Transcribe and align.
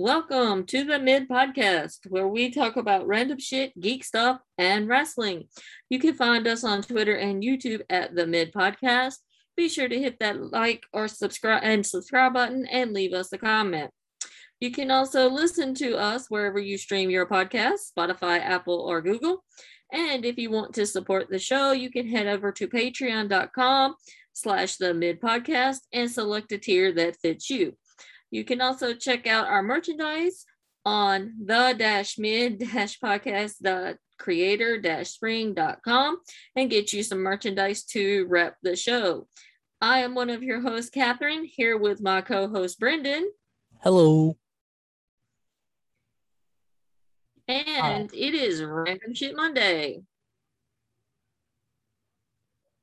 Welcome 0.00 0.64
to 0.66 0.84
the 0.84 1.00
Mid 1.00 1.28
Podcast, 1.28 2.08
where 2.08 2.28
we 2.28 2.52
talk 2.52 2.76
about 2.76 3.08
random 3.08 3.40
shit, 3.40 3.72
geek 3.80 4.04
stuff, 4.04 4.38
and 4.56 4.86
wrestling. 4.86 5.48
You 5.90 5.98
can 5.98 6.14
find 6.14 6.46
us 6.46 6.62
on 6.62 6.82
Twitter 6.82 7.16
and 7.16 7.42
YouTube 7.42 7.80
at 7.90 8.14
the 8.14 8.24
Mid 8.24 8.52
Podcast. 8.52 9.16
Be 9.56 9.68
sure 9.68 9.88
to 9.88 9.98
hit 9.98 10.20
that 10.20 10.52
like 10.52 10.84
or 10.92 11.08
subscribe 11.08 11.64
and 11.64 11.84
subscribe 11.84 12.32
button 12.32 12.64
and 12.66 12.92
leave 12.92 13.12
us 13.12 13.32
a 13.32 13.38
comment. 13.38 13.90
You 14.60 14.70
can 14.70 14.92
also 14.92 15.28
listen 15.28 15.74
to 15.74 15.96
us 15.96 16.26
wherever 16.28 16.60
you 16.60 16.78
stream 16.78 17.10
your 17.10 17.26
podcast, 17.26 17.92
Spotify, 17.92 18.38
Apple, 18.38 18.78
or 18.78 19.02
Google. 19.02 19.42
And 19.92 20.24
if 20.24 20.38
you 20.38 20.52
want 20.52 20.74
to 20.74 20.86
support 20.86 21.28
the 21.28 21.40
show, 21.40 21.72
you 21.72 21.90
can 21.90 22.06
head 22.06 22.28
over 22.28 22.52
to 22.52 22.68
patreon.com 22.68 23.96
slash 24.32 24.76
the 24.76 24.94
mid 24.94 25.20
podcast 25.20 25.78
and 25.92 26.08
select 26.08 26.52
a 26.52 26.58
tier 26.58 26.92
that 26.92 27.16
fits 27.20 27.50
you. 27.50 27.76
You 28.30 28.44
can 28.44 28.60
also 28.60 28.94
check 28.94 29.26
out 29.26 29.46
our 29.46 29.62
merchandise 29.62 30.44
on 30.84 31.34
the 31.44 31.74
dash 31.76 32.18
mid 32.18 32.58
dash 32.58 32.98
podcast 33.00 33.96
creator 34.18 34.80
dash 34.80 35.10
spring.com 35.10 36.18
and 36.56 36.70
get 36.70 36.92
you 36.92 37.02
some 37.02 37.20
merchandise 37.20 37.84
to 37.84 38.26
rep 38.26 38.56
the 38.62 38.76
show. 38.76 39.28
I 39.80 40.00
am 40.00 40.14
one 40.14 40.28
of 40.28 40.42
your 40.42 40.60
hosts, 40.60 40.90
Catherine, 40.90 41.44
here 41.44 41.78
with 41.78 42.02
my 42.02 42.20
co-host 42.20 42.80
Brendan. 42.80 43.30
Hello. 43.80 44.36
And 47.46 48.12
it 48.12 48.34
is 48.34 48.62
Random 48.62 49.14
Shit 49.14 49.36
Monday. 49.36 50.02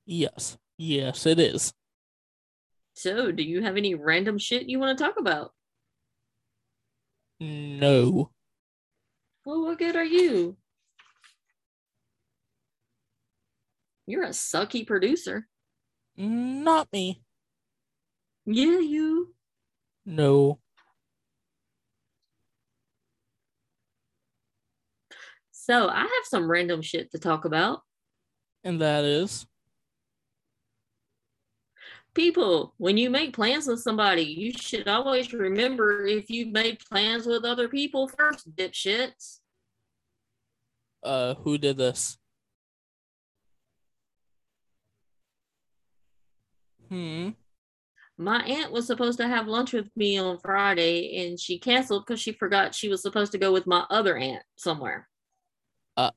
Yes. 0.05 0.57
Yes, 0.77 1.25
it 1.25 1.39
is. 1.39 1.73
So, 2.95 3.29
do 3.29 3.43
you 3.43 3.61
have 3.61 3.75
any 3.75 3.93
random 3.93 4.37
shit 4.37 4.69
you 4.69 4.79
want 4.79 4.97
to 4.97 5.03
talk 5.03 5.19
about? 5.19 5.51
No. 7.41 8.31
Well, 9.45 9.65
what 9.65 9.77
good 9.77 9.97
are 9.97 10.05
you? 10.05 10.55
You're 14.07 14.23
a 14.23 14.29
sucky 14.29 14.87
producer. 14.87 15.45
Not 16.15 16.87
me. 16.93 17.21
Yeah, 18.45 18.79
you. 18.79 19.35
No. 20.05 20.59
So, 25.51 25.89
I 25.89 25.99
have 25.99 26.09
some 26.25 26.49
random 26.49 26.81
shit 26.81 27.11
to 27.11 27.19
talk 27.19 27.43
about. 27.43 27.81
And 28.63 28.79
that 28.79 29.03
is 29.03 29.45
people, 32.15 32.73
when 32.77 32.97
you 32.97 33.09
make 33.09 33.33
plans 33.33 33.67
with 33.67 33.81
somebody, 33.81 34.23
you 34.23 34.51
should 34.53 34.87
always 34.87 35.31
remember 35.33 36.05
if 36.05 36.29
you 36.29 36.47
made 36.47 36.79
plans 36.79 37.27
with 37.27 37.45
other 37.45 37.67
people 37.67 38.07
first, 38.07 38.55
dipshits. 38.55 39.39
Uh, 41.03 41.35
who 41.35 41.57
did 41.57 41.77
this? 41.77 42.17
Hmm. 46.89 47.29
My 48.17 48.41
aunt 48.43 48.71
was 48.71 48.87
supposed 48.87 49.19
to 49.19 49.27
have 49.27 49.47
lunch 49.47 49.73
with 49.73 49.89
me 49.95 50.17
on 50.17 50.39
Friday 50.39 51.25
and 51.25 51.39
she 51.39 51.59
canceled 51.59 52.05
because 52.05 52.21
she 52.21 52.31
forgot 52.31 52.73
she 52.73 52.87
was 52.87 53.01
supposed 53.01 53.33
to 53.33 53.37
go 53.37 53.51
with 53.51 53.67
my 53.67 53.85
other 53.89 54.15
aunt 54.15 54.43
somewhere. 54.55 55.09
Uh, 55.97 56.11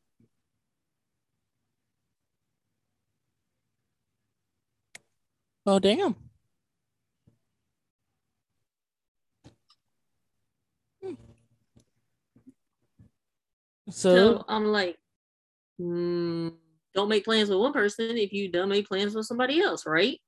Oh, 5.69 5.79
damn. 5.79 6.17
Hmm. 11.03 11.13
So, 13.91 14.15
So 14.15 14.45
I'm 14.49 14.65
like, 14.65 14.97
mm, 15.79 16.55
don't 16.95 17.11
make 17.11 17.27
plans 17.27 17.51
with 17.51 17.59
one 17.59 17.75
person 17.75 18.17
if 18.17 18.33
you 18.33 18.51
don't 18.51 18.71
make 18.71 18.89
plans 18.89 19.15
with 19.15 19.27
somebody 19.27 19.61
else, 19.61 19.85
right? 19.85 20.19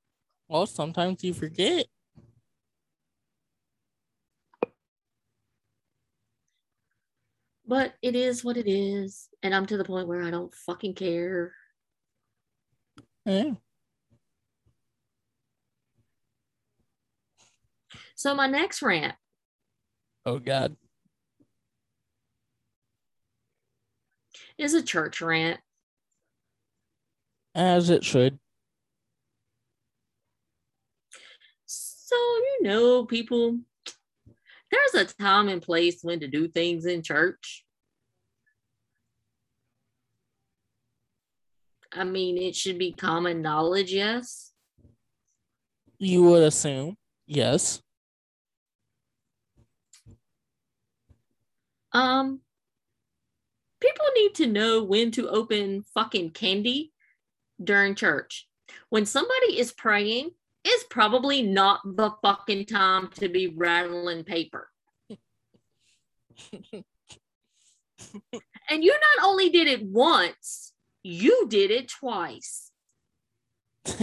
well, 0.46 0.66
sometimes 0.66 1.24
you 1.24 1.32
forget. 1.32 1.86
But 7.66 7.94
it 8.02 8.14
is 8.14 8.44
what 8.44 8.58
it 8.58 8.68
is. 8.68 9.30
And 9.42 9.54
I'm 9.54 9.64
to 9.64 9.78
the 9.78 9.84
point 9.84 10.06
where 10.06 10.22
I 10.22 10.30
don't 10.30 10.54
fucking 10.54 10.96
care. 10.96 11.54
Yeah. 13.24 13.52
So 18.20 18.34
my 18.34 18.46
next 18.46 18.82
rant 18.82 19.14
Oh, 20.26 20.38
God. 20.38 20.76
is 24.58 24.74
a 24.74 24.82
church 24.82 25.22
rant. 25.22 25.58
As 27.54 27.88
it 27.88 28.04
should. 28.04 28.38
So, 31.64 32.14
you 32.14 32.58
know, 32.60 33.06
people, 33.06 33.58
there's 34.70 34.94
a 34.96 35.14
time 35.14 35.48
and 35.48 35.62
place 35.62 36.00
when 36.02 36.20
to 36.20 36.28
do 36.28 36.46
things 36.46 36.84
in 36.84 37.02
church. 37.02 37.64
I 41.90 42.04
mean, 42.04 42.36
it 42.36 42.54
should 42.54 42.76
be 42.76 42.92
common 42.92 43.40
knowledge, 43.40 43.94
yes. 43.94 44.52
You 45.98 46.22
would 46.24 46.42
assume. 46.42 46.98
Yes. 47.26 47.80
Um, 51.92 52.40
people 53.80 54.06
need 54.14 54.34
to 54.36 54.46
know 54.46 54.84
when 54.84 55.10
to 55.12 55.28
open 55.28 55.84
fucking 55.94 56.30
candy 56.30 56.92
during 57.62 57.94
church. 57.94 58.46
When 58.88 59.06
somebody 59.06 59.58
is 59.58 59.72
praying, 59.72 60.30
it's 60.64 60.84
probably 60.90 61.42
not 61.42 61.80
the 61.84 62.12
fucking 62.22 62.66
time 62.66 63.08
to 63.16 63.28
be 63.28 63.48
rattling 63.48 64.24
paper. 64.24 64.68
And 68.70 68.84
you 68.84 68.92
not 68.92 69.26
only 69.28 69.50
did 69.50 69.66
it 69.66 69.82
once, 69.82 70.72
you 71.02 71.46
did 71.48 71.72
it 71.72 71.88
twice. 71.88 72.70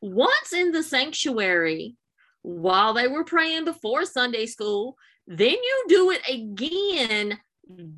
Once 0.00 0.52
in 0.54 0.72
the 0.72 0.82
sanctuary 0.82 1.96
while 2.42 2.94
they 2.94 3.06
were 3.08 3.24
praying 3.24 3.64
before 3.64 4.06
Sunday 4.06 4.46
school, 4.46 4.96
then 5.26 5.50
you 5.52 5.84
do 5.88 6.10
it 6.10 6.20
again 6.28 7.38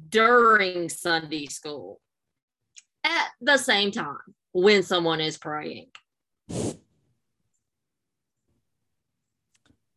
during 0.09 0.89
Sunday 0.89 1.47
school 1.47 2.01
at 3.05 3.29
the 3.41 3.57
same 3.57 3.91
time 3.91 4.35
when 4.53 4.83
someone 4.83 5.21
is 5.21 5.37
praying. 5.39 5.89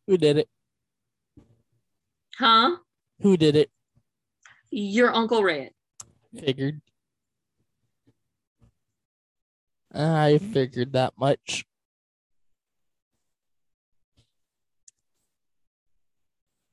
Who 0.06 0.18
did 0.18 0.38
it? 0.38 0.48
Huh? 2.36 2.76
Who 3.20 3.36
did 3.36 3.54
it? 3.54 3.70
Your 4.70 5.14
Uncle 5.14 5.42
Red. 5.42 5.70
Figured. 6.36 6.80
I 9.92 10.38
figured 10.38 10.92
that 10.92 11.14
much. 11.18 11.64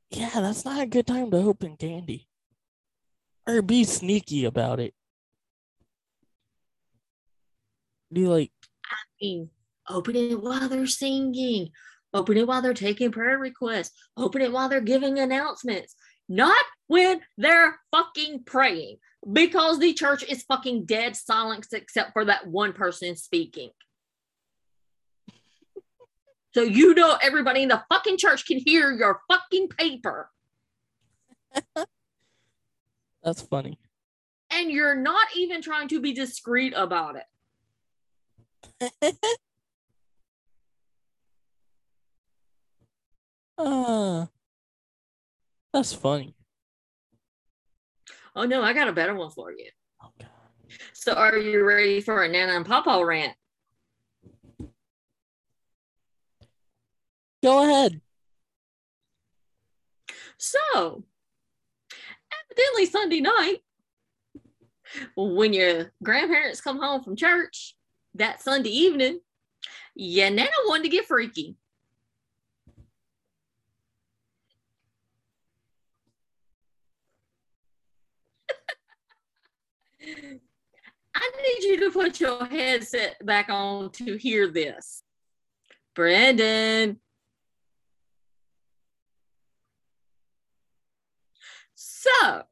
Yeah, 0.10 0.30
that's 0.34 0.66
not 0.66 0.82
a 0.82 0.86
good 0.86 1.08
time 1.08 1.32
to 1.32 1.38
open 1.38 1.76
candy. 1.78 2.28
Or 3.48 3.62
be 3.62 3.84
sneaky 3.84 4.46
about 4.46 4.80
it. 4.80 4.94
Be 8.12 8.26
like, 8.26 8.52
I 8.86 8.96
mean, 9.22 9.50
open 9.90 10.16
it 10.16 10.42
while 10.42 10.70
they're 10.70 10.88
singing, 10.88 11.70
open 12.14 12.38
it 12.38 12.48
while 12.48 12.62
they're 12.62 12.74
taking 12.74 13.12
prayer 13.12 13.38
requests, 13.38 13.92
open 14.16 14.42
it 14.42 14.52
while 14.52 14.70
they're 14.70 14.82
giving 14.82 15.20
announcements, 15.20 15.96
not 16.30 16.64
when 16.88 17.22
they're 17.38 17.78
fucking 17.92 18.44
praying 18.46 18.98
because 19.32 19.80
the 19.80 19.94
church 19.94 20.24
is 20.24 20.44
fucking 20.44 20.86
dead 20.86 21.16
silence 21.16 21.74
except 21.74 22.14
for 22.14 22.26
that 22.26 22.48
one 22.48 22.74
person 22.74 23.16
speaking. 23.16 23.72
So 26.58 26.64
you 26.64 26.96
know 26.96 27.16
everybody 27.22 27.62
in 27.62 27.70
the 27.70 27.84
fucking 27.88 28.18
church 28.18 28.48
can 28.48 28.58
hear 28.58 28.92
your 28.92 29.22
fucking 29.30 29.68
paper 29.68 30.32
that's 33.24 33.44
funny. 33.44 33.78
and 34.50 34.72
you're 34.72 34.96
not 34.96 35.28
even 35.36 35.62
trying 35.62 35.88
to 35.90 36.02
be 36.02 36.14
discreet 36.14 36.74
about 36.76 37.18
it. 38.82 39.14
Uh, 43.60 44.28
that's 45.74 45.94
funny. 45.94 46.36
Oh 48.36 48.46
no, 48.46 48.62
I 48.62 48.74
got 48.74 48.88
a 48.88 48.92
better 48.94 49.16
one 49.16 49.32
for 49.32 49.52
you. 49.52 49.70
Oh, 50.04 50.10
God. 50.20 50.30
So 50.94 51.14
are 51.14 51.38
you 51.38 51.64
ready 51.64 52.00
for 52.02 52.24
a 52.24 52.30
Nana 52.30 52.54
and 52.54 52.66
Papa 52.66 53.04
rant? 53.04 53.34
Go 57.44 57.64
ahead. 57.64 58.02
So, 60.38 61.04
evidently, 62.50 62.86
Sunday 62.86 63.22
night, 63.22 63.58
when 65.16 65.54
your 65.54 65.92
grandparents 66.04 66.62
come 66.62 66.80
home 66.80 67.04
from 67.04 67.16
church 67.16 67.76
that 68.16 68.42
Sunday 68.42 68.70
evening, 68.70 69.20
your 69.96 70.30
Nana 70.30 70.50
wanted 70.68 70.84
to 70.84 70.90
get 70.90 71.06
freaky. 71.06 71.56
I 81.16 81.32
need 81.42 81.64
you 81.64 81.80
to 81.82 81.92
put 81.92 82.20
your 82.20 82.46
headset 82.46 83.26
back 83.26 83.50
on 83.50 83.92
to 83.94 84.18
hear 84.18 84.48
this. 84.48 85.04
Brandon. 85.96 87.00
So, 92.08 92.44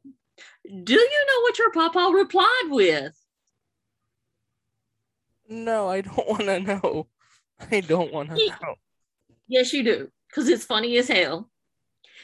do 0.84 0.94
you 0.94 1.26
know 1.28 1.42
what 1.42 1.60
your 1.60 1.72
papa 1.72 2.12
replied 2.14 2.70
with? 2.70 3.14
No, 5.48 5.88
I 5.90 6.02
don't 6.02 6.28
want 6.28 6.42
to 6.42 6.60
know. 6.60 7.08
I 7.72 7.80
don't 7.82 8.12
want 8.12 8.30
to 8.30 8.36
know. 8.36 8.76
Yes, 9.48 9.72
you 9.74 9.84
do, 9.84 10.10
because 10.28 10.50
it's 10.50 10.66
funny 10.66 10.98
as 10.98 11.08
hell. 11.08 11.50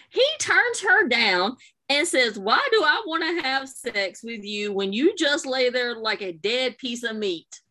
He 0.09 0.25
turns 0.39 0.81
her 0.81 1.07
down 1.07 1.55
and 1.87 2.07
says, 2.07 2.37
Why 2.37 2.65
do 2.71 2.83
I 2.83 3.03
want 3.05 3.23
to 3.23 3.47
have 3.47 3.69
sex 3.69 4.21
with 4.23 4.43
you 4.43 4.73
when 4.73 4.91
you 4.91 5.15
just 5.15 5.45
lay 5.45 5.69
there 5.69 5.95
like 5.95 6.21
a 6.21 6.33
dead 6.33 6.77
piece 6.77 7.03
of 7.03 7.15
meat? 7.15 7.61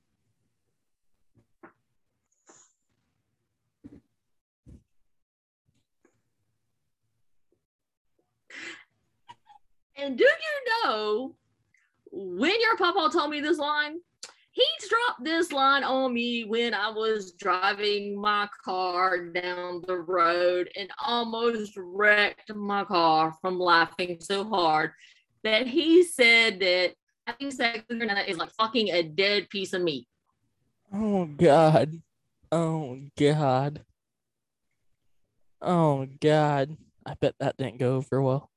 And 10.01 10.17
do 10.17 10.25
you 10.25 10.85
know 10.85 11.37
when 12.11 12.59
your 12.61 12.77
papa 12.77 13.11
told 13.13 13.31
me 13.31 13.41
this 13.41 13.59
line? 13.59 13.99
He 14.53 14.65
dropped 14.89 15.25
this 15.25 15.53
line 15.53 15.85
on 15.85 16.13
me 16.13 16.45
when 16.45 16.75
I 16.75 16.91
was 16.91 17.33
driving 17.33 18.21
my 18.21 18.49
car 18.65 19.27
down 19.27 19.83
the 19.87 19.99
road 19.99 20.71
and 20.77 20.91
almost 21.05 21.75
wrecked 21.77 22.53
my 22.55 22.85
car 22.85 23.35
from 23.41 23.61
laughing 23.61 24.19
so 24.21 24.45
hard 24.45 24.93
that 25.45 25.67
he 25.67 26.03
said 26.03 26.59
that 26.61 26.95
having 27.27 27.51
sex 27.51 27.85
with 27.89 27.99
your 27.99 28.11
is 28.27 28.39
like 28.39 28.51
fucking 28.53 28.89
a 28.89 29.03
dead 29.03 29.49
piece 29.51 29.73
of 29.73 29.83
meat. 29.83 30.09
Oh 30.93 31.27
God. 31.27 32.01
Oh 32.51 32.99
God. 33.17 33.85
Oh 35.63 36.09
God. 36.21 36.77
I 37.07 37.15
bet 37.15 37.35
that 37.39 37.57
didn't 37.57 37.79
go 37.79 37.97
over 37.97 38.21
well. 38.21 38.50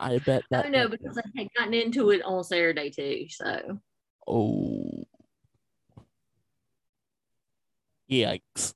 I 0.00 0.18
bet 0.18 0.42
that. 0.50 0.66
Oh, 0.66 0.68
know 0.68 0.88
didn't- 0.88 1.02
because 1.02 1.18
I 1.18 1.22
had 1.36 1.48
gotten 1.56 1.74
into 1.74 2.10
it 2.10 2.22
on 2.22 2.44
Saturday 2.44 2.90
too. 2.90 3.26
So 3.30 3.80
Oh. 4.26 5.04
Yikes. 8.10 8.74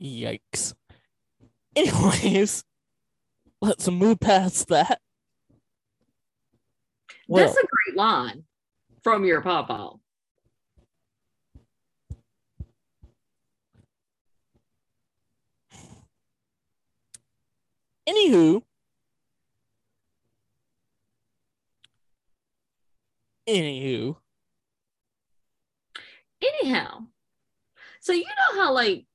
Yikes. 0.00 0.74
Anyways, 1.74 2.64
let's 3.62 3.88
move 3.90 4.20
past 4.20 4.68
that. 4.68 5.00
Well, 7.28 7.44
that's 7.46 7.58
a 7.58 7.66
great 7.66 7.96
line 7.96 8.44
from 9.02 9.24
your 9.24 9.40
papa. 9.40 9.92
Anywho. 18.08 18.62
Anywho. 23.48 24.16
Anyhow, 26.42 27.06
so 28.00 28.12
you 28.12 28.24
know 28.24 28.60
how 28.60 28.72
like 28.72 29.06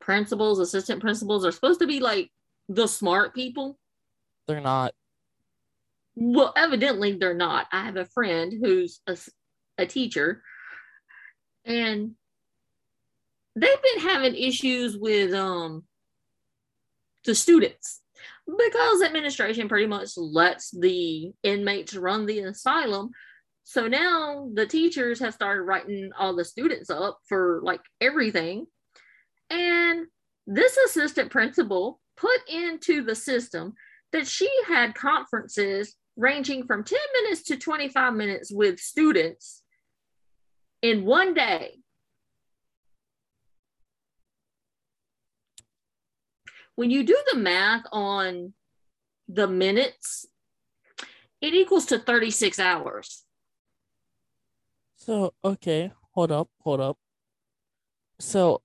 principals, 0.00 0.58
assistant 0.58 1.00
principals 1.00 1.44
are 1.44 1.52
supposed 1.52 1.80
to 1.80 1.86
be 1.86 2.00
like 2.00 2.30
the 2.68 2.86
smart 2.86 3.34
people? 3.34 3.78
They're 4.46 4.60
not. 4.60 4.92
Well, 6.14 6.52
evidently 6.56 7.12
they're 7.12 7.34
not. 7.34 7.66
I 7.72 7.84
have 7.84 7.96
a 7.96 8.06
friend 8.06 8.52
who's 8.52 9.00
a, 9.06 9.16
a 9.78 9.86
teacher, 9.86 10.42
and 11.64 12.12
they've 13.54 13.82
been 13.82 14.02
having 14.02 14.34
issues 14.34 14.96
with 14.96 15.32
um 15.32 15.84
the 17.24 17.34
students 17.34 18.02
because 18.46 19.02
administration 19.02 19.68
pretty 19.68 19.86
much 19.86 20.16
lets 20.16 20.70
the 20.70 21.32
inmates 21.42 21.94
run 21.94 22.26
the 22.26 22.40
asylum. 22.40 23.10
So 23.64 23.88
now 23.88 24.48
the 24.54 24.66
teachers 24.66 25.18
have 25.20 25.34
started 25.34 25.62
writing 25.62 26.10
all 26.16 26.36
the 26.36 26.44
students 26.44 26.88
up 26.88 27.18
for 27.28 27.60
like 27.64 27.80
everything. 28.00 28.66
And 29.50 30.06
this 30.46 30.76
assistant 30.76 31.30
principal 31.30 32.00
put 32.16 32.48
into 32.48 33.02
the 33.02 33.14
system 33.14 33.74
that 34.12 34.26
she 34.26 34.48
had 34.66 34.94
conferences 34.94 35.96
ranging 36.16 36.66
from 36.66 36.84
10 36.84 36.98
minutes 37.22 37.42
to 37.42 37.56
25 37.56 38.14
minutes 38.14 38.50
with 38.52 38.78
students 38.78 39.62
in 40.82 41.04
one 41.04 41.34
day. 41.34 41.78
When 46.76 46.90
you 46.90 47.04
do 47.04 47.16
the 47.32 47.38
math 47.38 47.84
on 47.90 48.52
the 49.28 49.48
minutes, 49.48 50.26
it 51.40 51.54
equals 51.54 51.86
to 51.86 51.98
36 51.98 52.58
hours. 52.58 53.24
So, 54.96 55.34
okay, 55.44 55.92
hold 56.12 56.30
up, 56.30 56.48
hold 56.60 56.80
up. 56.80 56.98
So, 58.20 58.62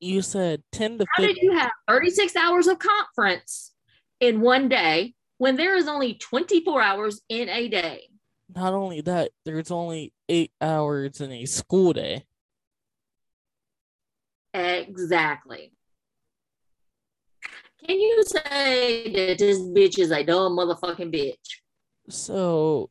you 0.00 0.22
said 0.22 0.62
10 0.72 0.98
to 0.98 1.06
How 1.16 1.22
15. 1.22 1.34
did 1.34 1.42
you 1.42 1.58
have 1.58 1.70
36 1.88 2.34
hours 2.36 2.66
of 2.68 2.78
conference 2.78 3.72
in 4.20 4.40
one 4.40 4.68
day 4.68 5.14
when 5.38 5.56
there 5.56 5.76
is 5.76 5.88
only 5.88 6.14
24 6.14 6.80
hours 6.80 7.20
in 7.28 7.48
a 7.48 7.68
day? 7.68 8.08
Not 8.54 8.72
only 8.72 9.00
that, 9.02 9.30
there's 9.44 9.70
only 9.70 10.12
eight 10.28 10.52
hours 10.60 11.20
in 11.20 11.32
a 11.32 11.44
school 11.46 11.92
day. 11.92 12.24
Exactly. 14.54 15.72
Can 17.86 17.98
you 17.98 18.22
say 18.24 19.12
that 19.12 19.38
this 19.38 19.58
bitch 19.58 19.98
is 19.98 20.10
a 20.12 20.22
dumb 20.22 20.56
motherfucking 20.56 21.12
bitch? 21.12 21.34
So, 22.08 22.90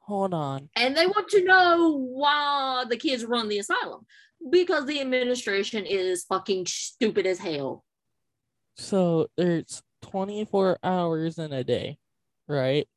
hold 0.00 0.32
on. 0.32 0.70
And 0.76 0.96
they 0.96 1.06
want 1.06 1.28
to 1.30 1.44
know 1.44 1.98
why 1.98 2.84
the 2.88 2.96
kids 2.96 3.24
run 3.24 3.48
the 3.48 3.58
asylum 3.58 4.06
because 4.50 4.86
the 4.86 5.00
administration 5.00 5.84
is 5.84 6.24
fucking 6.24 6.66
stupid 6.66 7.26
as 7.26 7.38
hell. 7.38 7.84
So, 8.76 9.28
there's 9.36 9.82
24 10.02 10.78
hours 10.82 11.38
in 11.38 11.52
a 11.52 11.62
day, 11.64 11.98
right? 12.48 12.88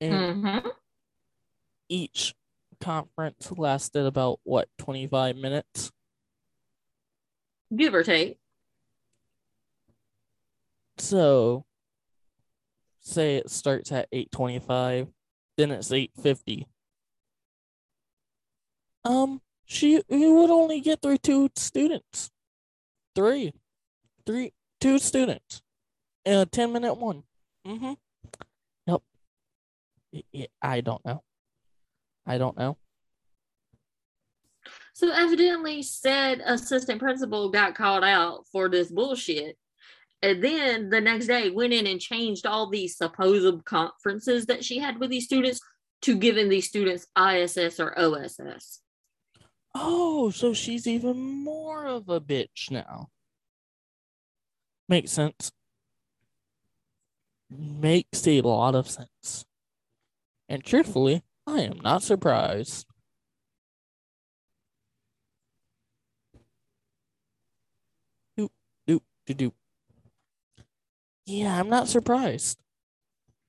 And 0.00 0.44
Mhm. 0.44 0.72
each 1.88 2.34
conference 2.80 3.50
lasted 3.52 4.06
about 4.06 4.40
what, 4.44 4.68
25 4.78 5.36
minutes? 5.36 5.90
Give 7.74 7.94
or 7.94 8.02
take. 8.04 8.38
So, 10.98 11.64
say 13.00 13.36
it 13.36 13.50
starts 13.50 13.90
at 13.92 14.08
8:25, 14.12 15.08
then 15.56 15.70
it's 15.70 15.90
8:50. 15.90 16.66
Um, 19.04 19.42
she 19.64 20.02
you 20.08 20.34
would 20.34 20.50
only 20.50 20.80
get 20.80 21.02
through 21.02 21.18
two 21.18 21.50
students. 21.56 22.30
Three. 23.14 23.52
Three 24.26 24.52
two 24.80 24.98
students. 24.98 25.62
And 26.24 26.40
a 26.40 26.46
10 26.46 26.72
minute 26.72 26.94
one. 26.94 27.24
Mm-hmm. 27.66 27.92
Yep. 28.86 29.02
Y- 30.32 30.46
I 30.62 30.80
don't 30.80 31.04
know. 31.04 31.22
I 32.26 32.38
don't 32.38 32.56
know. 32.56 32.78
So 34.94 35.10
evidently 35.10 35.82
said 35.82 36.40
assistant 36.44 37.00
principal 37.00 37.50
got 37.50 37.74
called 37.74 38.04
out 38.04 38.46
for 38.50 38.68
this 38.68 38.90
bullshit. 38.90 39.58
And 40.24 40.42
then 40.42 40.88
the 40.88 41.02
next 41.02 41.26
day 41.26 41.50
went 41.50 41.74
in 41.74 41.86
and 41.86 42.00
changed 42.00 42.46
all 42.46 42.70
these 42.70 42.96
supposed 42.96 43.62
conferences 43.66 44.46
that 44.46 44.64
she 44.64 44.78
had 44.78 44.98
with 44.98 45.10
these 45.10 45.26
students 45.26 45.60
to 46.00 46.16
giving 46.16 46.48
these 46.48 46.66
students 46.66 47.06
ISS 47.14 47.78
or 47.78 47.92
OSS. 47.98 48.80
Oh, 49.74 50.30
so 50.30 50.54
she's 50.54 50.86
even 50.86 51.44
more 51.44 51.84
of 51.84 52.08
a 52.08 52.22
bitch 52.22 52.70
now. 52.70 53.10
Makes 54.88 55.10
sense. 55.10 55.52
Makes 57.50 58.26
a 58.26 58.40
lot 58.40 58.74
of 58.74 58.88
sense. 58.88 59.44
And 60.48 60.64
truthfully, 60.64 61.22
I 61.46 61.60
am 61.60 61.80
not 61.82 62.02
surprised. 62.02 62.86
to 69.26 69.34
do. 69.34 69.52
Yeah, 71.26 71.58
I'm 71.58 71.68
not 71.68 71.88
surprised. 71.88 72.58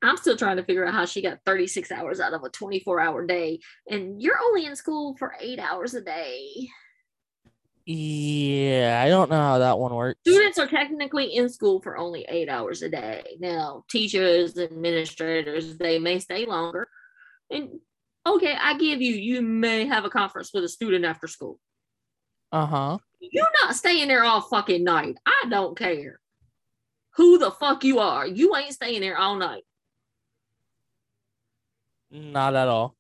I'm 0.01 0.17
still 0.17 0.37
trying 0.37 0.57
to 0.57 0.63
figure 0.63 0.85
out 0.85 0.93
how 0.93 1.05
she 1.05 1.21
got 1.21 1.39
36 1.45 1.91
hours 1.91 2.19
out 2.19 2.33
of 2.33 2.43
a 2.43 2.49
24 2.49 2.99
hour 2.99 3.25
day, 3.25 3.59
and 3.89 4.21
you're 4.21 4.39
only 4.43 4.65
in 4.65 4.75
school 4.75 5.15
for 5.17 5.33
eight 5.39 5.59
hours 5.59 5.93
a 5.93 6.01
day. 6.01 6.69
Yeah, 7.85 9.01
I 9.03 9.09
don't 9.09 9.29
know 9.29 9.37
how 9.37 9.59
that 9.59 9.77
one 9.77 9.93
works. 9.93 10.19
Students 10.25 10.57
are 10.57 10.67
technically 10.67 11.35
in 11.35 11.49
school 11.49 11.81
for 11.81 11.97
only 11.97 12.25
eight 12.29 12.49
hours 12.49 12.81
a 12.81 12.89
day. 12.89 13.37
Now, 13.39 13.83
teachers, 13.89 14.57
administrators, 14.57 15.77
they 15.77 15.99
may 15.99 16.19
stay 16.19 16.45
longer. 16.45 16.87
And 17.51 17.79
okay, 18.25 18.55
I 18.59 18.77
give 18.77 19.01
you, 19.01 19.13
you 19.13 19.41
may 19.41 19.85
have 19.85 20.03
a 20.03 20.09
conference 20.09 20.51
with 20.53 20.63
a 20.63 20.69
student 20.69 21.05
after 21.05 21.27
school. 21.27 21.59
Uh 22.51 22.65
huh. 22.65 22.97
You're 23.19 23.51
not 23.61 23.75
staying 23.75 24.07
there 24.07 24.23
all 24.23 24.41
fucking 24.41 24.83
night. 24.83 25.17
I 25.25 25.45
don't 25.49 25.77
care 25.77 26.19
who 27.15 27.37
the 27.37 27.51
fuck 27.51 27.83
you 27.83 27.99
are. 27.99 28.25
You 28.27 28.55
ain't 28.55 28.73
staying 28.73 29.01
there 29.01 29.17
all 29.17 29.35
night. 29.35 29.63
Not 32.11 32.55
at 32.55 32.67
all. 32.67 32.95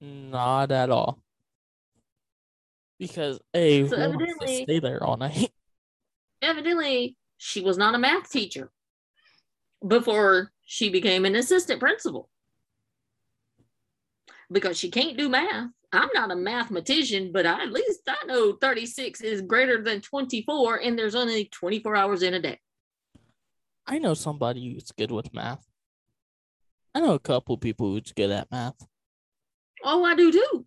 Not 0.00 0.70
at 0.72 0.90
all. 0.90 1.18
Because 2.98 3.40
a 3.54 3.86
So 3.88 3.96
who 3.96 4.02
wants 4.02 4.16
to 4.16 4.22
evidently- 4.24 4.62
stay 4.64 4.78
there 4.80 5.02
all 5.02 5.16
night. 5.16 5.50
Evidently, 6.42 7.16
she 7.38 7.62
was 7.62 7.78
not 7.78 7.94
a 7.94 7.98
math 7.98 8.30
teacher 8.30 8.70
before 9.86 10.52
she 10.66 10.90
became 10.90 11.24
an 11.24 11.34
assistant 11.36 11.80
principal 11.80 12.28
because 14.52 14.78
she 14.78 14.90
can't 14.90 15.16
do 15.16 15.28
math. 15.30 15.70
I'm 15.94 16.10
not 16.14 16.30
a 16.30 16.36
mathematician, 16.36 17.30
but 17.32 17.46
I, 17.46 17.62
at 17.62 17.72
least 17.72 18.00
I 18.08 18.24
know 18.26 18.54
36 18.60 19.20
is 19.20 19.42
greater 19.42 19.82
than 19.82 20.00
24, 20.00 20.76
and 20.82 20.98
there's 20.98 21.14
only 21.14 21.46
24 21.46 21.96
hours 21.96 22.22
in 22.22 22.34
a 22.34 22.40
day. 22.40 22.58
I 23.86 23.98
know 23.98 24.14
somebody 24.14 24.72
who's 24.72 24.90
good 24.92 25.10
with 25.10 25.32
math. 25.34 25.64
I 26.94 27.00
know 27.00 27.12
a 27.14 27.18
couple 27.18 27.56
people 27.58 27.90
who's 27.90 28.12
good 28.12 28.30
at 28.30 28.50
math. 28.50 28.86
Oh, 29.84 30.04
I 30.04 30.14
do 30.14 30.32
too. 30.32 30.66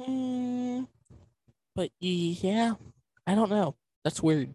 Mm, 0.00 0.86
but 1.74 1.90
yeah, 2.00 2.74
I 3.26 3.34
don't 3.34 3.50
know. 3.50 3.76
That's 4.02 4.22
weird. 4.22 4.54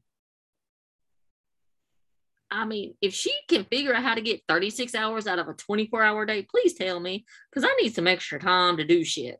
I 2.51 2.65
mean, 2.65 2.95
if 3.01 3.13
she 3.13 3.31
can 3.47 3.63
figure 3.65 3.93
out 3.93 4.03
how 4.03 4.15
to 4.15 4.21
get 4.21 4.41
36 4.47 4.95
hours 4.95 5.27
out 5.27 5.39
of 5.39 5.47
a 5.47 5.53
24 5.53 6.03
hour 6.03 6.25
day, 6.25 6.43
please 6.43 6.73
tell 6.73 6.99
me 6.99 7.25
because 7.49 7.67
I 7.69 7.75
need 7.81 7.93
some 7.93 8.07
extra 8.07 8.39
time 8.39 8.77
to 8.77 8.85
do 8.85 9.03
shit. 9.03 9.39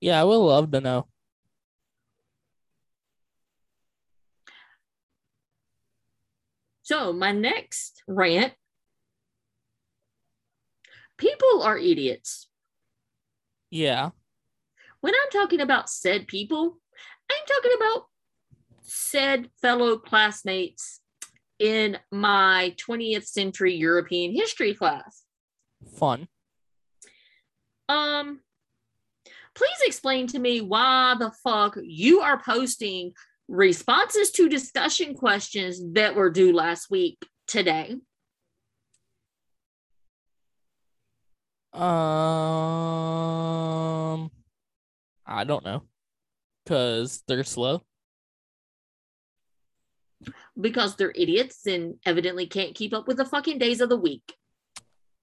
Yeah, 0.00 0.20
I 0.20 0.24
would 0.24 0.36
love 0.36 0.70
to 0.70 0.80
know. 0.80 1.08
So, 6.82 7.12
my 7.12 7.32
next 7.32 8.02
rant 8.08 8.54
people 11.18 11.62
are 11.62 11.78
idiots. 11.78 12.48
Yeah. 13.70 14.10
When 15.00 15.14
I'm 15.14 15.30
talking 15.30 15.60
about 15.60 15.90
said 15.90 16.26
people, 16.26 16.78
I'm 17.30 17.46
talking 17.46 17.76
about 17.76 18.06
said 18.82 19.50
fellow 19.60 19.98
classmates 19.98 20.99
in 21.60 21.98
my 22.10 22.74
20th 22.84 23.26
century 23.26 23.76
European 23.76 24.34
history 24.34 24.74
class. 24.74 25.22
Fun. 25.96 26.26
Um, 27.88 28.40
please 29.54 29.78
explain 29.84 30.26
to 30.28 30.38
me 30.38 30.60
why 30.62 31.14
the 31.18 31.30
fuck 31.44 31.76
you 31.82 32.20
are 32.20 32.40
posting 32.42 33.12
responses 33.46 34.30
to 34.32 34.48
discussion 34.48 35.14
questions 35.14 35.80
that 35.92 36.14
were 36.14 36.30
due 36.30 36.52
last 36.52 36.90
week 36.90 37.18
today. 37.46 37.96
Um, 41.72 41.82
I 45.26 45.44
don't 45.44 45.64
know, 45.64 45.82
cause 46.66 47.22
they're 47.28 47.44
slow. 47.44 47.82
Because 50.58 50.96
they're 50.96 51.12
idiots 51.14 51.66
and 51.66 51.96
evidently 52.06 52.46
can't 52.46 52.74
keep 52.74 52.94
up 52.94 53.06
with 53.06 53.16
the 53.16 53.24
fucking 53.24 53.58
days 53.58 53.80
of 53.80 53.88
the 53.88 53.96
week. 53.96 54.34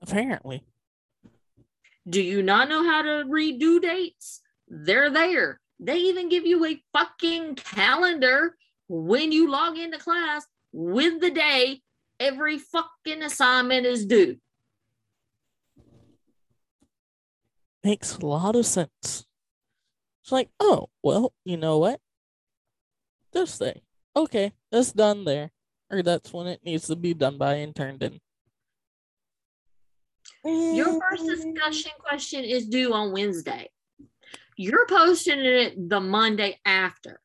Apparently, 0.02 0.64
Do 2.08 2.22
you 2.22 2.42
not 2.42 2.70
know 2.70 2.84
how 2.84 3.02
to 3.02 3.24
read 3.28 3.60
due 3.60 3.80
dates? 3.80 4.42
They're 4.68 5.10
there. 5.10 5.60
They 5.80 5.98
even 5.98 6.30
give 6.30 6.46
you 6.46 6.66
a 6.66 6.82
fucking 6.94 7.56
calendar 7.56 8.56
when 8.88 9.32
you 9.32 9.50
log 9.52 9.78
into 9.78 9.98
class 9.98 10.46
with 10.72 11.20
the 11.22 11.32
day 11.32 11.82
every 12.20 12.58
fucking 12.58 13.22
assignment 13.22 13.86
is 13.86 14.06
due. 14.06 14.38
makes 17.84 18.18
a 18.18 18.26
lot 18.26 18.56
of 18.56 18.66
sense. 18.66 19.26
It's 20.22 20.32
like, 20.32 20.50
oh, 20.60 20.90
well, 21.02 21.34
you 21.46 21.56
know 21.56 21.78
what? 21.78 22.02
This 23.32 23.58
thing, 23.58 23.80
okay, 24.18 24.52
that's 24.72 24.92
done 24.92 25.24
there, 25.24 25.52
or 25.92 26.02
that's 26.02 26.34
when 26.34 26.48
it 26.48 26.62
needs 26.64 26.88
to 26.88 26.96
be 26.96 27.14
done 27.14 27.38
by 27.38 27.56
and 27.56 27.76
turned 27.76 28.04
in. 28.04 28.20
Your 30.44 30.88
mm-hmm. 30.88 30.98
first 31.10 31.26
discussion 31.26 31.92
question 32.00 32.44
is 32.44 32.68
due 32.68 32.94
on 32.94 33.12
Wednesday. 33.12 33.70
You're 34.58 34.88
posting 34.88 35.40
it 35.40 35.90
the 35.90 36.00
Monday 36.00 36.60
after. 36.66 37.20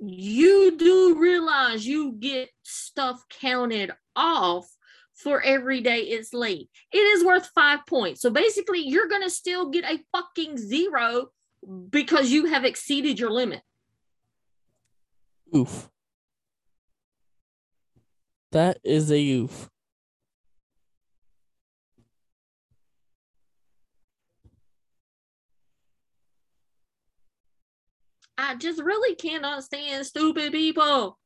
You 0.00 0.76
do 0.76 1.16
realize 1.18 1.86
you 1.86 2.12
get 2.12 2.50
stuff 2.62 3.22
counted 3.40 3.90
off 4.16 4.68
for 5.14 5.40
every 5.40 5.80
day 5.80 6.00
it's 6.00 6.34
late. 6.34 6.68
It 6.92 6.98
is 6.98 7.24
worth 7.24 7.50
five 7.54 7.86
points. 7.86 8.20
So 8.20 8.30
basically, 8.30 8.80
you're 8.80 9.08
going 9.08 9.22
to 9.22 9.30
still 9.30 9.70
get 9.70 9.84
a 9.84 10.00
fucking 10.12 10.58
zero 10.58 11.28
because 11.90 12.30
you 12.30 12.46
have 12.46 12.64
exceeded 12.64 13.18
your 13.18 13.30
limit. 13.30 13.62
Oof. 15.54 15.88
That 18.52 18.78
is 18.82 19.10
a 19.10 19.20
oof. 19.20 19.68
I 28.36 28.56
just 28.56 28.82
really 28.82 29.14
cannot 29.14 29.62
stand 29.62 30.04
stupid 30.06 30.52
people. 30.52 31.18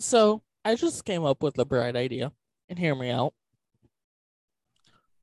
So 0.00 0.42
I 0.64 0.74
just 0.74 1.04
came 1.04 1.24
up 1.24 1.42
with 1.42 1.58
a 1.58 1.64
bright 1.64 1.96
idea, 1.96 2.32
and 2.68 2.78
hear 2.78 2.94
me 2.94 3.10
out. 3.10 3.32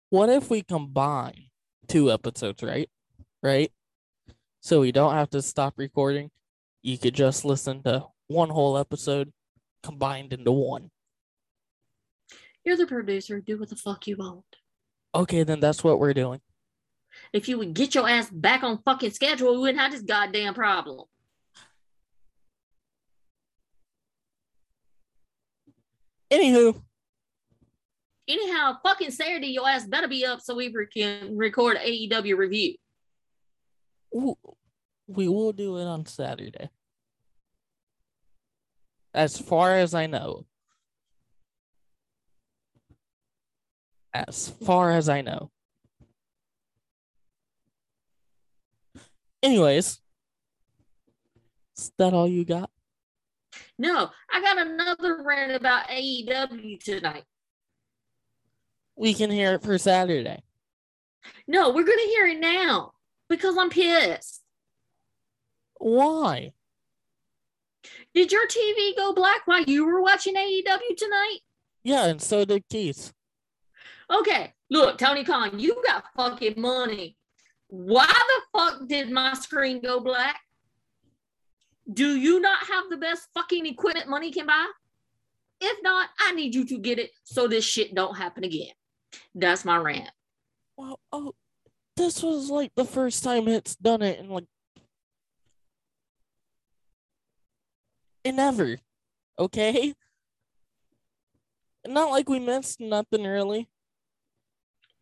What 0.10 0.30
if 0.30 0.50
we 0.50 0.64
combine 0.64 1.50
two 1.88 2.12
episodes, 2.12 2.64
right? 2.64 2.90
Right? 3.44 3.72
So 4.62 4.82
we 4.82 4.92
don't 4.92 5.14
have 5.14 5.32
to 5.32 5.42
stop 5.42 5.74
recording. 5.78 6.30
You 6.84 6.98
could 6.98 7.16
just 7.16 7.44
listen 7.44 7.82
to 7.84 8.06
one 8.28 8.50
whole 8.50 8.78
episode 8.78 9.32
combined 9.82 10.34
into 10.34 10.52
one. 10.52 10.92
You're 12.64 12.78
the 12.78 12.86
producer. 12.86 13.42
Do 13.42 13.58
what 13.58 13.70
the 13.70 13.76
fuck 13.76 14.06
you 14.06 14.18
want. 14.18 14.46
Okay, 15.16 15.42
then 15.44 15.60
that's 15.60 15.84
what 15.84 16.00
we're 16.00 16.14
doing. 16.14 16.42
If 17.34 17.50
you 17.50 17.58
would 17.58 17.74
get 17.74 17.96
your 17.96 18.08
ass 18.08 18.30
back 18.30 18.62
on 18.62 18.80
fucking 18.86 19.12
schedule, 19.12 19.54
we 19.54 19.62
wouldn't 19.62 19.80
have 19.80 19.92
this 19.92 20.04
goddamn 20.04 20.54
problem. 20.54 21.06
Anywho, 26.32 26.82
Anyhow, 28.28 28.78
fucking 28.84 29.12
Saturday, 29.12 29.48
your 29.48 29.68
ass 29.68 29.86
better 29.86 30.08
be 30.08 30.26
up 30.26 30.40
so 30.40 30.56
we 30.56 30.72
can 30.94 31.36
record 31.36 31.78
AEW 31.78 32.38
review. 32.38 32.76
We 34.12 35.28
will 35.28 35.54
do 35.54 35.78
it 35.78 35.86
on 35.86 36.06
Saturday. 36.06 36.70
As 39.14 39.38
far 39.38 39.76
as 39.76 39.94
I 39.94 40.08
know. 40.08 40.46
As 44.14 44.50
far 44.66 44.92
as 44.92 45.10
I 45.10 45.22
know. 45.22 45.52
Anyways, 49.44 50.00
is 51.78 51.92
that 51.98 52.14
all 52.14 52.28
you 52.28 52.46
got? 52.46 52.70
No, 53.80 54.10
I 54.32 54.42
got 54.42 54.60
another 54.60 55.24
rant 55.24 55.54
about 55.54 55.88
AEW 55.88 56.84
tonight. 56.84 57.24
We 58.96 59.14
can 59.14 59.32
hear 59.32 59.54
it 59.56 59.64
for 59.64 59.78
Saturday. 59.78 60.44
No, 61.48 61.70
we're 61.70 61.86
gonna 61.86 62.02
hear 62.04 62.28
it 62.28 62.40
now 62.40 62.94
because 63.32 63.58
I'm 63.58 63.70
pissed. 63.70 64.44
Why? 65.78 66.52
Did 68.14 68.32
your 68.32 68.46
TV 68.46 68.96
go 68.96 69.14
black 69.14 69.42
while 69.46 69.64
you 69.64 69.86
were 69.86 70.02
watching 70.02 70.36
AEW 70.36 70.98
tonight? 70.98 71.40
Yeah, 71.84 72.06
and 72.06 72.22
so 72.22 72.46
did 72.46 72.64
Keith. 72.70 73.14
Okay, 74.12 74.54
look, 74.70 74.98
Tony 74.98 75.24
Khan, 75.24 75.58
you 75.58 75.82
got 75.88 76.04
fucking 76.16 76.60
money. 76.60 77.18
Why 77.68 78.06
the 78.06 78.60
fuck 78.60 78.88
did 78.88 79.10
my 79.10 79.34
screen 79.34 79.82
go 79.82 80.02
black? 80.02 80.40
Do 81.92 82.16
you 82.16 82.42
not 82.42 82.68
have 82.68 82.90
the 82.90 82.98
best 82.98 83.30
fucking 83.34 83.66
equipment 83.66 84.10
money 84.10 84.32
can 84.32 84.46
buy? 84.46 84.68
If 85.62 85.78
not, 85.82 86.10
I 86.20 86.34
need 86.34 86.54
you 86.54 86.66
to 86.66 86.78
get 86.78 87.00
it 87.00 87.12
so 87.24 87.48
this 87.48 87.64
shit 87.64 87.96
don't 87.96 88.18
happen 88.18 88.44
again. 88.44 88.74
That's 89.34 89.64
my 89.64 89.78
rant. 89.78 90.12
Well, 90.76 91.00
oh, 91.14 91.34
this 91.96 92.24
was 92.24 92.50
like 92.50 92.72
the 92.76 92.86
first 92.86 93.24
time 93.24 93.48
it's 93.48 93.76
done 93.76 94.02
it 94.02 94.20
in 94.20 94.30
like 94.30 94.46
in 98.24 98.40
ever. 98.40 98.78
Okay? 99.38 99.94
Not 101.88 102.12
like 102.12 102.30
we 102.30 102.40
missed 102.40 102.80
nothing 102.80 103.24
really. 103.24 103.68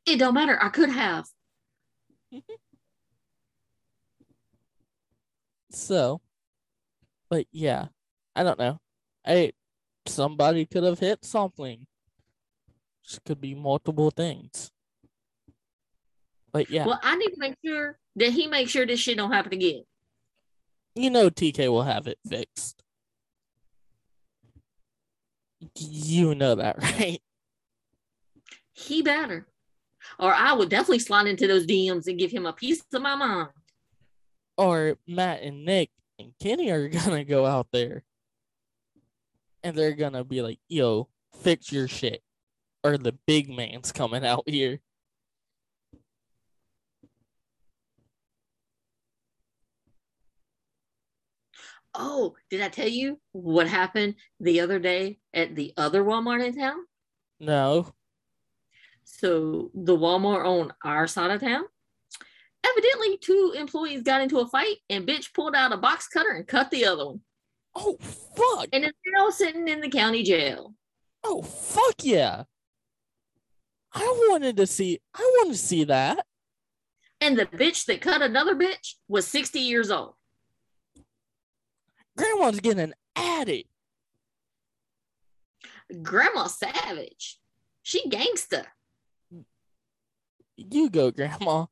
It 0.05 0.17
don't 0.17 0.33
matter. 0.33 0.57
I 0.61 0.69
could 0.69 0.89
have. 0.89 1.27
so, 5.71 6.21
but 7.29 7.45
yeah, 7.51 7.87
I 8.35 8.43
don't 8.43 8.59
know. 8.59 8.79
I 9.25 9.51
somebody 10.05 10.65
could 10.65 10.83
have 10.83 10.99
hit 10.99 11.25
something. 11.25 11.85
This 13.03 13.19
could 13.25 13.41
be 13.41 13.55
multiple 13.55 14.11
things. 14.11 14.71
But 16.51 16.69
yeah, 16.69 16.85
Well, 16.85 16.99
I 17.03 17.15
need 17.15 17.29
to 17.29 17.39
make 17.39 17.55
sure 17.63 17.97
that 18.15 18.31
he 18.31 18.47
makes 18.47 18.71
sure 18.71 18.85
this 18.85 18.99
shit 18.99 19.17
don't 19.17 19.31
happen 19.31 19.53
again. 19.53 19.83
you 20.95 21.09
know 21.09 21.29
TK 21.29 21.69
will 21.69 21.83
have 21.83 22.07
it 22.07 22.17
fixed. 22.27 22.81
You 25.77 26.35
know 26.35 26.55
that, 26.55 26.77
right? 26.81 27.21
He 28.73 29.01
better. 29.01 29.45
Or 30.17 30.33
I 30.33 30.53
would 30.53 30.69
definitely 30.69 30.99
slide 30.99 31.27
into 31.27 31.47
those 31.47 31.65
DMs 31.65 32.07
and 32.07 32.17
give 32.17 32.31
him 32.31 32.45
a 32.45 32.53
piece 32.53 32.81
of 32.93 33.01
my 33.01 33.15
mind. 33.15 33.49
Or 34.57 34.97
Matt 35.07 35.41
and 35.43 35.65
Nick 35.65 35.89
and 36.17 36.31
Kenny 36.41 36.69
are 36.71 36.87
gonna 36.89 37.23
go 37.23 37.45
out 37.45 37.67
there 37.71 38.03
and 39.63 39.75
they're 39.77 39.93
gonna 39.93 40.23
be 40.23 40.41
like, 40.41 40.59
yo, 40.67 41.07
fix 41.41 41.71
your 41.71 41.87
shit. 41.87 42.21
Or 42.83 42.97
the 42.97 43.11
big 43.27 43.49
man's 43.49 43.91
coming 43.91 44.25
out 44.25 44.43
here. 44.47 44.79
Oh, 52.01 52.35
did 52.49 52.61
I 52.61 52.69
tell 52.69 52.87
you 52.87 53.19
what 53.33 53.67
happened 53.67 54.15
the 54.39 54.61
other 54.61 54.79
day 54.79 55.19
at 55.33 55.53
the 55.53 55.73
other 55.75 56.01
Walmart 56.01 56.45
in 56.45 56.57
town? 56.57 56.77
No. 57.41 57.93
So 59.03 59.69
the 59.73 59.97
Walmart 59.97 60.45
on 60.45 60.71
our 60.85 61.07
side 61.07 61.29
of 61.29 61.41
town. 61.41 61.65
Evidently, 62.65 63.17
two 63.17 63.53
employees 63.57 64.03
got 64.03 64.21
into 64.21 64.39
a 64.39 64.47
fight 64.47 64.77
and 64.89 65.05
bitch 65.05 65.33
pulled 65.33 65.55
out 65.55 65.73
a 65.73 65.77
box 65.77 66.07
cutter 66.07 66.31
and 66.31 66.47
cut 66.47 66.71
the 66.71 66.85
other 66.85 67.05
one. 67.05 67.21
Oh 67.75 67.97
fuck. 67.99 68.69
And 68.71 68.85
it's 68.85 68.97
now 69.05 69.29
sitting 69.29 69.67
in 69.67 69.81
the 69.81 69.89
county 69.89 70.23
jail. 70.23 70.73
Oh 71.25 71.41
fuck 71.41 71.95
yeah. 72.01 72.43
I 73.93 74.27
wanted 74.29 74.55
to 74.55 74.67
see 74.67 75.01
I 75.13 75.19
want 75.19 75.51
to 75.51 75.57
see 75.57 75.83
that. 75.83 76.25
And 77.19 77.37
the 77.37 77.45
bitch 77.45 77.85
that 77.87 77.99
cut 77.99 78.21
another 78.21 78.55
bitch 78.55 78.93
was 79.09 79.27
60 79.27 79.59
years 79.59 79.91
old. 79.91 80.13
Grandma's 82.19 82.59
getting 82.59 82.93
at 83.15 83.47
it. 83.47 83.65
Grandma 86.01 86.47
Savage. 86.47 87.39
She 87.81 88.09
gangsta. 88.09 88.65
You 90.57 90.89
go, 90.89 91.11
Grandma. 91.11 91.67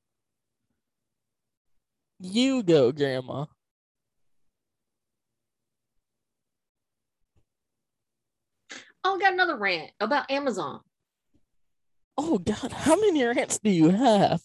You 2.20 2.64
go, 2.64 2.94
Grandma. 2.94 3.46
Oh, 9.04 9.16
I 9.16 9.20
got 9.20 9.34
another 9.34 9.58
rant 9.58 9.92
about 10.00 10.32
Amazon. 10.32 10.80
Oh 12.18 12.38
God, 12.38 12.72
how 12.72 12.96
many 12.96 13.24
rants 13.24 13.60
do 13.60 13.70
you 13.70 13.90
have? 13.90 14.42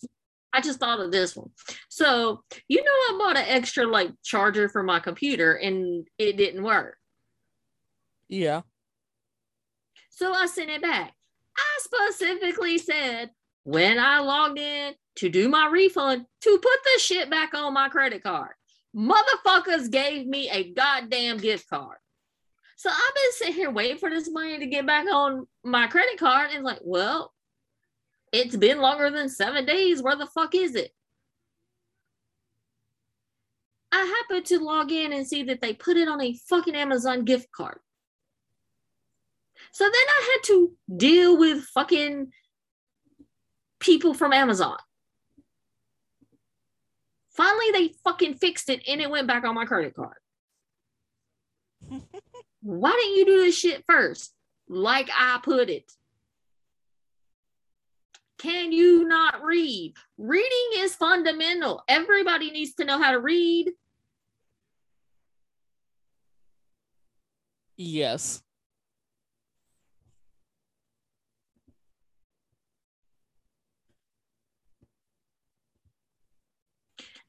I 0.52 0.60
just 0.60 0.78
thought 0.78 1.00
of 1.00 1.10
this 1.10 1.34
one. 1.36 1.50
So, 1.88 2.42
you 2.68 2.82
know, 2.82 2.90
I 2.90 3.16
bought 3.18 3.36
an 3.36 3.46
extra 3.48 3.86
like 3.86 4.10
charger 4.22 4.68
for 4.68 4.82
my 4.82 5.00
computer 5.00 5.54
and 5.54 6.06
it 6.18 6.36
didn't 6.36 6.62
work. 6.62 6.96
Yeah. 8.28 8.62
So 10.10 10.32
I 10.32 10.46
sent 10.46 10.70
it 10.70 10.82
back. 10.82 11.12
I 11.56 11.78
specifically 11.80 12.78
said 12.78 13.30
when 13.64 13.98
I 13.98 14.20
logged 14.20 14.58
in 14.58 14.94
to 15.16 15.28
do 15.28 15.48
my 15.48 15.68
refund 15.68 16.26
to 16.42 16.58
put 16.58 16.78
the 16.84 17.00
shit 17.00 17.30
back 17.30 17.54
on 17.54 17.74
my 17.74 17.88
credit 17.88 18.22
card. 18.22 18.52
Motherfuckers 18.94 19.90
gave 19.90 20.26
me 20.26 20.50
a 20.50 20.72
goddamn 20.72 21.38
gift 21.38 21.68
card. 21.68 21.96
So 22.76 22.90
I've 22.90 23.14
been 23.14 23.32
sitting 23.32 23.54
here 23.54 23.70
waiting 23.70 23.98
for 23.98 24.10
this 24.10 24.28
money 24.30 24.58
to 24.58 24.66
get 24.66 24.86
back 24.86 25.06
on 25.06 25.46
my 25.64 25.86
credit 25.86 26.18
card. 26.18 26.50
And 26.52 26.64
like, 26.64 26.80
well, 26.82 27.32
it's 28.32 28.56
been 28.56 28.80
longer 28.80 29.10
than 29.10 29.28
seven 29.28 29.66
days. 29.66 30.02
Where 30.02 30.16
the 30.16 30.26
fuck 30.26 30.54
is 30.54 30.74
it? 30.74 30.92
I 33.92 34.22
happened 34.28 34.46
to 34.46 34.58
log 34.58 34.90
in 34.90 35.12
and 35.12 35.26
see 35.26 35.42
that 35.44 35.60
they 35.60 35.74
put 35.74 35.98
it 35.98 36.08
on 36.08 36.20
a 36.20 36.34
fucking 36.48 36.74
Amazon 36.74 37.24
gift 37.24 37.52
card. 37.52 37.78
So 39.70 39.84
then 39.84 39.92
I 39.92 40.32
had 40.32 40.46
to 40.46 40.72
deal 40.96 41.38
with 41.38 41.64
fucking 41.64 42.32
people 43.80 44.14
from 44.14 44.32
Amazon. 44.32 44.78
Finally, 47.32 47.70
they 47.72 47.94
fucking 48.04 48.34
fixed 48.34 48.70
it 48.70 48.82
and 48.88 49.00
it 49.00 49.10
went 49.10 49.26
back 49.26 49.44
on 49.44 49.54
my 49.54 49.66
credit 49.66 49.94
card. 49.94 50.16
Why 52.62 52.90
didn't 52.90 53.16
you 53.16 53.26
do 53.26 53.38
this 53.40 53.58
shit 53.58 53.84
first? 53.88 54.32
Like 54.68 55.10
I 55.14 55.38
put 55.42 55.68
it. 55.68 55.90
Can 58.42 58.72
you 58.72 59.06
not 59.06 59.44
read? 59.44 59.94
Reading 60.18 60.70
is 60.78 60.96
fundamental. 60.96 61.84
Everybody 61.86 62.50
needs 62.50 62.74
to 62.74 62.84
know 62.84 63.00
how 63.00 63.12
to 63.12 63.20
read. 63.20 63.70
Yes. 67.76 68.42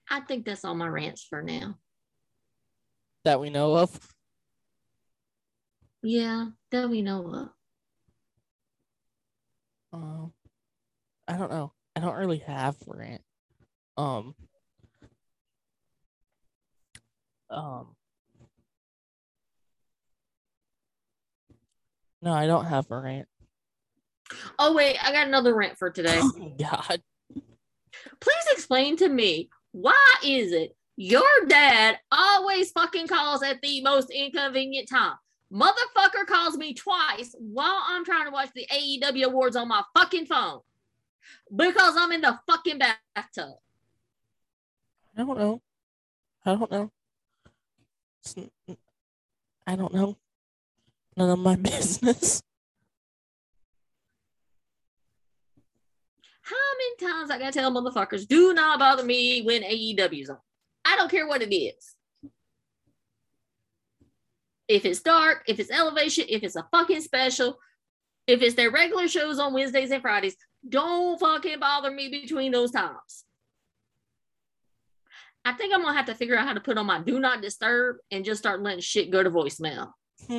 I 0.10 0.22
think 0.22 0.46
that's 0.46 0.66
all 0.66 0.74
my 0.74 0.88
rants 0.88 1.24
for 1.24 1.44
now. 1.44 1.78
That 3.24 3.40
we 3.40 3.52
know 3.52 3.78
of. 3.78 4.00
Yeah, 6.02 6.48
that 6.72 6.90
we 6.90 7.04
know 7.04 7.28
of. 7.28 7.50
Um, 9.94 10.34
I 11.28 11.38
don't 11.38 11.52
know. 11.52 11.74
I 11.96 12.00
don't 12.00 12.16
really 12.16 12.40
have 12.40 12.76
rant. 12.88 13.22
Um. 13.98 14.36
Um. 17.50 17.96
No, 22.22 22.32
I 22.34 22.48
don't 22.48 22.66
have 22.66 22.90
a 22.90 23.00
rant. 23.00 23.28
Oh, 24.58 24.74
wait, 24.74 24.98
I 25.04 25.12
got 25.12 25.28
another 25.28 25.54
rant 25.54 25.78
for 25.78 25.90
today. 25.90 26.20
Oh 26.22 26.54
God. 26.60 27.02
Please 28.20 28.46
explain 28.52 28.98
to 28.98 29.10
me 29.10 29.50
why 29.72 30.14
is 30.24 30.52
it 30.52 30.76
your 30.96 31.24
dad 31.48 32.00
always 32.12 32.72
fucking 32.72 33.08
calls 33.08 33.44
at 33.44 33.62
the 33.62 33.82
most 33.82 34.10
inconvenient 34.10 34.88
time? 34.90 35.16
Motherfucker 35.52 36.26
calls 36.28 36.58
me 36.58 36.74
twice 36.74 37.36
while 37.38 37.84
I'm 37.88 38.06
trying 38.06 38.26
to 38.26 38.32
watch 38.32 38.50
the 38.56 38.66
AEW 38.74 39.26
awards 39.26 39.56
on 39.56 39.68
my 39.68 39.84
fucking 39.96 40.26
phone 40.26 40.62
because 41.56 41.96
I'm 41.98 42.12
in 42.12 42.22
the 42.22 42.40
fucking 42.48 42.80
bathtub. 42.80 43.56
I 45.18 45.24
don't 45.24 45.38
know. 45.38 45.62
I 46.46 46.56
don't 46.56 46.72
know. 46.72 46.92
I 49.68 49.76
don't 49.76 49.94
know. 49.94 50.18
None 51.16 51.30
of 51.30 51.40
my 51.40 51.56
business. 51.58 52.42
How 56.42 56.56
many 56.78 57.14
times 57.14 57.32
I 57.32 57.40
gotta 57.40 57.52
tell 57.54 57.72
motherfuckers, 57.72 58.28
do 58.28 58.54
not 58.54 58.80
bother 58.80 59.04
me 59.04 59.44
when 59.44 59.62
AEW's 59.62 60.30
on? 60.30 60.38
I 60.84 60.98
don't 60.98 61.10
care 61.10 61.28
what 61.28 61.42
it 61.42 61.56
is. 61.56 61.96
If 64.68 64.86
it's 64.86 65.02
dark, 65.02 65.44
if 65.48 65.60
it's 65.60 65.72
elevation, 65.72 66.26
if 66.28 66.44
it's 66.44 66.56
a 66.56 66.68
fucking 66.72 67.02
special, 67.02 67.58
if 68.28 68.42
it's 68.42 68.56
their 68.56 68.72
regular 68.72 69.08
shows 69.08 69.40
on 69.40 69.54
Wednesdays 69.54 69.92
and 69.92 70.02
Fridays, 70.02 70.36
don't 70.68 71.20
fucking 71.20 71.60
bother 71.60 71.92
me 71.92 72.10
between 72.10 72.52
those 72.52 72.72
times. 72.72 73.26
I 75.46 75.54
think 75.54 75.74
I'm 75.74 75.82
gonna 75.82 75.98
have 75.98 76.06
to 76.06 76.16
figure 76.16 76.38
out 76.38 76.48
how 76.48 76.54
to 76.54 76.62
put 76.62 76.78
on 76.78 76.86
my 76.86 77.00
do 77.00 77.20
not 77.20 77.42
disturb 77.42 77.98
and 78.12 78.24
just 78.24 78.40
start 78.40 78.62
letting 78.62 78.80
shit 78.80 79.12
go 79.12 79.22
to 79.22 79.30
voicemail. 79.30 79.92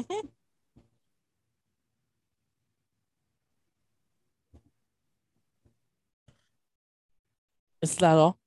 Is 7.83 7.97
that 7.97 8.17
all? 8.17 8.39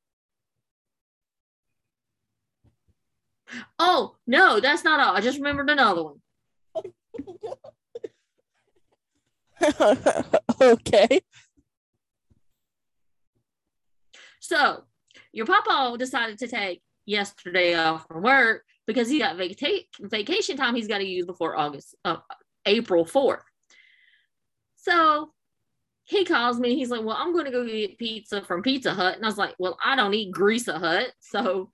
Oh 3.78 4.16
no, 4.26 4.60
that's 4.60 4.84
not 4.84 5.00
all. 5.00 5.16
I 5.16 5.22
just 5.22 5.38
remembered 5.38 5.70
another 5.70 6.04
one. 6.04 6.22
okay. 10.62 11.22
So 14.40 14.84
your 15.32 15.46
papa 15.46 15.98
decided 15.98 16.40
to 16.40 16.48
take 16.48 16.82
yesterday 17.06 17.76
off 17.76 18.08
from 18.08 18.24
work 18.24 18.64
because 18.86 19.10
he 19.10 19.20
got 19.20 19.38
vaca- 19.38 19.86
vacation 20.00 20.58
time 20.58 20.76
he's 20.76 20.88
got 20.88 21.00
to 21.00 21.08
use 21.08 21.26
before 21.26 21.58
August, 21.58 21.96
uh, 22.06 22.18
April 22.66 23.06
4th. 23.06 23.42
So 24.76 25.32
he 26.04 26.24
calls 26.24 26.60
me. 26.60 26.76
He's 26.76 26.90
like, 26.90 27.04
Well, 27.04 27.18
I'm 27.20 27.34
going 27.34 27.46
to 27.46 27.52
go 27.52 27.66
get 27.66 27.98
pizza 27.98 28.42
from 28.42 28.62
Pizza 28.62 28.94
Hut. 28.94 29.16
And 29.16 29.26
I 29.26 29.28
was 29.28 29.38
like, 29.38 29.56
Well, 29.60 29.78
I 29.84 29.96
don't 29.96 30.14
eat 30.14 30.34
Greasa 30.34 30.80
Hut. 30.80 31.12
So 31.20 31.72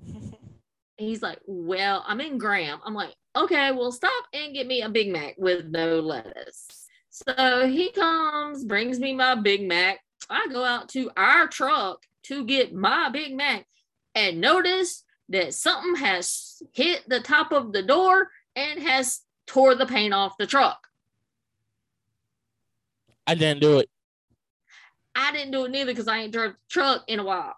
he's 0.96 1.22
like, 1.22 1.38
Well, 1.46 2.04
I'm 2.06 2.20
in 2.20 2.38
Graham. 2.38 2.80
I'm 2.84 2.94
like, 2.94 3.14
Okay, 3.36 3.70
well, 3.70 3.92
stop 3.92 4.24
and 4.32 4.54
get 4.54 4.66
me 4.66 4.80
a 4.80 4.88
Big 4.88 5.12
Mac 5.12 5.34
with 5.36 5.66
no 5.66 6.00
lettuce. 6.00 6.66
So 7.10 7.68
he 7.68 7.92
comes, 7.92 8.64
brings 8.64 8.98
me 8.98 9.12
my 9.12 9.34
Big 9.34 9.68
Mac. 9.68 10.00
I 10.30 10.48
go 10.50 10.64
out 10.64 10.88
to 10.90 11.10
our 11.18 11.46
truck 11.46 12.06
to 12.24 12.46
get 12.46 12.74
my 12.74 13.10
Big 13.10 13.36
Mac 13.36 13.66
and 14.14 14.40
notice 14.40 15.04
that 15.28 15.52
something 15.52 15.96
has 15.96 16.62
hit 16.72 17.06
the 17.08 17.20
top 17.20 17.52
of 17.52 17.72
the 17.72 17.82
door 17.82 18.30
and 18.54 18.82
has 18.82 19.20
tore 19.46 19.74
the 19.74 19.86
paint 19.86 20.14
off 20.14 20.38
the 20.38 20.46
truck. 20.46 20.86
I 23.26 23.34
didn't 23.34 23.60
do 23.60 23.80
it. 23.80 23.90
I 25.14 25.32
didn't 25.32 25.50
do 25.50 25.66
it 25.66 25.70
neither 25.70 25.92
because 25.92 26.08
I 26.08 26.18
ain't 26.20 26.32
drove 26.32 26.52
the 26.52 26.58
truck 26.70 27.04
in 27.06 27.18
a 27.18 27.24
while. 27.24 27.56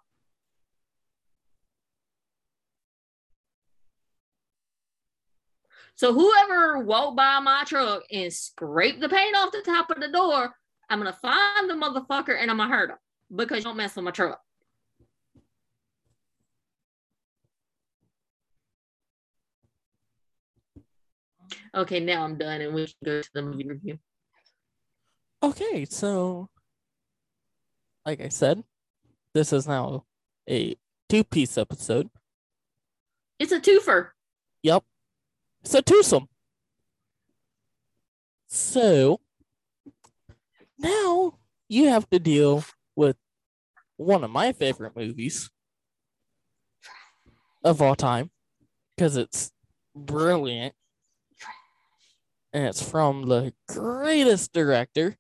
So 5.99 6.15
whoever 6.15 6.79
walked 6.79 7.17
by 7.17 7.41
my 7.41 7.65
truck 7.67 8.05
and 8.13 8.33
scraped 8.33 9.01
the 9.01 9.09
paint 9.09 9.35
off 9.35 9.51
the 9.51 9.63
top 9.63 9.91
of 9.91 10.01
the 10.01 10.07
door, 10.07 10.55
I'm 10.89 11.01
gonna 11.01 11.13
find 11.13 11.69
the 11.69 11.75
motherfucker 11.75 12.41
and 12.41 12.53
I'm 12.53 12.59
gonna 12.59 12.73
hurt 12.73 12.91
him 12.91 12.97
because 13.35 13.59
you 13.59 13.65
don't 13.65 13.77
mess 13.77 13.97
with 13.97 14.05
my 14.05 14.13
truck. 14.13 14.41
Okay, 21.75 21.99
now 21.99 22.23
I'm 22.23 22.39
done 22.39 22.61
and 22.61 22.73
we 22.73 22.87
can 22.87 22.95
go 23.05 23.21
to 23.21 23.31
the 23.35 23.43
movie 23.43 23.69
review. 23.69 23.99
Okay, 25.43 25.85
so 25.85 26.49
like 28.07 28.21
I 28.21 28.29
said, 28.29 28.63
this 29.35 29.53
is 29.53 29.67
now 29.67 30.05
a 30.49 30.77
two 31.09 31.25
piece 31.25 31.59
episode. 31.59 32.09
It's 33.41 33.51
a 33.51 33.59
twofer. 33.59 34.11
Yep. 34.63 34.85
It's 35.63 35.75
a 35.75 35.83
twosome. 35.83 36.29
So 38.47 39.21
now 40.79 41.39
you 41.69 41.89
have 41.89 42.09
to 42.11 42.19
deal 42.19 42.65
with 42.97 43.17
one 43.97 44.25
of 44.25 44.31
my 44.31 44.53
favorite 44.53 44.97
movies 44.97 45.51
of 47.65 47.83
all 47.83 47.95
time 47.95 48.31
because 48.97 49.17
it's 49.17 49.51
brilliant 49.95 50.75
and 52.53 52.67
it's 52.67 52.83
from 52.83 53.29
the 53.29 53.53
greatest 53.69 54.53
director, 54.53 55.17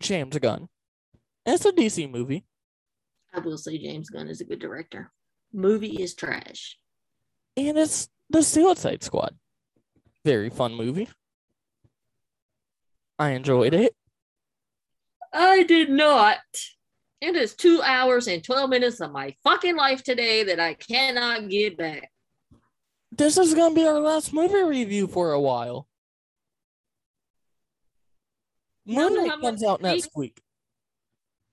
James 0.00 0.36
Gunn. 0.38 0.68
And 1.44 1.54
it's 1.54 1.64
a 1.64 1.72
DC 1.72 2.10
movie. 2.10 2.44
I 3.32 3.38
will 3.38 3.58
say 3.58 3.78
James 3.78 4.10
Gunn 4.10 4.28
is 4.28 4.40
a 4.40 4.44
good 4.44 4.58
director. 4.58 5.12
Movie 5.52 6.02
is 6.02 6.14
trash. 6.14 6.76
And 7.56 7.78
it's 7.78 8.08
the 8.30 8.42
Suicide 8.42 9.02
Squad. 9.02 9.36
Very 10.24 10.50
fun 10.50 10.74
movie. 10.74 11.08
I 13.18 13.30
enjoyed 13.30 13.74
it. 13.74 13.94
I 15.32 15.62
did 15.62 15.90
not. 15.90 16.38
It 17.20 17.34
is 17.36 17.54
two 17.54 17.80
hours 17.82 18.26
and 18.26 18.44
12 18.44 18.68
minutes 18.68 19.00
of 19.00 19.12
my 19.12 19.34
fucking 19.42 19.76
life 19.76 20.02
today 20.02 20.44
that 20.44 20.60
I 20.60 20.74
cannot 20.74 21.48
get 21.48 21.78
back. 21.78 22.10
This 23.10 23.38
is 23.38 23.54
gonna 23.54 23.74
be 23.74 23.86
our 23.86 24.00
last 24.00 24.32
movie 24.32 24.62
review 24.62 25.06
for 25.06 25.32
a 25.32 25.40
while. 25.40 25.88
Moon 28.84 29.14
Knight 29.14 29.40
comes 29.40 29.64
out 29.64 29.80
next 29.80 30.10
week. 30.14 30.40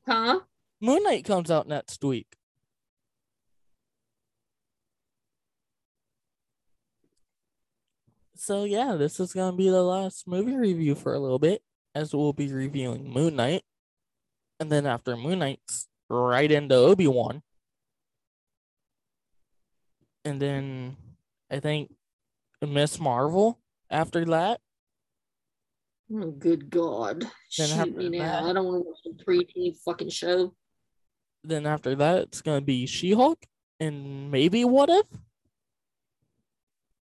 Huh? 0.06 0.42
Moon 0.82 1.04
Knight 1.04 1.26
comes 1.26 1.50
out 1.50 1.68
next 1.68 2.04
week. 2.04 2.28
So 8.44 8.66
yeah, 8.66 8.96
this 8.96 9.22
is 9.22 9.32
gonna 9.32 9.56
be 9.56 9.70
the 9.70 9.82
last 9.82 10.28
movie 10.28 10.58
review 10.58 10.96
for 10.96 11.14
a 11.14 11.20
little 11.20 11.40
bit, 11.40 11.64
as 11.96 12.14
we'll 12.14 12.34
be 12.34 12.52
reviewing 12.52 13.10
Moon 13.10 13.38
Knight, 13.38 13.64
and 14.60 14.70
then 14.70 14.86
after 14.86 15.16
Moon 15.16 15.40
Knight's 15.40 15.88
right 16.10 16.52
into 16.52 16.76
Obi 16.76 17.08
Wan, 17.08 17.42
and 20.26 20.42
then 20.42 20.98
I 21.50 21.62
think 21.62 21.96
Miss 22.62 23.00
Marvel 23.00 23.62
after 23.90 24.26
that. 24.26 24.60
Oh, 26.14 26.32
good 26.32 26.70
God. 26.70 27.22
Then 27.58 27.70
Shoot 27.70 27.96
me 27.96 28.10
now. 28.10 28.26
that- 28.26 28.44
I 28.44 28.52
don't 28.52 28.66
want 28.66 28.84
to 28.84 28.90
watch 28.90 29.16
a 29.22 29.24
three 29.24 29.46
team 29.46 29.74
fucking 29.86 30.10
show. 30.10 30.54
Then 31.46 31.66
after 31.66 31.96
that, 31.96 32.24
it's 32.24 32.42
gonna 32.42 32.60
be 32.60 32.88
She 32.88 33.14
Hulk 33.14 33.46
and 33.80 34.30
maybe 34.30 34.66
What 34.66 34.90
If. 34.90 35.06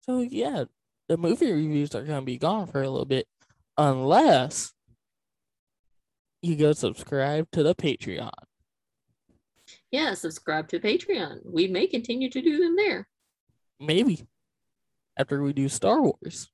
So 0.01 0.19
yeah, 0.19 0.65
the 1.11 1.17
movie 1.17 1.51
reviews 1.51 1.93
are 1.93 2.05
gonna 2.05 2.21
be 2.21 2.37
gone 2.37 2.65
for 2.67 2.81
a 2.81 2.89
little 2.89 3.03
bit, 3.05 3.27
unless 3.77 4.71
you 6.41 6.55
go 6.55 6.71
subscribe 6.71 7.51
to 7.51 7.63
the 7.63 7.75
Patreon. 7.75 8.31
Yeah, 9.91 10.13
subscribe 10.13 10.69
to 10.69 10.79
Patreon. 10.79 11.39
We 11.43 11.67
may 11.67 11.87
continue 11.87 12.29
to 12.29 12.41
do 12.41 12.57
them 12.59 12.77
there. 12.77 13.09
Maybe 13.77 14.25
after 15.17 15.43
we 15.43 15.51
do 15.51 15.67
Star 15.67 16.01
Wars. 16.01 16.49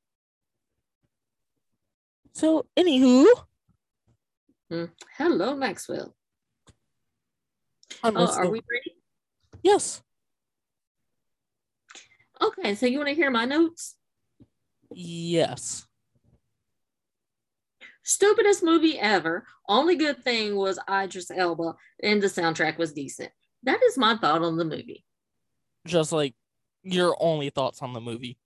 So 2.34 2.66
anywho, 2.76 3.28
Hmm. 4.72 4.86
Hello, 5.20 5.56
Maxwell. 5.56 6.16
Oh, 8.04 8.12
are 8.16 8.50
we 8.50 8.60
ready? 8.72 8.96
yes, 9.62 10.02
Okay, 12.42 12.74
so 12.74 12.88
you 12.88 12.98
want 12.98 13.10
to 13.10 13.16
hear 13.16 13.30
my 13.30 13.46
notes? 13.46 13.97
Yes. 14.98 15.86
Stupidest 18.04 18.64
movie 18.64 18.98
ever. 18.98 19.46
Only 19.68 19.96
good 19.96 20.24
thing 20.24 20.56
was 20.56 20.80
Idris 20.90 21.30
Elba, 21.30 21.76
and 22.02 22.22
the 22.22 22.28
soundtrack 22.28 22.78
was 22.78 22.94
decent. 22.94 23.32
That 23.64 23.82
is 23.84 23.98
my 23.98 24.16
thought 24.18 24.42
on 24.42 24.58
the 24.58 24.66
movie. 24.66 25.04
Just 25.86 26.12
like 26.12 26.34
your 26.84 27.16
only 27.20 27.50
thoughts 27.50 27.82
on 27.82 27.94
the 27.94 28.00
movie. 28.02 28.38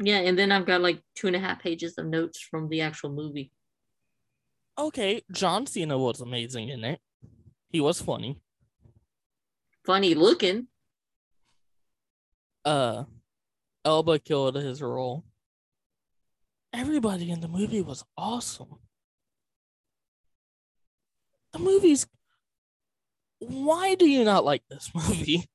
Yeah, 0.00 0.18
and 0.18 0.38
then 0.38 0.52
I've 0.52 0.66
got 0.66 0.80
like 0.80 1.00
two 1.14 1.28
and 1.28 1.36
a 1.36 1.40
half 1.40 1.60
pages 1.60 1.96
of 1.98 2.06
notes 2.06 2.40
from 2.40 2.68
the 2.68 2.80
actual 2.82 3.10
movie. 3.10 3.52
Okay, 4.78 5.22
John 5.32 5.66
Cena 5.66 5.96
was 5.98 6.20
amazing 6.20 6.68
in 6.68 6.84
it. 6.84 7.00
He 7.70 7.80
was 7.80 8.00
funny. 8.02 8.40
Funny 9.86 10.14
looking. 10.14 10.68
uh 12.64 13.04
Elba 13.84 14.18
killed 14.18 14.56
his 14.56 14.82
role. 14.82 15.24
Everybody 16.72 17.30
in 17.30 17.40
the 17.40 17.48
movie 17.48 17.82
was 17.82 18.04
awesome. 18.16 18.78
The 21.52 21.58
movie's 21.58 22.06
why 23.40 23.94
do 23.94 24.06
you 24.06 24.24
not 24.24 24.44
like 24.44 24.62
this 24.68 24.90
movie? 24.94 25.48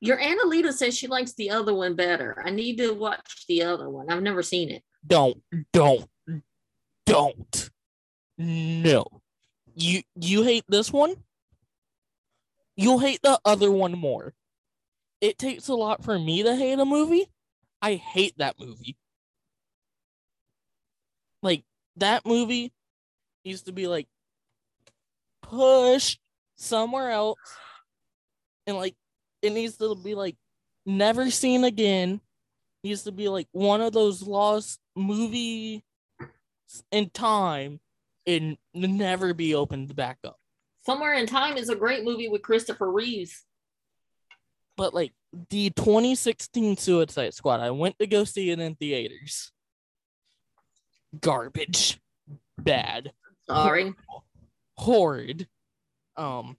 Your 0.00 0.18
Annalita 0.18 0.72
says 0.72 0.96
she 0.96 1.06
likes 1.06 1.32
the 1.32 1.50
other 1.50 1.72
one 1.74 1.94
better. 1.94 2.42
I 2.44 2.50
need 2.50 2.78
to 2.78 2.92
watch 2.92 3.46
the 3.48 3.62
other 3.62 3.88
one. 3.88 4.10
I've 4.10 4.22
never 4.22 4.42
seen 4.42 4.70
it. 4.70 4.82
Don't, 5.06 5.42
don't, 5.72 6.06
don't. 7.06 7.70
No. 8.36 9.06
You 9.76 10.02
you 10.14 10.42
hate 10.42 10.64
this 10.68 10.92
one? 10.92 11.14
You'll 12.76 12.98
hate 12.98 13.20
the 13.22 13.40
other 13.44 13.70
one 13.70 13.92
more. 13.92 14.34
It 15.20 15.38
takes 15.38 15.68
a 15.68 15.74
lot 15.74 16.04
for 16.04 16.18
me 16.18 16.42
to 16.42 16.54
hate 16.54 16.78
a 16.78 16.84
movie. 16.84 17.30
I 17.80 17.94
hate 17.94 18.34
that 18.38 18.58
movie. 18.58 18.96
Like 21.44 21.62
that 21.96 22.26
movie 22.26 22.72
needs 23.44 23.62
to 23.62 23.72
be 23.72 23.86
like 23.86 24.08
pushed 25.42 26.18
somewhere 26.56 27.10
else 27.10 27.38
and 28.66 28.76
like 28.76 28.94
it 29.42 29.52
needs 29.52 29.76
to 29.76 29.94
be 29.94 30.14
like 30.14 30.36
never 30.86 31.30
seen 31.30 31.64
again. 31.64 32.20
it 32.82 32.88
Needs 32.88 33.02
to 33.02 33.12
be 33.12 33.28
like 33.28 33.46
one 33.52 33.82
of 33.82 33.92
those 33.92 34.22
lost 34.22 34.80
movie 34.96 35.84
in 36.90 37.10
time 37.10 37.78
and 38.26 38.56
never 38.72 39.34
be 39.34 39.54
opened 39.54 39.94
back 39.94 40.18
up. 40.24 40.38
Somewhere 40.86 41.14
in 41.14 41.26
Time 41.26 41.56
is 41.56 41.68
a 41.68 41.76
great 41.76 42.04
movie 42.04 42.28
with 42.28 42.42
Christopher 42.42 42.90
Reeves. 42.90 43.44
But 44.76 44.92
like 44.92 45.12
the 45.50 45.70
2016 45.70 46.76
Suicide 46.78 47.34
Squad, 47.34 47.60
I 47.60 47.70
went 47.70 47.98
to 47.98 48.06
go 48.06 48.24
see 48.24 48.50
it 48.50 48.58
in 48.60 48.74
theaters. 48.74 49.50
Garbage. 51.20 52.00
Bad. 52.58 53.12
Sorry. 53.48 53.94
Horrid. 54.76 55.48
Um 56.16 56.56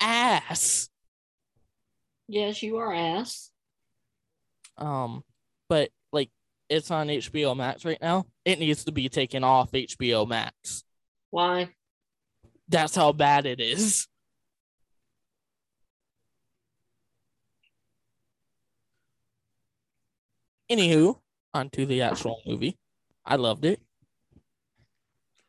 ass. 0.00 0.88
Yes, 2.28 2.62
you 2.62 2.78
are 2.78 2.92
ass. 2.92 3.50
Um, 4.78 5.24
but 5.68 5.90
like 6.12 6.30
it's 6.68 6.90
on 6.90 7.08
HBO 7.08 7.56
Max 7.56 7.84
right 7.84 8.00
now. 8.00 8.26
It 8.44 8.58
needs 8.58 8.84
to 8.84 8.92
be 8.92 9.08
taken 9.08 9.44
off 9.44 9.70
HBO 9.72 10.26
Max. 10.26 10.84
Why? 11.30 11.70
That's 12.68 12.96
how 12.96 13.12
bad 13.12 13.46
it 13.46 13.60
is. 13.60 14.08
Anywho, 20.70 21.20
on 21.54 21.70
to 21.70 21.86
the 21.86 22.02
actual 22.02 22.40
movie. 22.44 22.76
I 23.26 23.36
loved 23.36 23.64
it. 23.64 23.80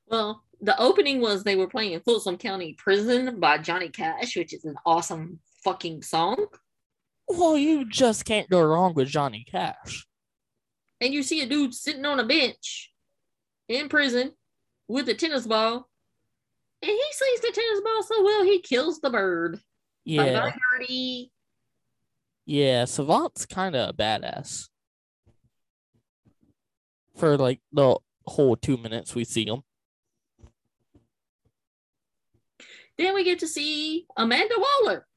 Well, 0.08 0.44
the 0.62 0.80
opening 0.80 1.22
was 1.22 1.44
they 1.44 1.56
were 1.56 1.68
playing 1.68 2.00
Folsom 2.00 2.38
County 2.38 2.74
Prison 2.74 3.40
by 3.40 3.60
Johnny 3.60 3.90
Cash, 3.90 4.36
which 4.36 4.54
is 4.54 4.66
an 4.66 4.76
awesome 4.86 5.40
fucking 5.64 6.02
song. 6.02 6.48
Well, 7.28 7.58
you 7.58 7.88
just 7.88 8.26
can't 8.26 8.50
go 8.50 8.62
wrong 8.62 8.94
with 8.94 9.10
Johnny 9.10 9.46
Cash. 9.50 10.08
And 11.00 11.14
you 11.14 11.22
see 11.22 11.42
a 11.42 11.46
dude 11.46 11.74
sitting 11.74 12.06
on 12.06 12.20
a 12.20 12.26
bench 12.26 12.92
in 13.68 13.90
prison 13.90 14.32
with 14.88 15.08
a 15.10 15.14
tennis 15.14 15.46
ball. 15.46 15.88
And 16.82 16.92
he 16.92 17.04
sees 17.12 17.42
the 17.42 17.52
tennis 17.54 17.82
ball 17.84 18.04
so 18.04 18.24
well 18.24 18.44
he 18.44 18.62
kills 18.62 19.00
the 19.00 19.10
bird. 19.10 19.60
Yeah. 20.06 20.52
Bye-bye. 20.80 21.26
Yeah, 22.46 22.86
Savant's 22.86 23.46
kind 23.46 23.76
of 23.76 23.90
a 23.90 23.94
badass. 23.94 24.70
For 27.18 27.38
like 27.38 27.60
the 27.72 27.98
whole 28.26 28.56
two 28.56 28.78
minutes 28.78 29.16
we 29.16 29.24
see 29.24 29.46
him. 29.46 29.62
Then 32.98 33.14
we 33.14 33.24
get 33.24 33.40
to 33.40 33.48
see 33.48 34.06
Amanda 34.16 34.56
Waller. 34.58 35.08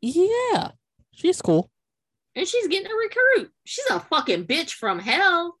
Yeah, 0.00 0.72
she's 1.12 1.40
cool. 1.40 1.70
And 2.34 2.46
she's 2.46 2.68
getting 2.68 2.90
a 2.90 2.94
recruit. 2.94 3.52
She's 3.64 3.86
a 3.90 4.00
fucking 4.00 4.46
bitch 4.46 4.72
from 4.72 4.98
hell. 4.98 5.56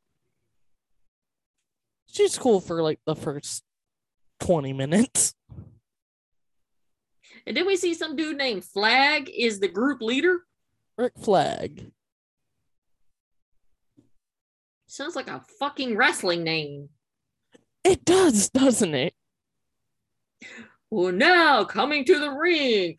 She's 2.06 2.38
cool 2.38 2.60
for 2.60 2.82
like 2.82 3.00
the 3.06 3.16
first 3.16 3.62
20 4.40 4.72
minutes. 4.72 5.34
And 7.46 7.56
then 7.56 7.66
we 7.66 7.76
see 7.76 7.94
some 7.94 8.16
dude 8.16 8.36
named 8.36 8.64
Flag 8.64 9.30
is 9.34 9.60
the 9.60 9.68
group 9.68 10.02
leader. 10.02 10.40
Rick 10.98 11.12
Flag. 11.18 11.92
Sounds 14.86 15.16
like 15.16 15.28
a 15.28 15.42
fucking 15.58 15.96
wrestling 15.96 16.44
name. 16.44 16.88
It 17.84 18.04
does, 18.04 18.48
doesn't 18.50 18.94
it? 18.94 19.14
Well, 20.90 21.12
now 21.12 21.64
coming 21.64 22.04
to 22.04 22.18
the 22.18 22.30
ring 22.30 22.96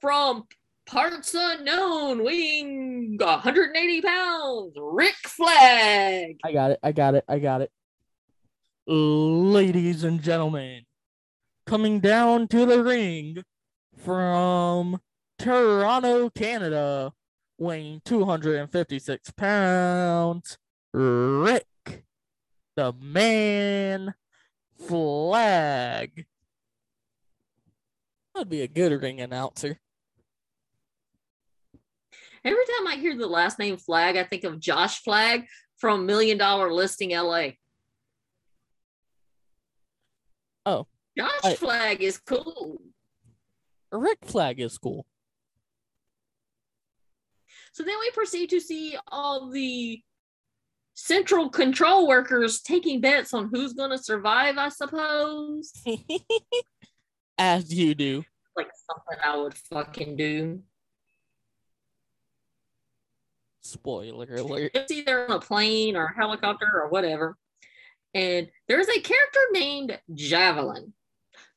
from 0.00 0.44
parts 0.86 1.34
unknown, 1.36 2.24
weighing 2.24 3.16
180 3.18 4.02
pounds, 4.02 4.74
Rick 4.76 5.16
Flag. 5.26 6.38
I 6.44 6.52
got 6.52 6.72
it. 6.72 6.78
I 6.82 6.92
got 6.92 7.14
it. 7.14 7.24
I 7.28 7.38
got 7.38 7.62
it. 7.62 7.70
Ladies 8.86 10.04
and 10.04 10.22
gentlemen, 10.22 10.82
coming 11.66 12.00
down 12.00 12.48
to 12.48 12.66
the 12.66 12.82
ring 12.82 13.42
from 13.96 15.00
Toronto, 15.38 16.28
Canada, 16.30 17.12
weighing 17.58 18.02
256 18.04 19.30
pounds, 19.32 20.58
Rick, 20.94 21.66
the 22.76 22.92
man 22.92 24.14
flag. 24.86 26.26
That'd 28.32 28.48
be 28.48 28.62
a 28.62 28.68
good 28.68 29.02
ring 29.02 29.20
announcer. 29.20 29.80
Every 32.44 32.64
time 32.78 32.86
I 32.86 32.94
hear 32.94 33.16
the 33.16 33.26
last 33.26 33.58
name 33.58 33.76
Flag, 33.76 34.16
I 34.16 34.22
think 34.22 34.44
of 34.44 34.60
Josh 34.60 35.02
Flagg 35.02 35.46
from 35.78 36.06
Million 36.06 36.38
Dollar 36.38 36.72
Listing 36.72 37.10
LA. 37.10 37.48
Oh. 40.64 40.86
Josh 41.18 41.40
I- 41.42 41.54
Flag 41.56 42.02
is 42.02 42.18
cool. 42.18 42.80
Rick 43.90 44.18
Flag 44.24 44.60
is 44.60 44.78
cool. 44.78 45.06
So 47.72 47.82
then 47.82 47.98
we 47.98 48.10
proceed 48.12 48.50
to 48.50 48.60
see 48.60 48.96
all 49.08 49.50
the 49.50 50.00
central 50.94 51.50
control 51.50 52.08
workers 52.08 52.60
taking 52.60 53.00
bets 53.00 53.34
on 53.34 53.50
who's 53.52 53.74
going 53.74 53.90
to 53.90 53.98
survive, 53.98 54.56
I 54.56 54.68
suppose. 54.68 55.72
As 57.38 57.72
you 57.72 57.94
do. 57.94 58.24
Like 58.56 58.70
something 58.86 59.24
I 59.24 59.36
would 59.36 59.54
fucking 59.54 60.16
do. 60.16 60.62
Spoiler 63.62 64.36
alert. 64.36 64.70
It's 64.74 64.92
either 64.92 65.24
on 65.24 65.32
a 65.32 65.40
plane 65.40 65.96
or 65.96 66.06
a 66.06 66.14
helicopter 66.14 66.68
or 66.72 66.88
whatever. 66.88 67.36
And 68.14 68.48
there's 68.68 68.88
a 68.88 69.00
character 69.00 69.40
named 69.52 69.98
Javelin, 70.14 70.92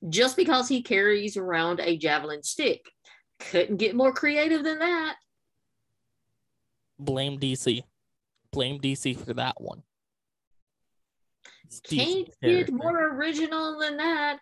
just 0.10 0.36
because 0.36 0.67
he 0.67 0.82
carries 0.82 1.38
around 1.38 1.80
a 1.80 1.97
javelin 1.97 2.41
stick. 2.41 2.89
Couldn't 3.39 3.78
get 3.78 3.95
more 3.95 4.12
creative 4.12 4.63
than 4.63 4.80
that. 4.80 5.17
Blame 6.97 7.39
DC. 7.39 7.84
Blame 8.52 8.80
DC 8.80 9.18
for 9.18 9.34
that 9.34 9.60
one. 9.60 9.84
Can't 11.90 12.30
get 12.42 12.72
more 12.72 13.16
original 13.16 13.80
than 13.80 13.98
that. 13.98 14.40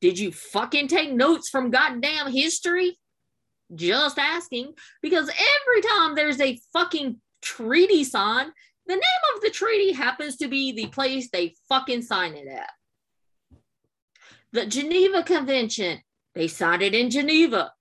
Did 0.00 0.18
you 0.18 0.30
fucking 0.30 0.88
take 0.88 1.12
notes 1.12 1.48
from 1.48 1.70
goddamn 1.70 2.30
history? 2.30 2.98
Just 3.74 4.18
asking. 4.18 4.74
Because 5.02 5.28
every 5.28 5.82
time 5.82 6.14
there's 6.14 6.40
a 6.40 6.60
fucking 6.72 7.20
treaty 7.42 8.04
signed, 8.04 8.52
the 8.86 8.94
name 8.94 9.34
of 9.34 9.42
the 9.42 9.50
treaty 9.50 9.92
happens 9.92 10.36
to 10.36 10.48
be 10.48 10.72
the 10.72 10.86
place 10.86 11.28
they 11.30 11.54
fucking 11.68 12.02
sign 12.02 12.34
it 12.34 12.46
at. 12.48 12.70
The 14.52 14.66
Geneva 14.66 15.22
Convention, 15.22 16.00
they 16.34 16.48
signed 16.48 16.82
it 16.82 16.94
in 16.94 17.10
Geneva. 17.10 17.72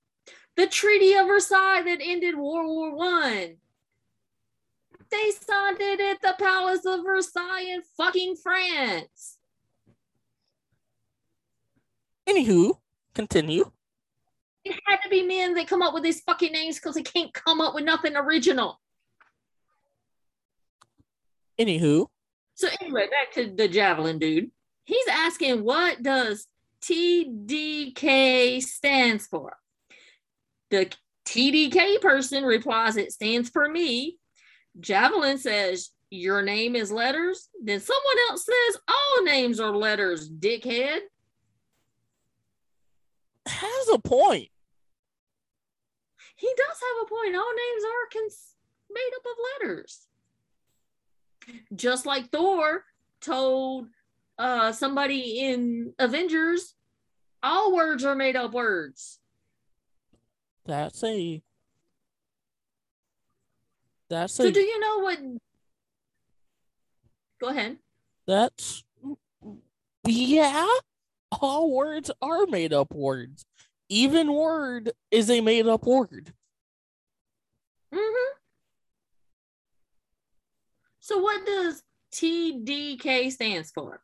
The 0.57 0.67
Treaty 0.67 1.13
of 1.13 1.27
Versailles 1.27 1.83
that 1.83 1.99
ended 2.01 2.35
World 2.35 2.67
War 2.67 2.95
One, 2.95 3.57
they 5.09 5.31
signed 5.31 5.77
it 5.79 5.99
at 5.99 6.21
the 6.21 6.35
Palace 6.43 6.85
of 6.85 7.03
Versailles 7.03 7.67
in 7.69 7.81
fucking 7.95 8.35
France. 8.35 9.37
Anywho, 12.27 12.77
continue. 13.13 13.71
It 14.65 14.75
had 14.85 14.97
to 15.03 15.09
be 15.09 15.23
men 15.23 15.53
that 15.53 15.67
come 15.67 15.81
up 15.81 15.93
with 15.93 16.03
these 16.03 16.21
fucking 16.21 16.51
names 16.51 16.75
because 16.75 16.95
they 16.95 17.03
can't 17.03 17.33
come 17.33 17.61
up 17.61 17.73
with 17.73 17.85
nothing 17.85 18.15
original. 18.17 18.79
Anywho, 21.57 22.07
So 22.53 22.67
anyway, 22.81 23.07
back 23.09 23.33
to 23.33 23.55
the 23.55 23.67
javelin 23.67 24.19
dude. 24.19 24.51
He's 24.83 25.07
asking 25.09 25.63
what 25.63 26.03
does 26.03 26.47
TDK 26.81 28.61
stands 28.61 29.25
for. 29.25 29.57
The 30.69 30.91
TDK 31.25 31.99
person 32.01 32.43
replies 32.43 32.97
it 32.97 33.11
stands 33.11 33.49
for 33.49 33.67
me. 33.67 34.17
Javelin 34.79 35.37
says 35.37 35.91
your 36.09 36.41
name 36.41 36.75
is 36.75 36.91
letters. 36.91 37.49
Then 37.61 37.79
someone 37.79 38.15
else 38.29 38.45
says 38.45 38.81
all 38.87 39.23
names 39.23 39.59
are 39.59 39.75
letters, 39.75 40.29
dickhead. 40.29 40.99
has 43.47 43.89
a 43.93 43.99
point. 43.99 44.49
He 46.35 46.47
does 46.55 46.77
have 46.79 47.03
a 47.03 47.09
point. 47.09 47.35
All 47.35 47.53
names 47.53 47.83
are 47.83 48.19
cons- 48.19 48.55
made 48.91 49.11
up 49.15 49.25
of 49.25 49.37
letters. 49.67 50.07
Just 51.73 52.05
like 52.05 52.29
Thor 52.29 52.83
told 53.21 53.87
uh, 54.37 54.71
somebody 54.71 55.39
in 55.39 55.93
Avengers, 55.97 56.75
all 57.41 57.73
words 57.73 58.03
are 58.03 58.15
made 58.15 58.35
up 58.35 58.53
words. 58.53 59.19
That's 60.65 61.03
a. 61.03 61.41
That's 64.09 64.33
So 64.33 64.45
a. 64.45 64.51
do 64.51 64.59
you 64.59 64.79
know 64.79 64.99
what? 64.99 65.19
Go 67.41 67.47
ahead. 67.49 67.77
That's. 68.25 68.83
Yeah. 70.05 70.67
All 71.41 71.71
words 71.71 72.09
are 72.21 72.45
made 72.47 72.73
up 72.73 72.93
words. 72.93 73.45
even 73.89 74.33
word 74.33 74.91
is 75.11 75.29
a 75.29 75.41
made 75.41 75.67
up 75.67 75.85
word. 75.85 76.33
Mm-hmm. 77.93 78.33
So 80.99 81.19
what 81.19 81.45
does 81.45 81.83
TDK 82.13 83.31
stands 83.31 83.71
for? 83.71 84.01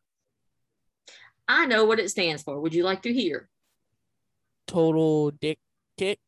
I 1.47 1.65
know 1.65 1.85
what 1.85 1.99
it 1.99 2.09
stands 2.09 2.43
for. 2.43 2.59
Would 2.59 2.73
you 2.73 2.83
like 2.83 3.01
to 3.03 3.13
hear? 3.13 3.49
Total 4.67 5.31
dick 5.31 5.59
kick. 5.97 6.19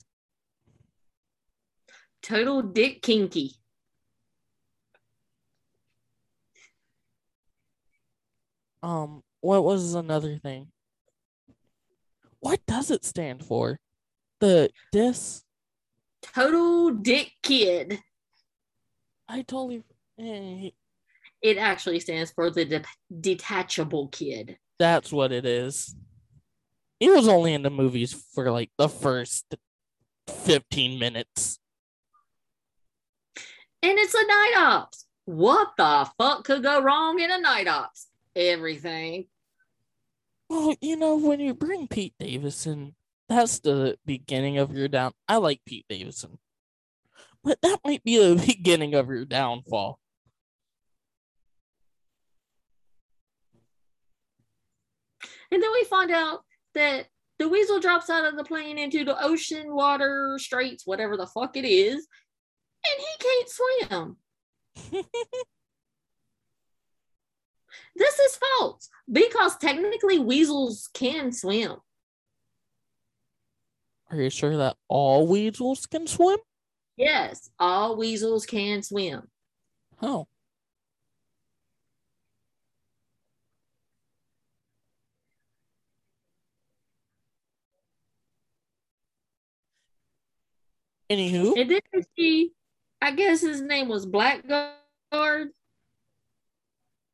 Total 2.22 2.62
dick 2.62 3.02
kinky. 3.02 3.56
Um, 8.86 9.24
what 9.42 9.64
was 9.64 9.96
another 9.96 10.38
thing? 10.38 10.68
What 12.40 12.60
does 12.68 12.92
it 12.92 13.04
stand 13.04 13.44
for? 13.44 13.80
The 14.40 14.70
dis. 14.92 15.44
Total 16.22 16.92
dick 16.92 17.32
kid. 17.42 18.00
I 19.28 19.42
totally. 19.42 19.84
eh, 20.20 20.70
It 21.42 21.58
actually 21.58 22.00
stands 22.00 22.32
for 22.32 22.52
the 22.52 22.66
de- 22.66 22.84
detachable 23.22 24.10
kid. 24.10 24.58
that's 24.78 25.12
what 25.12 25.32
it 25.32 25.46
is. 25.46 25.96
He 27.00 27.10
was 27.10 27.28
only 27.28 27.54
in 27.54 27.64
the 27.64 27.70
movies 27.72 28.14
for 28.34 28.52
like 28.52 28.70
the 28.78 28.88
first 28.90 29.56
fifteen 30.28 31.00
minutes. 31.00 31.58
And 33.82 33.98
it's 33.98 34.14
a 34.14 34.28
night 34.28 34.54
ops. 34.58 35.06
What 35.26 35.70
the 35.78 36.08
fuck 36.20 36.44
could 36.44 36.62
go 36.62 36.82
wrong 36.82 37.20
in 37.20 37.32
a 37.32 37.40
night 37.40 37.68
ops? 37.68 38.08
Everything. 38.36 39.26
Well, 40.50 40.76
you 40.82 40.96
know, 40.96 41.16
when 41.16 41.40
you 41.40 41.54
bring 41.54 41.88
Pete 41.88 42.14
Davidson, 42.20 42.96
that's 43.28 43.60
the 43.60 43.98
beginning 44.06 44.58
of 44.58 44.76
your 44.76 44.88
down. 44.88 45.14
I 45.28 45.38
like 45.38 45.62
Pete 45.66 45.86
Davidson, 45.90 46.38
but 47.44 47.62
that 47.62 47.80
might 47.84 48.04
be 48.04 48.18
the 48.18 48.36
beginning 48.48 48.94
of 48.94 49.08
your 49.08 49.26
downfall. 49.26 50.00
And 55.52 55.64
then 55.64 55.72
we 55.72 55.84
find 55.86 56.12
out 56.12 56.44
that 56.74 57.08
the 57.40 57.50
weasel 57.50 57.80
drops 57.80 58.10
out 58.10 58.26
of 58.26 58.38
the 58.38 58.44
plane 58.44 58.78
into 58.78 59.04
the 59.04 59.22
ocean, 59.24 59.74
water, 59.74 60.38
straits, 60.38 60.86
whatever 60.86 61.18
the 61.18 61.28
fuck 61.28 61.58
it 61.58 61.66
is, 61.66 62.08
and 62.86 63.00
he 63.00 63.06
can't 63.20 64.18
swim. 64.92 65.04
This 67.96 68.20
is 68.20 68.38
false 68.38 68.90
because 69.12 69.58
technically 69.58 70.20
weasels 70.20 70.90
can 70.94 71.32
swim. 71.32 71.78
Are 74.12 74.18
you 74.18 74.30
sure 74.30 74.58
that 74.58 74.78
all 74.88 75.28
weasels 75.28 75.86
can 75.86 76.08
swim? 76.08 76.38
Yes, 76.98 77.50
all 77.60 77.98
weasels 77.98 78.46
can 78.46 78.84
swim. 78.84 79.28
Oh, 80.02 80.28
anywho, 91.10 91.60
And 91.60 91.70
then 91.70 92.04
see, 92.18 92.52
I 93.02 93.12
guess 93.12 93.42
his 93.42 93.62
name 93.62 93.88
was 93.88 94.06
Blackguard, 94.06 95.50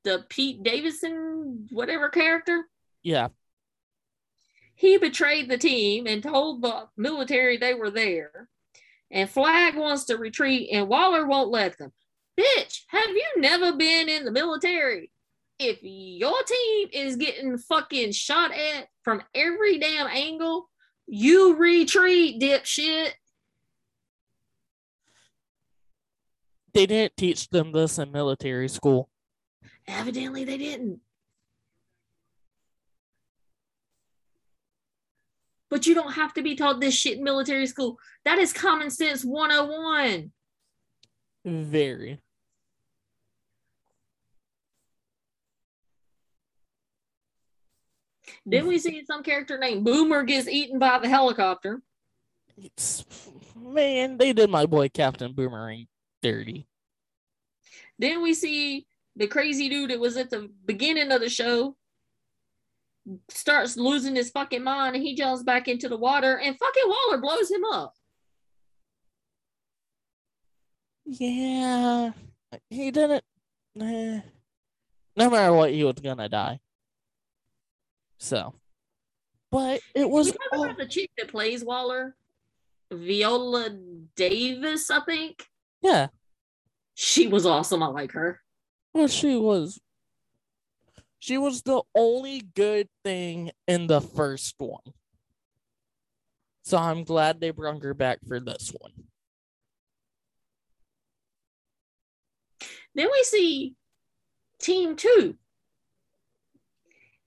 the 0.03 0.25
Pete 0.29 0.63
Davidson, 0.63 1.67
whatever 1.71 2.09
character. 2.09 2.65
yeah, 3.03 3.27
He 4.75 4.97
betrayed 4.97 5.49
the 5.49 5.57
team 5.57 6.07
and 6.07 6.23
told 6.23 6.61
the 6.61 6.87
military 6.97 7.57
they 7.57 7.73
were 7.73 7.91
there. 7.91 8.49
And 9.11 9.29
Flag 9.29 9.75
wants 9.75 10.05
to 10.05 10.17
retreat, 10.17 10.69
and 10.71 10.87
Waller 10.87 11.25
won't 11.27 11.49
let 11.49 11.77
them. 11.77 11.91
Bitch, 12.39 12.83
have 12.87 13.09
you 13.09 13.25
never 13.37 13.73
been 13.73 14.07
in 14.09 14.23
the 14.25 14.31
military? 14.31 15.11
If 15.59 15.79
your 15.81 16.41
team 16.43 16.87
is 16.93 17.17
getting 17.17 17.57
fucking 17.57 18.13
shot 18.13 18.51
at 18.51 18.87
from 19.03 19.21
every 19.35 19.77
damn 19.77 20.07
angle, 20.07 20.69
you 21.07 21.55
retreat, 21.57 22.41
dipshit. 22.41 23.11
they 26.73 26.85
didn't 26.85 27.17
teach 27.17 27.49
them 27.49 27.73
this 27.73 27.99
in 27.99 28.11
military 28.13 28.69
school. 28.69 29.09
Evidently, 29.91 30.45
they 30.45 30.57
didn't. 30.57 30.99
But 35.69 35.85
you 35.85 35.93
don't 35.93 36.13
have 36.13 36.33
to 36.33 36.41
be 36.41 36.55
taught 36.55 36.79
this 36.79 36.95
shit 36.95 37.17
in 37.17 37.23
military 37.23 37.67
school. 37.67 37.97
That 38.25 38.37
is 38.37 38.53
common 38.53 38.89
sense 38.89 39.23
101. 39.23 40.31
Very. 41.45 42.19
Then 48.45 48.67
we 48.67 48.79
see 48.79 49.03
some 49.05 49.23
character 49.23 49.57
named 49.57 49.85
Boomer 49.85 50.23
gets 50.23 50.47
eaten 50.47 50.79
by 50.79 50.99
the 50.99 51.07
helicopter. 51.07 51.81
It's, 52.57 53.05
man, 53.55 54.17
they 54.17 54.33
did 54.33 54.49
my 54.49 54.65
boy 54.65 54.89
Captain 54.89 55.33
Boomerang 55.33 55.87
dirty. 56.21 56.67
Then 57.99 58.21
we 58.21 58.33
see 58.33 58.87
the 59.15 59.27
crazy 59.27 59.69
dude 59.69 59.89
that 59.91 59.99
was 59.99 60.17
at 60.17 60.29
the 60.29 60.49
beginning 60.65 61.11
of 61.11 61.21
the 61.21 61.29
show 61.29 61.75
starts 63.29 63.75
losing 63.77 64.15
his 64.15 64.29
fucking 64.29 64.63
mind 64.63 64.95
and 64.95 65.03
he 65.03 65.15
jumps 65.15 65.43
back 65.43 65.67
into 65.67 65.89
the 65.89 65.97
water 65.97 66.37
and 66.37 66.57
fucking 66.57 66.83
Waller 66.87 67.17
blows 67.21 67.49
him 67.49 67.63
up. 67.65 67.93
Yeah, 71.05 72.11
he 72.69 72.91
didn't. 72.91 73.23
eh, 73.79 74.21
no 75.17 75.29
matter 75.29 75.53
what, 75.53 75.71
he 75.71 75.83
was 75.83 75.95
gonna 76.01 76.29
die. 76.29 76.59
So, 78.17 78.53
but 79.51 79.81
it 79.95 80.09
was 80.09 80.27
You 80.27 80.33
talk 80.33 80.41
all, 80.53 80.63
about 80.65 80.77
the 80.77 80.85
chick 80.87 81.09
that 81.17 81.29
plays 81.29 81.65
Waller, 81.65 82.15
Viola 82.93 83.69
Davis, 84.15 84.89
I 84.91 84.99
think. 85.01 85.45
yeah. 85.81 86.07
She 86.93 87.27
was 87.27 87.45
awesome. 87.47 87.81
I 87.81 87.87
like 87.87 88.11
her. 88.11 88.40
Well, 88.93 89.07
she 89.07 89.35
was. 89.35 89.79
She 91.19 91.37
was 91.37 91.61
the 91.61 91.81
only 91.95 92.41
good 92.55 92.89
thing 93.03 93.51
in 93.67 93.87
the 93.87 94.01
first 94.01 94.55
one. 94.57 94.81
So 96.63 96.77
I'm 96.77 97.03
glad 97.03 97.39
they 97.39 97.51
brought 97.51 97.83
her 97.83 97.93
back 97.93 98.19
for 98.27 98.39
this 98.39 98.73
one. 98.79 98.91
Then 102.95 103.07
we 103.11 103.23
see 103.23 103.75
Team 104.59 104.95
Two. 104.95 105.35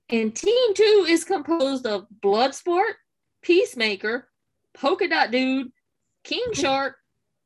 And 0.08 0.34
Team 0.34 0.74
Two 0.74 1.06
is 1.08 1.24
composed 1.24 1.86
of 1.86 2.06
Bloodsport, 2.22 2.94
Peacemaker, 3.42 4.28
Polka 4.74 5.08
Dot 5.08 5.30
Dude, 5.30 5.72
King 6.24 6.44
mm-hmm. 6.50 6.60
Shark, 6.60 6.96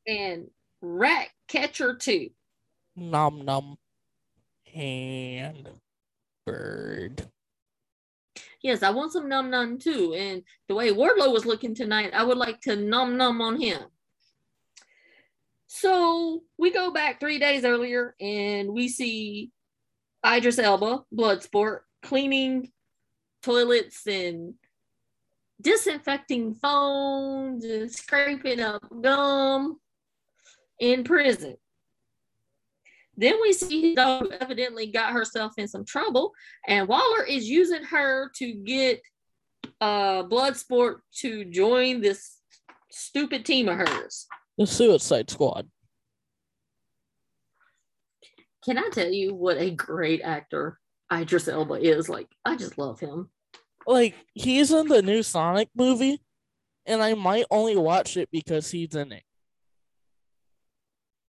and 0.07 0.49
Rat 0.81 1.29
Catcher 1.49 1.95
2. 1.95 2.31
Nom 2.97 3.45
nom. 3.45 3.77
And 4.79 5.69
bird. 6.47 7.29
Yes, 8.63 8.85
I 8.85 8.91
want 8.91 9.13
some 9.13 9.29
num 9.29 9.51
num 9.51 9.79
too. 9.79 10.15
And 10.15 10.45
the 10.69 10.77
way 10.77 10.93
Wardlow 10.93 11.33
was 11.33 11.45
looking 11.45 11.75
tonight, 11.75 12.13
I 12.15 12.23
would 12.23 12.39
like 12.39 12.61
to 12.63 12.77
num 12.77 13.17
num 13.17 13.41
on 13.41 13.61
him. 13.61 13.81
So 15.67 16.45
we 16.57 16.71
go 16.71 16.93
back 16.93 17.19
three 17.19 17.41
days 17.41 17.65
earlier 17.65 18.15
and 18.21 18.71
we 18.71 18.89
see 18.89 19.51
Idris 20.25 20.61
Elba, 20.61 21.03
Bloodsport, 21.13 21.81
cleaning 22.05 22.71
toilets 23.43 24.07
and 24.07 24.55
disinfecting 25.61 26.55
phones 26.55 27.65
and 27.65 27.91
scraping 27.91 28.61
up 28.61 28.83
gum 29.03 29.81
in 30.79 31.03
prison. 31.03 31.57
Then 33.19 33.35
we 33.43 33.53
see 33.53 33.81
his 33.81 33.97
dog 33.97 34.29
evidently 34.41 34.87
got 34.87 35.13
herself 35.13 35.53
in 35.59 35.67
some 35.67 35.85
trouble, 35.85 36.33
and 36.69 36.87
Waller 36.87 37.25
is 37.25 37.51
using 37.51 37.83
her 37.83 38.31
to 38.37 38.53
get 38.53 39.03
uh 39.81 40.23
Bloodsport 40.23 41.01
to 41.17 41.45
join 41.45 42.01
this 42.01 42.39
stupid 42.93 43.45
team 43.45 43.69
of 43.69 43.77
hers. 43.77 44.27
The 44.57 44.69
Suicide 44.69 45.29
Squad. 45.31 45.69
Can 48.65 48.79
I 48.79 48.89
tell 48.93 49.11
you 49.11 49.35
what 49.35 49.59
a 49.59 49.71
great 49.71 50.21
actor 50.23 50.79
Idris 51.13 51.49
Elba 51.49 51.75
is? 51.75 52.09
Like, 52.09 52.29
I 52.45 52.55
just 52.55 52.79
love 52.79 53.01
him. 53.01 53.31
Like, 53.85 54.15
he's 54.35 54.71
in 54.71 54.87
the 54.87 55.03
new 55.03 55.25
Sonic 55.25 55.71
movie, 55.75 56.21
and 56.87 57.03
I 57.03 57.15
might 57.15 57.47
only 57.51 57.77
watch 57.77 58.17
it 58.17 58.29
because 58.31 58.71
he's 58.71 58.95
in 58.95 59.11
it. 59.11 59.25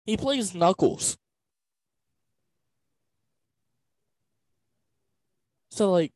He 0.05 0.17
plays 0.17 0.53
Knuckles. 0.53 1.17
to 5.79 5.85
like 5.85 6.13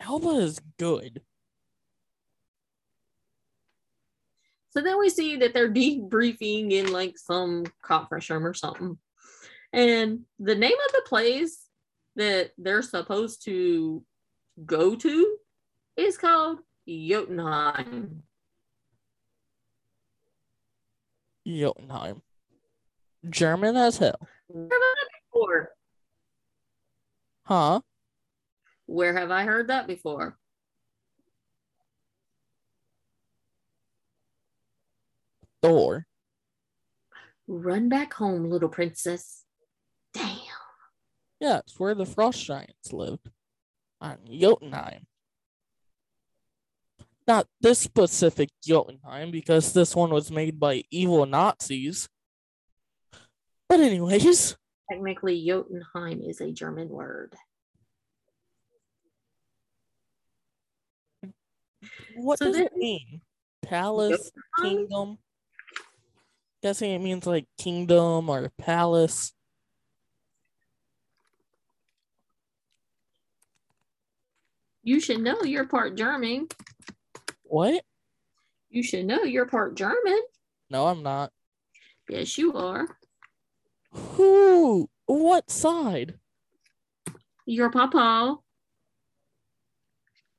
Elba 0.00 0.28
is 0.28 0.60
good. 0.78 1.22
So 4.70 4.82
then 4.82 4.98
we 4.98 5.08
see 5.08 5.36
that 5.36 5.54
they're 5.54 5.72
debriefing 5.72 6.72
in 6.72 6.92
like 6.92 7.18
some 7.18 7.64
conference 7.82 8.28
room 8.30 8.46
or 8.46 8.54
something. 8.54 8.98
And 9.72 10.20
the 10.38 10.54
name 10.54 10.76
of 10.86 10.92
the 10.92 11.02
place 11.06 11.66
that 12.16 12.52
they're 12.58 12.82
supposed 12.82 13.44
to 13.44 14.04
go 14.64 14.94
to 14.94 15.36
is 15.96 16.18
called 16.18 16.58
Jotunheim. 16.86 18.22
Jotunheim. 21.46 22.22
German 23.28 23.76
as 23.76 23.98
hell. 23.98 24.28
Never 24.52 24.70
before. 25.32 25.75
Huh? 27.46 27.80
Where 28.86 29.16
have 29.16 29.30
I 29.30 29.44
heard 29.44 29.68
that 29.68 29.86
before? 29.86 30.36
Thor. 35.62 36.06
Run 37.46 37.88
back 37.88 38.14
home, 38.14 38.50
little 38.50 38.68
princess. 38.68 39.44
Damn. 40.12 40.36
Yeah, 41.40 41.58
it's 41.58 41.78
where 41.78 41.94
the 41.94 42.04
frost 42.04 42.44
giants 42.44 42.92
lived. 42.92 43.30
On 44.00 44.18
Jotunheim. 44.28 45.06
Not 47.28 47.46
this 47.60 47.78
specific 47.78 48.50
Jotunheim, 48.64 49.30
because 49.30 49.72
this 49.72 49.94
one 49.94 50.10
was 50.10 50.30
made 50.30 50.58
by 50.58 50.82
evil 50.90 51.24
Nazis. 51.26 52.08
But 53.68 53.80
anyways, 53.80 54.56
Technically, 54.90 55.44
Jotunheim 55.44 56.22
is 56.22 56.40
a 56.40 56.52
German 56.52 56.88
word. 56.88 57.34
what 62.14 62.38
So 62.38 62.46
does 62.46 62.56
it 62.56 62.72
mean? 62.76 63.20
Palace, 63.62 64.30
Jotunheim? 64.58 64.86
kingdom? 64.88 65.18
Guessing 66.62 66.92
it 66.92 66.98
means 67.00 67.26
like 67.26 67.46
kingdom 67.58 68.30
or 68.30 68.50
palace. 68.58 69.32
You 74.82 75.00
should 75.00 75.20
know 75.20 75.42
you're 75.42 75.66
part 75.66 75.96
German. 75.96 76.48
What? 77.42 77.82
You 78.70 78.82
should 78.82 79.04
know 79.04 79.24
you're 79.24 79.46
part 79.46 79.76
German. 79.76 80.20
No, 80.70 80.86
I'm 80.86 81.02
not. 81.02 81.32
Yes, 82.08 82.38
you 82.38 82.54
are. 82.54 82.86
Who? 83.96 84.88
What 85.06 85.50
side? 85.50 86.18
Your 87.46 87.70
papa 87.70 88.36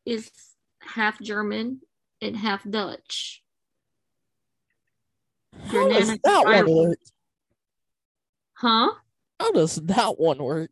is 0.05 0.29
half 0.81 1.19
German 1.21 1.81
and 2.21 2.35
half 2.35 2.69
Dutch. 2.69 3.43
Your 5.71 5.83
How 5.83 5.99
does 5.99 6.07
that 6.07 6.43
one 6.45 6.55
Irish. 6.55 6.69
work? 6.69 6.99
Huh? 8.53 8.91
How 9.39 9.51
does 9.51 9.75
that 9.75 10.19
one 10.19 10.39
work? 10.39 10.71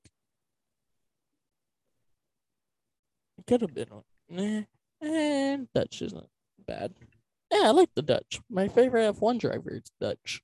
It 3.38 3.46
could 3.48 3.62
have 3.62 3.74
been 3.74 3.90
one. 4.30 4.68
And 5.02 5.68
Dutch 5.74 6.02
isn't 6.02 6.28
bad. 6.66 6.94
Yeah, 7.52 7.68
I 7.68 7.72
like 7.72 7.90
the 7.96 8.02
Dutch. 8.02 8.42
My 8.50 8.68
favorite 8.68 9.16
F1 9.16 9.40
driver 9.40 9.76
is 9.76 9.92
Dutch. 10.02 10.42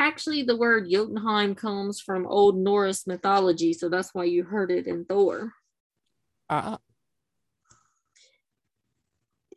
Actually, 0.00 0.42
the 0.44 0.56
word 0.56 0.88
Jotunheim 0.90 1.54
comes 1.54 2.00
from 2.00 2.26
Old 2.26 2.56
Norse 2.56 3.06
mythology, 3.06 3.74
so 3.74 3.90
that's 3.90 4.14
why 4.14 4.24
you 4.24 4.44
heard 4.44 4.70
it 4.70 4.86
in 4.86 5.04
Thor. 5.04 5.52
Ah, 6.48 6.78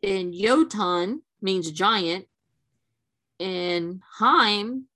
And 0.02 0.34
Jotun 0.34 1.22
means 1.40 1.70
giant, 1.70 2.26
and 3.40 4.02
Heim 4.18 4.86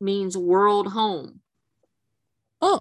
means 0.00 0.36
world 0.36 0.88
home. 0.88 1.40
oh, 2.60 2.80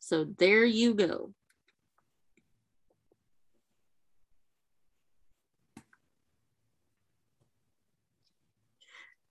So 0.00 0.26
there 0.36 0.66
you 0.66 0.92
go. 0.92 1.32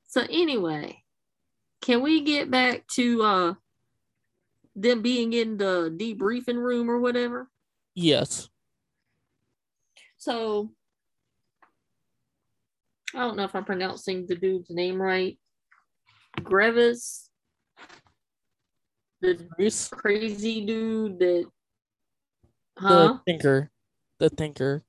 So 0.07 0.21
anyway, 0.29 1.03
can 1.81 2.01
we 2.01 2.21
get 2.21 2.49
back 2.49 2.87
to 2.95 3.23
uh 3.23 3.53
them 4.75 5.01
being 5.01 5.33
in 5.33 5.57
the 5.57 5.95
debriefing 5.95 6.57
room 6.57 6.89
or 6.89 6.99
whatever? 6.99 7.49
yes. 7.95 8.49
So 10.17 10.71
I 13.15 13.19
don't 13.19 13.37
know 13.37 13.43
if 13.43 13.55
I'm 13.55 13.65
pronouncing 13.65 14.25
the 14.27 14.35
dude's 14.35 14.69
name 14.69 15.01
right. 15.01 15.37
Grevis, 16.41 17.29
the 19.21 19.47
Bruce, 19.55 19.87
crazy 19.87 20.65
dude 20.65 21.19
that, 21.19 21.45
huh? 22.77 22.87
the 22.87 23.21
thinker. 23.25 23.71
The 24.19 24.29
thinker. 24.29 24.83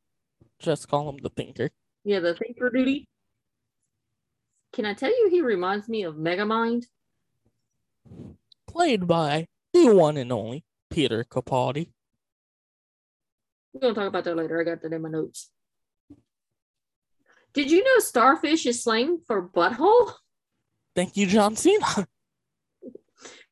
Just 0.59 0.89
call 0.89 1.09
him 1.09 1.19
the 1.23 1.31
thinker. 1.31 1.71
Yeah, 2.05 2.21
the 2.21 2.35
thinker 2.35 2.71
duty. 2.71 3.08
Can 4.79 4.87
I 4.87 4.95
tell 4.95 5.11
you 5.11 5.29
he 5.29 5.41
reminds 5.41 5.89
me 5.89 6.05
of 6.05 6.15
Megamind? 6.15 6.85
Played 8.69 9.09
by 9.09 9.49
the 9.73 9.93
one 9.93 10.17
and 10.17 10.31
only 10.31 10.65
Peter 10.89 11.25
Capaldi. 11.25 11.91
We're 13.73 13.81
gonna 13.81 13.95
talk 13.95 14.07
about 14.07 14.23
that 14.23 14.37
later. 14.37 14.61
I 14.61 14.63
got 14.63 14.81
that 14.83 14.93
in 14.93 15.03
my 15.03 15.09
notes. 15.09 15.51
Did 17.53 17.73
you 17.73 17.83
know 17.83 17.99
starfish 17.99 18.67
is 18.67 18.85
slang 18.85 19.19
for 19.27 19.49
butthole? 19.49 20.13
Thank 20.95 21.17
you, 21.17 21.27
John 21.27 21.57
Cena. 21.57 21.85
I'm 21.97 22.07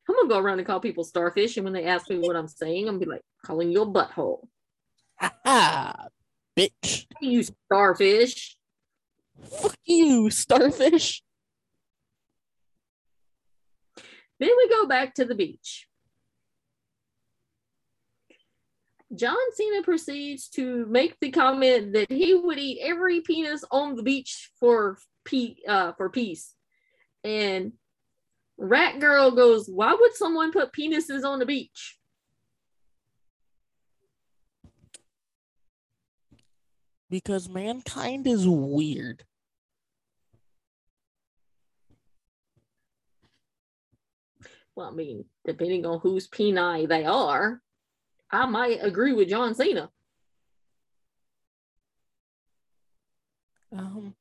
gonna 0.07 0.29
go 0.29 0.39
around 0.39 0.59
and 0.59 0.65
call 0.65 0.79
people 0.79 1.03
starfish, 1.03 1.57
and 1.57 1.65
when 1.65 1.73
they 1.73 1.83
ask 1.83 2.09
me 2.09 2.19
what 2.19 2.37
I'm 2.37 2.47
saying, 2.47 2.87
I'm 2.87 2.95
gonna 2.95 3.05
be 3.05 3.11
like, 3.11 3.21
calling 3.45 3.69
you 3.69 3.81
a 3.81 3.85
butthole. 3.85 4.47
Ha 5.19 5.33
ha, 5.43 6.07
bitch. 6.55 7.05
You 7.19 7.43
starfish. 7.43 8.56
Fuck 9.43 9.77
you, 9.85 10.29
starfish. 10.29 11.23
Then 14.39 14.49
we 14.55 14.69
go 14.69 14.87
back 14.87 15.15
to 15.15 15.25
the 15.25 15.35
beach. 15.35 15.87
John 19.15 19.37
Cena 19.53 19.83
proceeds 19.83 20.49
to 20.49 20.85
make 20.87 21.17
the 21.19 21.31
comment 21.31 21.93
that 21.93 22.11
he 22.11 22.33
would 22.33 22.59
eat 22.59 22.79
every 22.83 23.21
penis 23.21 23.63
on 23.71 23.95
the 23.95 24.03
beach 24.03 24.51
for 24.59 24.97
pe- 25.25 25.55
uh, 25.67 25.93
for 25.93 26.09
peace. 26.09 26.53
And 27.23 27.73
Rat 28.57 28.99
Girl 28.99 29.31
goes, 29.31 29.69
Why 29.69 29.93
would 29.93 30.15
someone 30.15 30.51
put 30.51 30.73
penises 30.73 31.23
on 31.23 31.39
the 31.39 31.45
beach? 31.45 31.96
Because 37.09 37.47
mankind 37.47 38.27
is 38.27 38.47
weird. 38.47 39.23
Well, 44.75 44.87
I 44.87 44.91
mean, 44.91 45.25
depending 45.43 45.85
on 45.85 45.99
whose 45.99 46.27
peni 46.27 46.87
they 46.87 47.05
are, 47.05 47.61
I 48.29 48.45
might 48.45 48.83
agree 48.83 49.13
with 49.13 49.29
John 49.29 49.55
Cena. 49.55 49.89
Um, 53.71 54.15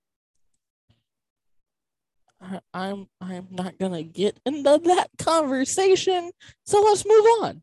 I, 2.40 2.60
I'm 2.72 3.08
I'm 3.20 3.48
not 3.50 3.78
gonna 3.78 4.02
get 4.02 4.40
into 4.46 4.78
that 4.84 5.08
conversation. 5.18 6.30
So 6.64 6.82
let's 6.82 7.04
move 7.04 7.26
on. 7.42 7.62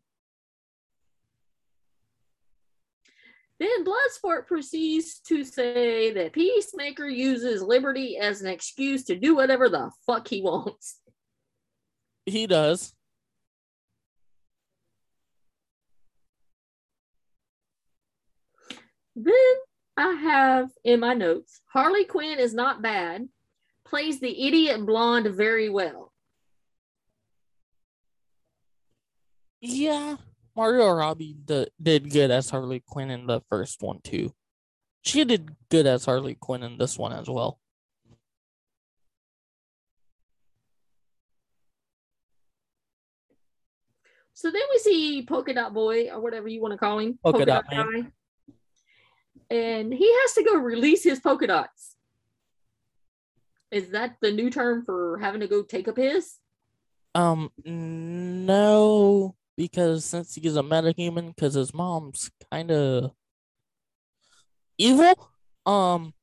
Then 3.59 3.85
Bloodsport 3.85 4.47
proceeds 4.47 5.19
to 5.27 5.43
say 5.43 6.11
that 6.11 6.33
Peacemaker 6.33 7.07
uses 7.07 7.61
liberty 7.61 8.17
as 8.17 8.41
an 8.41 8.47
excuse 8.47 9.03
to 9.05 9.15
do 9.15 9.35
whatever 9.35 9.69
the 9.69 9.91
fuck 10.05 10.27
he 10.27 10.41
wants. 10.41 10.99
He 12.25 12.47
does. 12.47 12.93
Then 19.15 19.33
I 19.95 20.11
have 20.13 20.71
in 20.83 20.99
my 20.99 21.13
notes 21.13 21.61
Harley 21.71 22.05
Quinn 22.05 22.39
is 22.39 22.53
not 22.53 22.81
bad, 22.81 23.27
plays 23.85 24.19
the 24.19 24.47
idiot 24.47 24.85
blonde 24.85 25.27
very 25.27 25.69
well. 25.69 26.11
Yeah, 29.61 30.17
Margot 30.55 30.91
Robbie 30.91 31.35
d- 31.45 31.67
did 31.81 32.11
good 32.11 32.29
as 32.31 32.49
Harley 32.49 32.83
Quinn 32.85 33.09
in 33.09 33.25
the 33.25 33.41
first 33.49 33.81
one 33.81 33.99
too. 34.03 34.33
She 35.01 35.23
did 35.25 35.55
good 35.69 35.87
as 35.87 36.05
Harley 36.05 36.35
Quinn 36.35 36.63
in 36.63 36.77
this 36.77 36.97
one 36.97 37.11
as 37.11 37.27
well. 37.27 37.59
So 44.35 44.51
then 44.51 44.61
we 44.71 44.79
see 44.79 45.25
Polka 45.25 45.53
Dot 45.53 45.73
Boy 45.73 46.09
or 46.09 46.19
whatever 46.19 46.47
you 46.47 46.61
want 46.61 46.73
to 46.73 46.77
call 46.77 46.99
him. 46.99 47.17
Polka 47.23 47.45
Dot 47.45 47.65
Man. 47.71 47.85
Guy. 47.91 48.11
And 49.49 49.93
he 49.93 50.11
has 50.21 50.33
to 50.33 50.43
go 50.43 50.55
release 50.57 51.03
his 51.03 51.19
polka 51.19 51.47
dots. 51.47 51.95
Is 53.71 53.89
that 53.89 54.15
the 54.21 54.31
new 54.31 54.49
term 54.49 54.83
for 54.83 55.17
having 55.19 55.41
to 55.41 55.47
go 55.47 55.61
take 55.61 55.87
a 55.87 55.93
piss? 55.93 56.39
Um, 57.15 57.51
no, 57.63 59.35
because 59.57 60.05
since 60.05 60.35
he's 60.35 60.55
a 60.55 60.63
metahuman, 60.63 61.35
because 61.35 61.53
his 61.53 61.73
mom's 61.73 62.31
kind 62.51 62.71
of 62.71 63.11
evil, 64.77 65.31
um, 65.65 66.13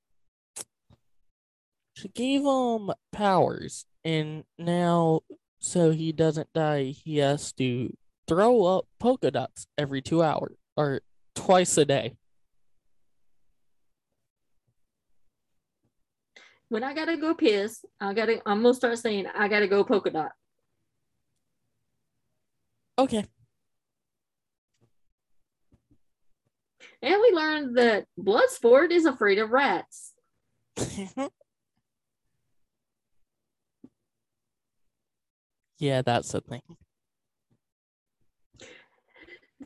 she 1.95 2.09
gave 2.09 2.43
him 2.43 2.91
powers, 3.13 3.85
and 4.05 4.45
now 4.59 5.21
so 5.61 5.91
he 5.91 6.13
doesn't 6.13 6.53
die, 6.55 6.85
he 6.85 7.19
has 7.19 7.53
to 7.55 7.95
throw 8.27 8.65
up 8.65 8.87
polka 8.99 9.31
dots 9.31 9.67
every 9.77 10.01
two 10.01 10.23
hours 10.23 10.57
or 10.77 11.03
twice 11.35 11.77
a 11.77 11.85
day. 11.85 12.17
When 16.69 16.85
I 16.85 16.95
gotta 16.95 17.17
go 17.17 17.35
piss, 17.35 17.85
I 18.01 18.15
gotta 18.15 18.41
I'm 18.47 18.63
gonna 18.63 18.75
start 18.75 18.99
saying 18.99 19.27
I 19.27 19.49
gotta 19.49 19.67
go 19.67 19.85
polka 19.85 20.11
dot. 20.11 20.33
Okay. 23.01 23.25
And 27.01 27.17
we 27.19 27.33
learned 27.33 27.79
that 27.79 28.05
Bloodsport 28.19 28.91
is 28.91 29.07
afraid 29.07 29.39
of 29.39 29.49
rats. 29.49 30.13
yeah, 35.79 36.03
that's 36.03 36.35
a 36.35 36.43
thing. 36.43 36.61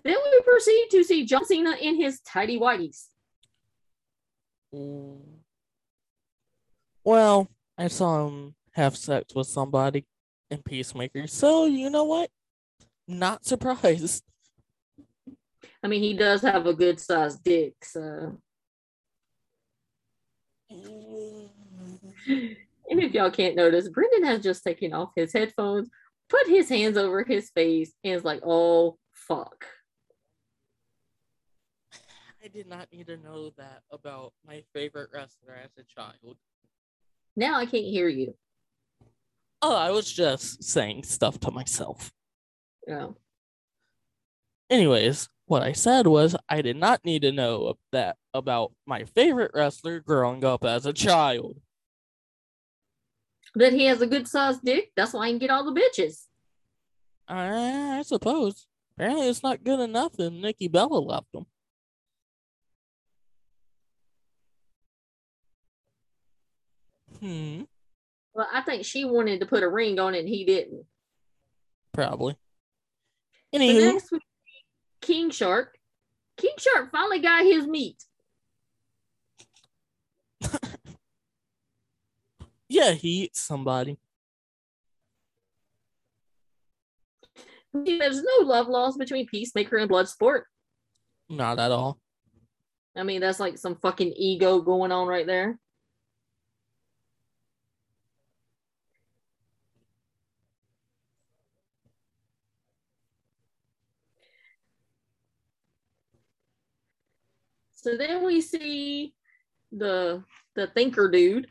Then 0.05 0.15
we 0.15 0.41
proceed 0.45 0.87
to 0.93 1.03
see 1.03 1.25
John 1.25 1.45
Cena 1.45 1.75
in 1.81 1.97
his 1.97 2.21
tidy 2.21 2.57
whities. 2.57 3.07
Mm. 4.73 5.19
Well, 7.03 7.49
I 7.77 7.89
saw 7.89 8.29
him 8.29 8.55
have 8.75 8.97
sex 8.97 9.35
with 9.35 9.49
somebody 9.49 10.07
in 10.53 10.63
Peacemaker, 10.63 11.27
so 11.27 11.67
you 11.67 11.91
know 11.91 12.05
what? 12.05 12.31
Not 13.07 13.45
surprised. 13.45 14.25
I 15.83 15.89
mean, 15.89 16.03
he 16.03 16.15
does 16.15 16.43
have 16.43 16.67
a 16.67 16.75
good 16.75 16.99
sized 16.99 17.45
dick, 17.45 17.75
so. 17.83 18.39
Mm. 20.73 21.49
And 22.27 23.01
if 23.03 23.13
y'all 23.13 23.31
can't 23.31 23.57
notice, 23.57 23.89
Brendan 23.89 24.25
has 24.25 24.43
just 24.43 24.63
taken 24.63 24.93
off 24.93 25.13
his 25.17 25.33
headphones, 25.33 25.89
put 26.29 26.47
his 26.47 26.69
hands 26.69 26.97
over 26.97 27.23
his 27.25 27.51
face, 27.51 27.93
and 28.03 28.15
is 28.15 28.25
like, 28.25 28.41
oh, 28.45 28.99
fuck. 29.13 29.67
I 32.45 32.49
did 32.49 32.67
not 32.69 32.89
need 32.93 33.07
to 33.07 33.17
know 33.17 33.51
that 33.57 33.83
about 33.91 34.35
my 34.47 34.63
favorite 34.75 35.09
wrestler 35.15 35.55
as 35.55 35.71
a 35.79 35.83
child. 35.85 36.37
Now 37.37 37.57
I 37.57 37.65
can't 37.65 37.87
hear 37.87 38.09
you. 38.09 38.35
Oh, 39.63 39.75
I 39.75 39.91
was 39.91 40.13
just 40.13 40.63
saying 40.63 41.05
stuff 41.05 41.41
to 41.41 41.51
myself. 41.51 42.13
Oh. 42.91 43.17
Anyways, 44.71 45.29
what 45.47 45.63
I 45.63 45.73
said 45.73 46.07
was 46.07 46.37
I 46.49 46.63
did 46.63 46.77
not 46.77 47.05
need 47.05 47.23
to 47.23 47.33
know 47.33 47.77
that 47.93 48.17
about 48.33 48.73
my 48.87 49.05
favorite 49.05 49.53
wrestler 49.55 50.01
growing 50.01 50.45
up 50.45 50.65
as 50.65 50.87
a 50.87 50.93
child. 50.93 51.61
That 53.55 53.73
he 53.73 53.85
has 53.85 54.01
a 54.01 54.07
good 54.07 54.27
sized 54.27 54.65
dick. 54.65 54.91
That's 54.97 55.13
why 55.13 55.27
I 55.27 55.31
can 55.31 55.39
get 55.39 55.51
all 55.51 55.65
the 55.65 55.81
bitches. 55.81 56.25
I, 57.29 57.99
I 57.99 58.03
suppose. 58.03 58.67
Apparently, 58.97 59.29
it's 59.29 59.43
not 59.43 59.65
good 59.65 59.81
enough, 59.81 60.19
and 60.19 60.41
Nikki 60.41 60.69
Bella 60.69 60.99
left 60.99 61.35
him. 61.35 61.47
Hmm. 67.21 67.63
Well, 68.35 68.49
I 68.53 68.61
think 68.63 68.85
she 68.85 69.05
wanted 69.05 69.41
to 69.41 69.47
put 69.47 69.63
a 69.63 69.69
ring 69.69 69.99
on 69.99 70.15
it 70.15 70.21
and 70.21 70.29
he 70.29 70.45
didn't. 70.45 70.85
Probably. 71.93 72.37
Anywho, 73.55 73.95
next 73.95 74.11
we 74.11 74.19
see 74.19 74.65
King 75.01 75.31
Shark. 75.31 75.77
King 76.37 76.55
Shark 76.59 76.91
finally 76.91 77.21
got 77.21 77.45
his 77.45 77.67
meat. 77.67 78.03
yeah, 82.69 82.93
he 82.93 83.25
eats 83.25 83.41
somebody. 83.41 83.99
There's 87.73 88.23
no 88.23 88.45
love 88.47 88.69
lost 88.69 88.99
between 88.99 89.27
Peacemaker 89.27 89.77
and 89.77 89.91
Bloodsport. 89.91 90.43
Not 91.29 91.59
at 91.59 91.73
all. 91.73 91.99
I 92.97 93.03
mean, 93.03 93.21
that's 93.21 93.41
like 93.41 93.59
some 93.59 93.77
fucking 93.77 94.13
ego 94.17 94.61
going 94.61 94.93
on 94.93 95.09
right 95.09 95.27
there. 95.27 95.59
So 107.85 107.99
then 107.99 108.25
we 108.25 108.41
see 108.41 109.13
the 109.71 110.25
the 110.55 110.69
thinker 110.69 111.11
dude. 111.11 111.49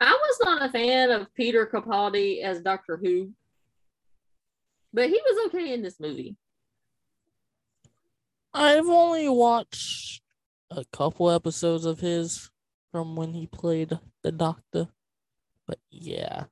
I 0.00 0.10
was 0.10 0.38
not 0.42 0.68
a 0.68 0.72
fan 0.72 1.12
of 1.12 1.32
Peter 1.34 1.64
Capaldi 1.64 2.42
as 2.42 2.60
Doctor 2.60 2.96
Who, 2.96 3.30
but 4.92 5.08
he 5.08 5.20
was 5.24 5.46
okay 5.46 5.72
in 5.72 5.82
this 5.82 6.00
movie. 6.00 6.34
I've 8.52 8.88
only 8.88 9.28
watched 9.28 10.22
a 10.72 10.84
couple 10.92 11.30
episodes 11.30 11.84
of 11.84 12.00
his 12.00 12.50
from 12.90 13.14
when 13.14 13.32
he 13.32 13.46
played 13.46 13.96
the 14.24 14.32
doctor. 14.32 14.88
But 15.68 15.78
yeah. 15.88 16.46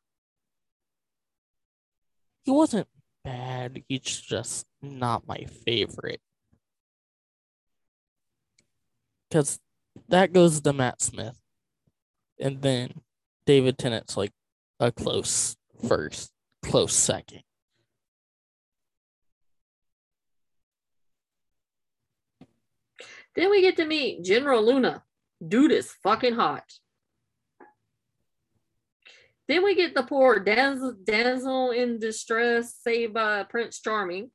He 2.44 2.52
wasn't 2.52 2.86
bad. 3.24 3.82
He's 3.88 4.20
just 4.20 4.64
not 4.80 5.26
my 5.26 5.44
favorite. 5.66 6.20
Because 9.28 9.58
that 10.08 10.32
goes 10.32 10.60
to 10.60 10.72
Matt 10.72 11.02
Smith. 11.02 11.38
And 12.40 12.62
then 12.62 13.02
David 13.46 13.78
Tennant's 13.78 14.16
like 14.16 14.32
a 14.80 14.92
close 14.92 15.56
first, 15.86 16.30
close 16.62 16.94
second. 16.94 17.42
Then 23.34 23.50
we 23.50 23.60
get 23.60 23.76
to 23.76 23.84
meet 23.84 24.24
General 24.24 24.64
Luna. 24.64 25.04
Dude 25.46 25.72
is 25.72 25.92
fucking 26.02 26.34
hot. 26.34 26.64
Then 29.46 29.64
we 29.64 29.74
get 29.74 29.94
the 29.94 30.02
poor 30.02 30.40
damsel 30.40 31.70
in 31.70 31.98
distress 31.98 32.74
saved 32.82 33.14
by 33.14 33.44
Prince 33.44 33.80
Charming. 33.80 34.30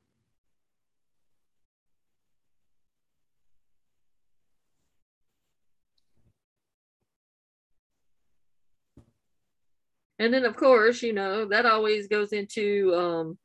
And 10.18 10.32
then 10.32 10.44
of 10.44 10.56
course, 10.56 11.02
you 11.02 11.12
know, 11.12 11.46
that 11.46 11.66
always 11.66 12.08
goes 12.08 12.32
into 12.32 12.94
um 12.94 13.38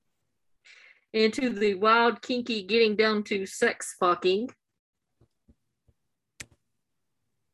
into 1.14 1.50
the 1.50 1.74
wild 1.76 2.22
kinky 2.22 2.64
getting 2.64 2.96
down 2.96 3.24
to 3.24 3.46
sex 3.46 3.96
fucking. 4.00 4.50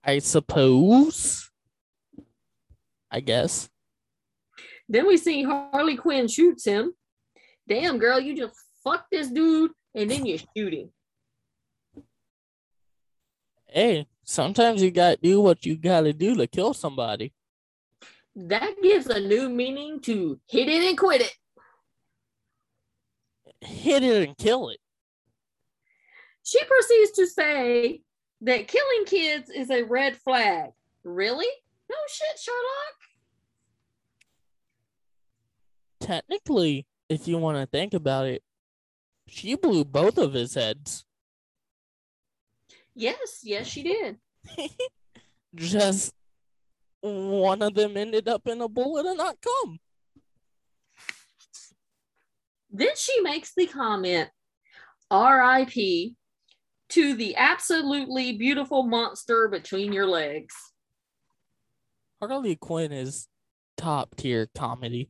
I 0.03 0.19
suppose. 0.19 1.49
I 3.09 3.21
guess. 3.21 3.69
Then 4.89 5.07
we 5.07 5.17
see 5.17 5.43
Harley 5.43 5.95
Quinn 5.95 6.27
shoots 6.27 6.65
him. 6.65 6.93
Damn, 7.67 7.97
girl, 7.97 8.19
you 8.19 8.35
just 8.35 8.55
fuck 8.83 9.05
this 9.11 9.29
dude 9.29 9.71
and 9.95 10.11
then 10.11 10.25
you 10.25 10.37
shoot 10.37 10.73
him. 10.73 10.91
Hey, 13.67 14.07
sometimes 14.23 14.83
you 14.83 14.91
gotta 14.91 15.17
do 15.17 15.41
what 15.41 15.65
you 15.65 15.75
gotta 15.77 16.13
do 16.13 16.35
to 16.35 16.45
kill 16.45 16.73
somebody. 16.73 17.33
That 18.35 18.75
gives 18.83 19.07
a 19.07 19.19
new 19.19 19.49
meaning 19.49 20.01
to 20.01 20.39
hit 20.47 20.67
it 20.67 20.83
and 20.83 20.97
quit 20.97 21.21
it. 21.21 21.33
Hit 23.61 24.03
it 24.03 24.27
and 24.27 24.37
kill 24.37 24.69
it. 24.69 24.79
She 26.43 26.63
proceeds 26.65 27.11
to 27.11 27.27
say 27.27 28.01
that 28.41 28.67
killing 28.67 29.05
kids 29.05 29.49
is 29.49 29.69
a 29.71 29.83
red 29.83 30.17
flag. 30.17 30.71
Really? 31.03 31.47
No 31.89 31.95
shit, 32.09 32.39
Sherlock. 32.39 32.95
Technically, 35.99 36.85
if 37.09 37.27
you 37.27 37.37
want 37.37 37.57
to 37.57 37.65
think 37.65 37.93
about 37.93 38.27
it, 38.27 38.43
She 39.27 39.55
blew 39.55 39.83
both 39.85 40.17
of 40.17 40.33
his 40.33 40.53
heads. 40.53 41.05
Yes, 42.93 43.41
yes, 43.43 43.67
she 43.67 43.83
did. 43.83 44.17
Just 45.55 46.13
one 47.05 47.61
of 47.61 47.75
them 47.75 47.95
ended 47.97 48.27
up 48.27 48.47
in 48.47 48.61
a 48.61 48.67
bullet 48.67 49.05
and 49.05 49.17
not 49.17 49.37
come. 49.41 49.79
Then 52.71 52.95
she 52.95 53.21
makes 53.21 53.53
the 53.55 53.67
comment, 53.67 54.29
RIP 55.11 56.15
to 56.89 57.13
the 57.13 57.35
absolutely 57.35 58.37
beautiful 58.37 58.83
monster 58.83 59.47
between 59.47 59.93
your 59.93 60.07
legs. 60.07 60.55
Harley 62.21 62.55
Quinn 62.55 62.91
is 62.91 63.27
top 63.77 64.15
tier 64.15 64.49
comedy. 64.55 65.09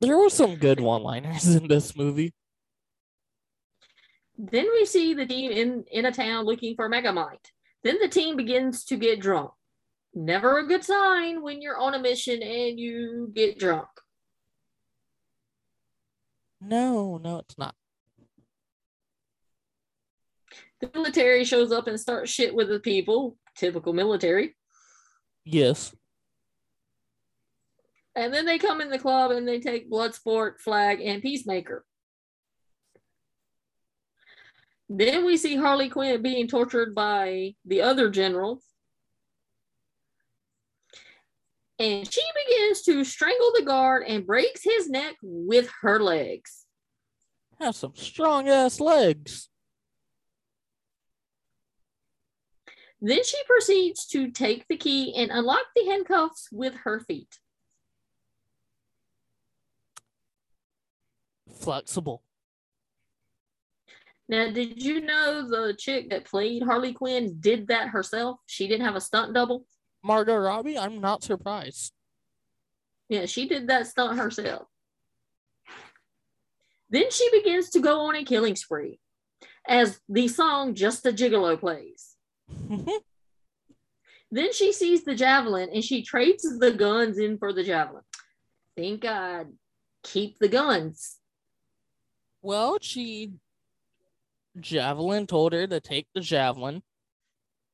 There 0.00 0.16
were 0.16 0.30
some 0.30 0.56
good 0.56 0.80
one 0.80 1.02
liners 1.02 1.46
in 1.54 1.68
this 1.68 1.96
movie. 1.96 2.32
Then 4.38 4.66
we 4.72 4.84
see 4.84 5.14
the 5.14 5.26
team 5.26 5.50
in, 5.50 5.84
in 5.90 6.06
a 6.06 6.12
town 6.12 6.44
looking 6.44 6.74
for 6.76 6.90
Megamind. 6.90 7.38
Then 7.82 7.98
the 8.00 8.08
team 8.08 8.36
begins 8.36 8.84
to 8.86 8.96
get 8.96 9.20
drunk. 9.20 9.50
Never 10.14 10.58
a 10.58 10.66
good 10.66 10.84
sign 10.84 11.42
when 11.42 11.62
you're 11.62 11.78
on 11.78 11.94
a 11.94 11.98
mission 11.98 12.42
and 12.42 12.78
you 12.78 13.30
get 13.34 13.58
drunk. 13.58 13.88
No, 16.60 17.18
no, 17.18 17.38
it's 17.38 17.58
not. 17.58 17.74
The 20.80 20.90
military 20.94 21.44
shows 21.44 21.72
up 21.72 21.86
and 21.86 21.98
starts 21.98 22.30
shit 22.30 22.54
with 22.54 22.68
the 22.68 22.80
people. 22.80 23.36
Typical 23.56 23.92
military. 23.92 24.56
Yes. 25.44 25.94
And 28.14 28.32
then 28.32 28.46
they 28.46 28.58
come 28.58 28.80
in 28.80 28.90
the 28.90 28.98
club 28.98 29.30
and 29.30 29.46
they 29.46 29.60
take 29.60 29.90
Bloodsport, 29.90 30.60
Flag, 30.60 31.00
and 31.00 31.22
Peacemaker. 31.22 31.84
Then 34.88 35.26
we 35.26 35.36
see 35.36 35.56
Harley 35.56 35.88
Quinn 35.88 36.22
being 36.22 36.46
tortured 36.46 36.94
by 36.94 37.54
the 37.64 37.82
other 37.82 38.08
generals. 38.08 38.62
And 41.78 42.10
she 42.10 42.22
begins 42.46 42.82
to 42.82 43.04
strangle 43.04 43.52
the 43.54 43.64
guard 43.64 44.04
and 44.06 44.26
breaks 44.26 44.62
his 44.62 44.88
neck 44.88 45.16
with 45.22 45.68
her 45.82 46.02
legs. 46.02 46.64
Has 47.60 47.76
some 47.76 47.94
strong 47.96 48.48
ass 48.48 48.80
legs. 48.80 49.48
Then 53.00 53.22
she 53.24 53.36
proceeds 53.46 54.06
to 54.06 54.30
take 54.30 54.66
the 54.68 54.76
key 54.76 55.14
and 55.14 55.30
unlock 55.30 55.66
the 55.74 55.84
handcuffs 55.84 56.48
with 56.50 56.74
her 56.84 57.00
feet. 57.00 57.38
Flexible. 61.60 62.22
Now, 64.28 64.50
did 64.50 64.82
you 64.82 65.00
know 65.00 65.48
the 65.48 65.74
chick 65.74 66.10
that 66.10 66.24
played 66.24 66.62
Harley 66.62 66.92
Quinn 66.92 67.36
did 67.38 67.68
that 67.68 67.88
herself? 67.88 68.40
She 68.46 68.66
didn't 68.66 68.84
have 68.84 68.96
a 68.96 69.00
stunt 69.00 69.32
double. 69.34 69.64
Margot 70.02 70.36
Robbie, 70.36 70.78
I'm 70.78 71.00
not 71.00 71.22
surprised. 71.22 71.92
Yeah, 73.08 73.26
she 73.26 73.46
did 73.46 73.68
that 73.68 73.86
stunt 73.86 74.18
herself. 74.18 74.66
Then 76.90 77.10
she 77.10 77.28
begins 77.30 77.70
to 77.70 77.80
go 77.80 78.00
on 78.00 78.16
a 78.16 78.24
killing 78.24 78.56
spree 78.56 78.98
as 79.66 80.00
the 80.08 80.28
song 80.28 80.74
Just 80.74 81.06
a 81.06 81.12
Gigolo 81.12 81.58
plays. 81.58 82.14
then 84.30 84.52
she 84.52 84.72
sees 84.72 85.04
the 85.04 85.14
javelin 85.14 85.68
and 85.72 85.84
she 85.84 86.02
trades 86.02 86.58
the 86.58 86.72
guns 86.72 87.18
in 87.18 87.38
for 87.38 87.52
the 87.52 87.64
javelin. 87.64 88.02
Think 88.76 89.04
I'd 89.04 89.46
keep 90.02 90.38
the 90.38 90.48
guns. 90.48 91.16
well, 92.42 92.78
she 92.80 93.32
Javelin 94.60 95.26
told 95.26 95.52
her 95.52 95.66
to 95.66 95.80
take 95.80 96.06
the 96.14 96.20
javelin 96.20 96.82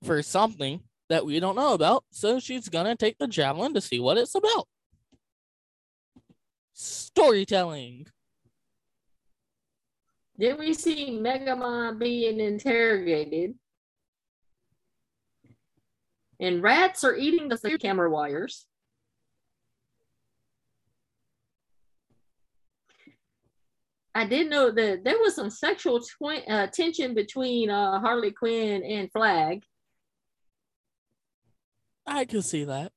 for 0.05 0.22
something 0.22 0.80
that 1.09 1.24
we 1.24 1.39
don't 1.41 1.57
know 1.57 1.74
about, 1.74 2.05
so 2.11 2.41
she's 2.41 2.68
gonna 2.68 2.97
take 2.97 3.18
the 3.18 3.28
javelin 3.28 3.74
to 3.74 3.80
see 3.80 4.01
what 4.01 4.18
it's 4.18 4.35
about. 4.35 4.66
Storytelling. 6.72 8.07
Then 10.37 10.59
we 10.59 10.74
see 10.74 11.11
Megamind 11.11 11.99
being 11.99 12.41
interrogated. 12.41 13.55
And 16.41 16.62
rats 16.62 17.05
are 17.05 17.14
eating 17.14 17.49
the 17.49 17.78
camera 17.78 18.11
wires. 18.11 18.66
I 24.14 24.26
did 24.26 24.50
know 24.50 24.70
that 24.70 25.04
there 25.04 25.18
was 25.18 25.34
some 25.34 25.50
sexual 25.50 26.00
twi- 26.00 26.44
uh, 26.48 26.66
tension 26.66 27.14
between 27.14 27.70
uh, 27.70 27.98
Harley 28.00 28.30
Quinn 28.30 28.82
and 28.82 29.10
Flag. 29.10 29.62
I 32.06 32.24
can 32.26 32.42
see 32.42 32.64
that. 32.64 32.92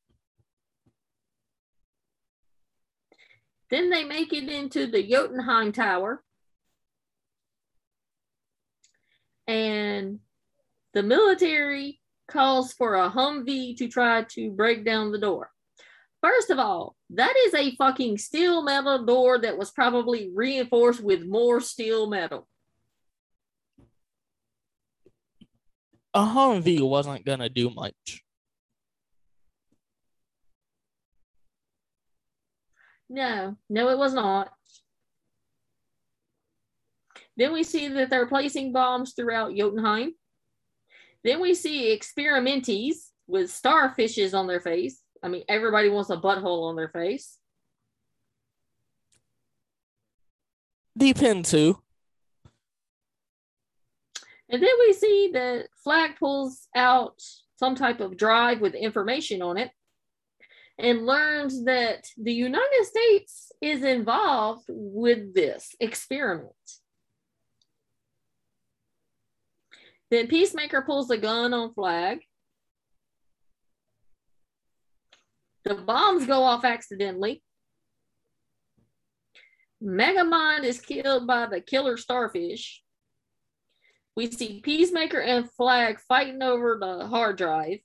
Then 3.70 3.90
they 3.90 4.04
make 4.04 4.34
it 4.34 4.50
into 4.50 4.88
the 4.88 5.04
Jotunheim 5.04 5.72
Tower. 5.72 6.22
And 9.48 10.20
the 10.94 11.04
military 11.04 12.02
calls 12.28 12.74
for 12.74 12.96
a 12.96 13.10
Humvee 13.10 13.78
to 13.78 13.88
try 13.88 14.24
to 14.32 14.52
break 14.52 14.84
down 14.84 15.12
the 15.12 15.20
door. 15.20 15.52
First 16.26 16.50
of 16.50 16.58
all, 16.58 16.96
that 17.12 17.36
is 17.46 17.54
a 17.54 17.76
fucking 17.76 18.18
steel 18.18 18.64
metal 18.64 19.06
door 19.06 19.38
that 19.38 19.60
was 19.60 19.70
probably 19.70 20.32
reinforced 20.34 21.00
with 21.00 21.24
more 21.24 21.62
steel 21.62 22.08
metal. 22.08 22.48
A 26.16 26.22
Humvee 26.22 26.82
wasn't 26.82 27.26
gonna 27.26 27.48
do 27.48 27.70
much. 27.70 28.24
No, 33.08 33.56
no, 33.70 33.90
it 33.90 33.98
was 34.00 34.16
not. 34.16 34.52
Then 37.38 37.54
we 37.54 37.62
see 37.62 37.88
that 37.88 38.10
they're 38.10 38.26
placing 38.26 38.74
bombs 38.74 39.14
throughout 39.14 39.56
Jotunheim. 39.56 40.16
Then 41.24 41.40
we 41.40 41.54
see 41.54 41.96
experimentees 41.96 43.12
with 43.28 43.52
starfishes 43.52 44.34
on 44.34 44.48
their 44.48 44.60
face. 44.60 45.05
I 45.24 45.28
mean, 45.28 45.44
everybody 45.50 45.90
wants 45.90 46.10
a 46.10 46.18
butthole 46.18 46.70
on 46.70 46.76
their 46.76 46.90
face. 46.90 47.38
Depends 50.98 51.52
who. 51.52 51.80
And 54.50 54.62
then 54.62 54.70
we 54.80 54.94
see 54.94 55.32
that 55.34 55.68
Flag 55.84 56.18
pulls 56.18 56.68
out 56.76 57.22
some 57.58 57.76
type 57.76 58.00
of 58.00 58.18
drive 58.18 58.62
with 58.62 58.76
information 58.76 59.42
on 59.42 59.58
it 59.58 59.72
and 60.78 61.06
learns 61.06 61.66
that 61.66 62.06
the 62.18 62.34
United 62.34 62.84
States 62.84 63.52
is 63.62 63.84
involved 63.84 64.66
with 64.68 65.34
this 65.34 65.74
experiment. 65.80 66.54
Then 70.12 70.28
Peacemaker 70.28 70.82
pulls 70.82 71.10
a 71.10 71.18
gun 71.18 71.54
on 71.54 71.74
Flag. 71.74 72.20
The 75.66 75.76
bombs 75.76 76.28
go 76.28 76.44
off 76.44 76.64
accidentally. 76.64 77.42
Megamind 79.84 80.64
is 80.64 80.80
killed 80.80 81.26
by 81.26 81.48
the 81.48 81.60
killer 81.60 81.98
starfish. 81.98 82.84
We 84.16 84.32
see 84.32 84.62
Peacemaker 84.62 85.20
and 85.20 85.50
Flag 85.52 86.00
fighting 86.00 86.42
over 86.42 86.78
the 86.80 87.08
hard 87.08 87.38
drive. 87.38 87.80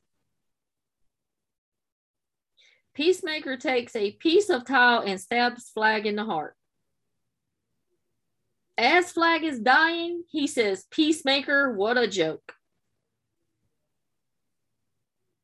Peacemaker 2.94 3.56
takes 3.56 3.96
a 3.96 4.12
piece 4.12 4.50
of 4.50 4.66
tile 4.66 5.00
and 5.00 5.20
stabs 5.20 5.70
Flag 5.70 6.06
in 6.06 6.16
the 6.16 6.24
heart. 6.24 6.54
As 8.76 9.12
Flag 9.12 9.42
is 9.42 9.58
dying, 9.58 10.24
he 10.30 10.46
says, 10.46 10.86
Peacemaker, 10.90 11.74
what 11.74 11.98
a 11.98 12.06
joke. 12.06 12.54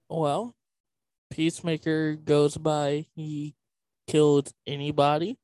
Well, 0.09 0.55
Peacemaker 1.31 2.15
goes 2.15 2.57
by 2.57 3.07
he 3.15 3.55
killed 4.07 4.53
anybody, 4.67 5.39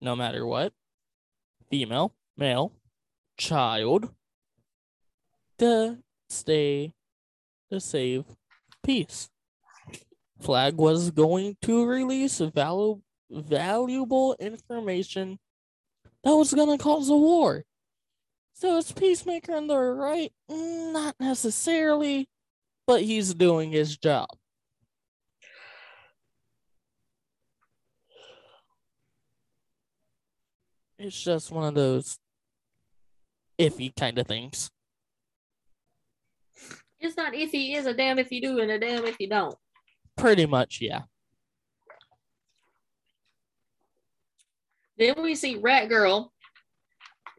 no 0.00 0.16
matter 0.16 0.44
what, 0.44 0.72
female, 1.70 2.14
male, 2.36 2.72
child, 3.38 4.12
to 5.58 5.98
stay 6.28 6.92
to 7.70 7.80
save 7.80 8.24
peace. 8.82 9.28
Flag 10.40 10.76
was 10.76 11.10
going 11.10 11.56
to 11.62 11.86
release 11.86 12.40
valu- 12.40 13.02
valuable 13.30 14.34
information 14.40 15.38
that 16.24 16.34
was 16.34 16.52
going 16.52 16.76
to 16.76 16.82
cause 16.82 17.08
a 17.08 17.16
war. 17.16 17.64
So 18.54 18.78
it's 18.78 18.92
Peacemaker 18.92 19.56
in 19.56 19.68
the 19.68 19.76
right? 19.76 20.32
Not 20.48 21.14
necessarily, 21.20 22.28
but 22.86 23.02
he's 23.02 23.34
doing 23.34 23.70
his 23.70 23.96
job. 23.96 24.28
It's 31.02 31.18
just 31.18 31.50
one 31.50 31.64
of 31.64 31.74
those 31.74 32.18
iffy 33.58 33.90
kind 33.96 34.18
of 34.18 34.26
things. 34.26 34.70
It's 37.00 37.16
not 37.16 37.32
iffy. 37.32 37.74
It's 37.74 37.86
a 37.86 37.94
damn 37.94 38.18
if 38.18 38.30
you 38.30 38.42
do 38.42 38.58
and 38.58 38.70
a 38.70 38.78
damn 38.78 39.06
if 39.06 39.18
you 39.18 39.26
don't. 39.26 39.54
Pretty 40.18 40.44
much, 40.44 40.82
yeah. 40.82 41.04
Then 44.98 45.14
we 45.22 45.34
see 45.34 45.56
Rat 45.56 45.88
Girl 45.88 46.34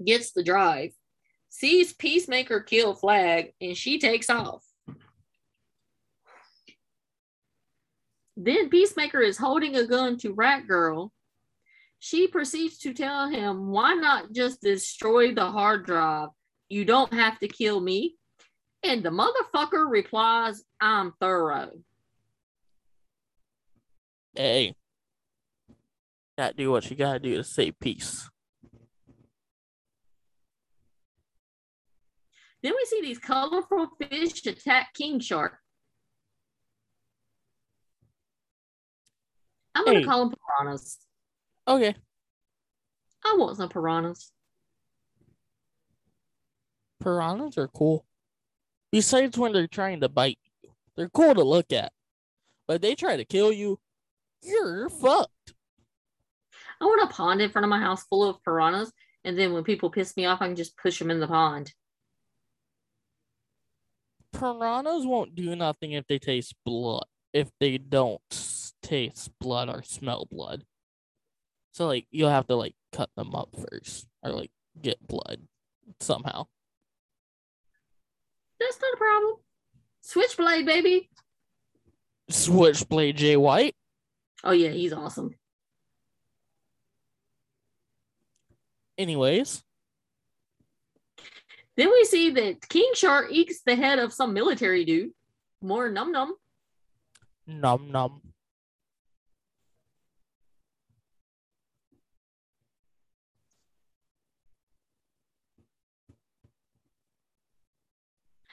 gets 0.03 0.31
the 0.31 0.43
drive, 0.43 0.93
sees 1.49 1.93
Peacemaker 1.93 2.61
kill 2.61 2.95
Flag, 2.95 3.53
and 3.61 3.77
she 3.77 3.99
takes 3.99 4.31
off. 4.31 4.65
Then 8.35 8.69
Peacemaker 8.69 9.21
is 9.21 9.37
holding 9.37 9.75
a 9.75 9.85
gun 9.85 10.17
to 10.17 10.33
Rat 10.33 10.67
Girl. 10.67 11.13
She 12.03 12.27
proceeds 12.27 12.79
to 12.79 12.95
tell 12.95 13.29
him, 13.29 13.67
Why 13.67 13.93
not 13.93 14.31
just 14.33 14.59
destroy 14.59 15.35
the 15.35 15.45
hard 15.45 15.85
drive? 15.85 16.29
You 16.67 16.83
don't 16.83 17.13
have 17.13 17.37
to 17.41 17.47
kill 17.47 17.79
me. 17.79 18.15
And 18.81 19.03
the 19.03 19.11
motherfucker 19.11 19.87
replies, 19.87 20.63
I'm 20.81 21.13
thorough. 21.21 21.69
Hey, 24.33 24.73
gotta 26.39 26.55
do 26.55 26.71
what 26.71 26.89
you 26.89 26.95
gotta 26.95 27.19
do 27.19 27.37
to 27.37 27.43
save 27.43 27.79
peace. 27.79 28.27
Then 32.63 32.73
we 32.75 32.85
see 32.85 33.01
these 33.03 33.19
colorful 33.19 33.89
fish 33.99 34.43
attack 34.47 34.95
King 34.95 35.19
Shark. 35.19 35.55
I'm 39.75 39.85
gonna 39.85 39.99
Hey. 39.99 40.03
call 40.05 40.29
them 40.29 40.35
piranhas. 40.57 40.97
Okay. 41.67 41.95
I 43.23 43.35
want 43.37 43.57
some 43.57 43.69
piranhas. 43.69 44.31
Piranhas 47.01 47.57
are 47.57 47.67
cool. 47.67 48.05
Besides 48.91 49.37
when 49.37 49.53
they're 49.53 49.67
trying 49.67 50.01
to 50.01 50.09
bite 50.09 50.39
you, 50.63 50.69
they're 50.95 51.09
cool 51.09 51.33
to 51.33 51.43
look 51.43 51.71
at. 51.71 51.91
But 52.67 52.75
if 52.75 52.81
they 52.81 52.95
try 52.95 53.17
to 53.17 53.25
kill 53.25 53.51
you, 53.51 53.79
you're 54.43 54.89
fucked. 54.89 55.53
I 56.79 56.85
want 56.85 57.09
a 57.09 57.13
pond 57.13 57.41
in 57.41 57.51
front 57.51 57.65
of 57.65 57.69
my 57.69 57.79
house 57.79 58.03
full 58.03 58.27
of 58.27 58.43
piranhas, 58.43 58.91
and 59.23 59.37
then 59.37 59.53
when 59.53 59.63
people 59.63 59.91
piss 59.91 60.17
me 60.17 60.25
off, 60.25 60.41
I 60.41 60.47
can 60.47 60.55
just 60.55 60.77
push 60.77 60.97
them 60.97 61.11
in 61.11 61.19
the 61.19 61.27
pond. 61.27 61.73
Piranhas 64.33 65.05
won't 65.05 65.35
do 65.35 65.55
nothing 65.55 65.91
if 65.91 66.07
they 66.07 66.17
taste 66.17 66.55
blood. 66.65 67.05
If 67.33 67.49
they 67.59 67.77
don't 67.77 68.21
taste 68.81 69.29
blood 69.39 69.69
or 69.69 69.83
smell 69.83 70.27
blood. 70.29 70.65
So 71.71 71.87
like 71.87 72.07
you'll 72.11 72.29
have 72.29 72.47
to 72.47 72.55
like 72.55 72.75
cut 72.91 73.09
them 73.15 73.33
up 73.35 73.55
first 73.69 74.07
or 74.23 74.31
like 74.31 74.51
get 74.81 75.05
blood 75.07 75.41
somehow. 75.99 76.47
That's 78.59 78.79
not 78.81 78.93
a 78.93 78.97
problem. 78.97 79.35
Switchblade, 80.01 80.65
baby. 80.65 81.09
Switchblade 82.29 83.17
Jay 83.17 83.37
White. 83.37 83.75
Oh 84.43 84.51
yeah, 84.51 84.69
he's 84.69 84.93
awesome. 84.93 85.35
Anyways, 88.97 89.63
Then 91.75 91.89
we 91.89 92.03
see 92.05 92.29
that 92.31 92.67
King 92.69 92.91
Shark 92.93 93.31
eats 93.31 93.61
the 93.65 93.75
head 93.75 93.97
of 93.97 94.13
some 94.13 94.33
military 94.33 94.85
dude. 94.85 95.11
More 95.61 95.89
num 95.89 96.11
num. 96.11 96.35
num 97.47 97.91
num. 97.91 98.30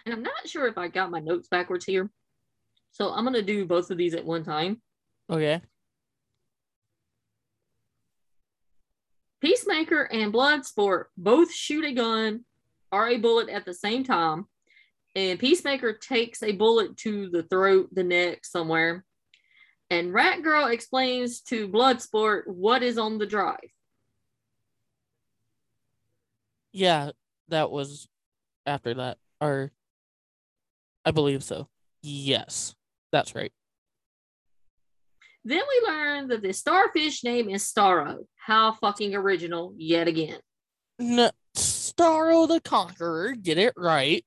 And 0.09 0.14
I'm 0.14 0.22
not 0.22 0.48
sure 0.48 0.66
if 0.66 0.78
I 0.78 0.88
got 0.88 1.11
my 1.11 1.20
notes 1.20 1.48
backwards 1.48 1.84
here. 1.84 2.09
So 2.92 3.12
I'm 3.12 3.24
gonna 3.24 3.42
do 3.42 3.66
both 3.66 3.90
of 3.90 3.98
these 3.98 4.14
at 4.14 4.24
one 4.24 4.42
time. 4.42 4.80
Okay. 5.28 5.61
Peacemaker 9.42 10.04
and 10.04 10.32
Bloodsport 10.32 11.04
both 11.18 11.52
shoot 11.52 11.84
a 11.84 11.92
gun 11.92 12.46
or 12.90 13.06
a 13.06 13.18
bullet 13.18 13.50
at 13.50 13.66
the 13.66 13.74
same 13.74 14.02
time. 14.02 14.46
And 15.14 15.38
Peacemaker 15.38 15.92
takes 15.92 16.42
a 16.42 16.52
bullet 16.52 16.96
to 16.98 17.28
the 17.28 17.42
throat, 17.42 17.90
the 17.92 18.02
neck, 18.02 18.46
somewhere. 18.46 19.04
And 19.90 20.14
Rat 20.14 20.42
Girl 20.42 20.68
explains 20.68 21.42
to 21.42 21.68
Bloodsport 21.68 22.46
what 22.46 22.82
is 22.82 22.96
on 22.96 23.18
the 23.18 23.26
drive. 23.26 23.59
Yeah, 26.72 27.11
that 27.48 27.70
was 27.70 28.09
after 28.64 28.94
that. 28.94 29.18
Or 29.42 29.70
I 31.09 31.11
believe 31.11 31.42
so. 31.42 31.68
Yes. 32.02 32.74
That's 33.12 33.34
right. 33.34 33.50
Then 35.42 35.62
we 35.66 35.88
learn 35.88 36.28
that 36.28 36.42
the 36.42 36.52
starfish 36.52 37.24
name 37.24 37.48
is 37.48 37.62
Starro. 37.64 38.26
How 38.36 38.74
fucking 38.74 39.14
original, 39.14 39.72
yet 39.78 40.06
again. 40.06 40.38
N- 41.00 41.30
Starro 41.56 42.46
the 42.46 42.61
Conqueror, 42.61 43.32
get 43.32 43.56
it 43.56 43.72
right. 43.74 44.22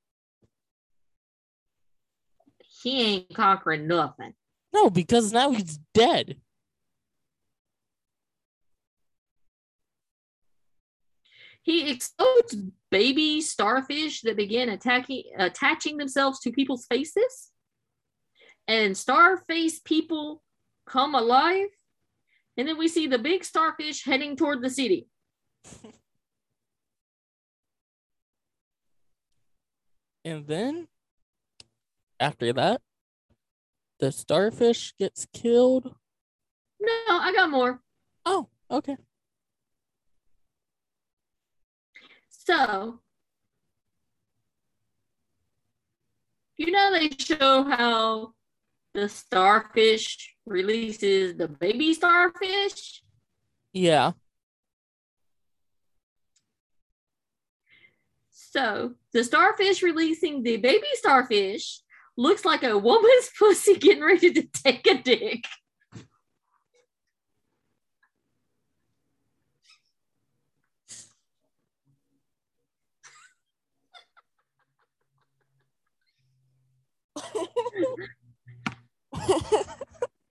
He 2.82 3.02
ain't 3.04 3.36
conquering 3.36 3.86
nothing. 3.86 4.34
No, 4.74 4.90
because 4.90 5.32
now 5.32 5.52
he's 5.52 5.78
dead. 5.94 6.38
He 11.64 11.92
explodes 11.92 12.56
baby 12.90 13.42
starfish 13.42 14.22
that 14.22 14.36
begin 14.36 14.70
attacking, 14.70 15.24
attaching 15.38 15.98
themselves 15.98 16.40
to 16.42 16.52
people's 16.52 16.86
faces. 16.86 17.52
And 18.68 18.96
starface 18.96 19.84
people 19.84 20.42
come 20.86 21.14
alive. 21.14 21.68
And 22.58 22.68
then 22.68 22.78
we 22.78 22.88
see 22.88 23.08
the 23.08 23.20
big 23.20 23.44
starfish 23.44 24.04
heading 24.04 24.36
toward 24.36 24.62
the 24.62 24.70
city. 24.70 25.08
And 30.24 30.46
then 30.46 30.88
after 32.20 32.54
that, 32.54 32.82
the 34.00 34.12
starfish 34.12 34.94
gets 34.98 35.28
killed. 35.34 35.96
No, 36.80 36.90
I 37.10 37.34
got 37.34 37.50
more. 37.50 37.82
Oh, 38.26 38.48
okay. 38.70 38.98
So, 42.44 43.00
you 46.58 46.72
know, 46.72 46.92
they 46.92 47.10
show 47.20 47.64
how 47.64 48.34
the 48.94 49.08
starfish 49.10 50.36
releases 50.46 51.38
the 51.38 51.48
baby 51.48 51.94
starfish. 51.94 53.04
Yeah. 53.74 54.14
So, 58.32 58.96
the 59.14 59.24
starfish 59.24 59.84
releasing 59.84 60.42
the 60.42 60.58
baby 60.58 60.88
starfish 60.94 61.82
looks 62.18 62.44
like 62.44 62.64
a 62.64 62.78
woman's 62.78 63.30
pussy 63.40 63.76
getting 63.76 64.04
ready 64.04 64.34
to 64.34 64.44
take 64.48 64.88
a 64.88 65.02
dick. 65.02 65.46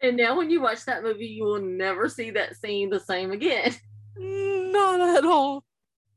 And 0.03 0.17
now, 0.17 0.37
when 0.37 0.51
you 0.51 0.63
watch 0.63 0.87
that 0.87 1.03
movie, 1.03 1.27
you 1.27 1.45
will 1.45 1.61
never 1.61 2.09
see 2.09 2.31
that 2.31 2.57
scene 2.57 2.89
the 2.89 3.01
same 3.01 3.33
again. 3.33 3.75
Mm, 4.19 4.73
not 4.73 5.01
at 5.17 5.25
all. 5.25 5.63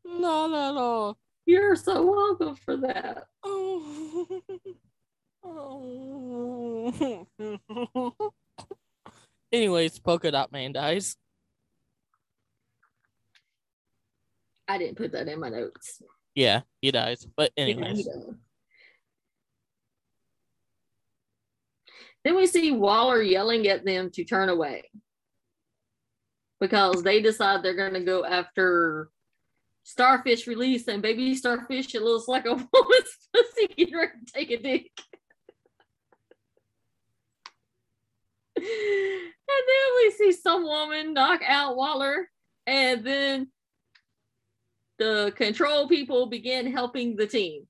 Not 0.05 0.51
at 0.51 0.77
all. 0.77 1.17
You're 1.45 1.75
so 1.75 2.05
welcome 2.05 2.55
for 2.55 2.77
that. 2.77 3.25
Oh. 5.45 7.25
oh. 7.35 8.13
Anyways, 9.51 9.99
Polka 9.99 10.31
Dot 10.31 10.53
Man 10.53 10.71
dies. 10.71 11.17
I 14.69 14.77
didn't 14.77 14.95
put 14.95 15.11
that 15.11 15.27
in 15.27 15.41
my 15.41 15.49
notes. 15.49 16.01
Yeah, 16.33 16.61
he 16.81 16.91
dies. 16.91 17.27
But 17.35 17.51
Yeah, 17.57 17.63
anyways, 17.63 18.05
does. 18.05 18.35
Then 22.23 22.35
we 22.35 22.47
see 22.47 22.71
Waller 22.71 23.21
yelling 23.21 23.67
at 23.67 23.85
them 23.85 24.09
to 24.11 24.23
turn 24.23 24.49
away 24.49 24.89
because 26.59 27.03
they 27.03 27.21
decide 27.21 27.61
they're 27.61 27.75
going 27.75 27.93
to 27.93 28.03
go 28.03 28.23
after 28.23 29.09
starfish 29.83 30.47
release 30.47 30.87
and 30.87 31.01
baby 31.01 31.35
starfish. 31.35 31.93
It 31.93 32.01
looks 32.01 32.27
like 32.27 32.45
a 32.45 32.53
woman's 32.73 33.17
pussy 33.33 33.85
to 33.85 34.07
take 34.33 34.51
a 34.51 34.57
dick. 34.57 34.91
and 38.55 38.65
then 38.65 39.87
we 39.97 40.11
see 40.11 40.31
some 40.31 40.63
woman 40.63 41.13
knock 41.13 41.41
out 41.45 41.75
Waller, 41.75 42.29
and 42.65 43.03
then 43.05 43.51
the 44.99 45.33
control 45.35 45.89
people 45.89 46.27
begin 46.27 46.71
helping 46.71 47.17
the 47.17 47.27
team. 47.27 47.67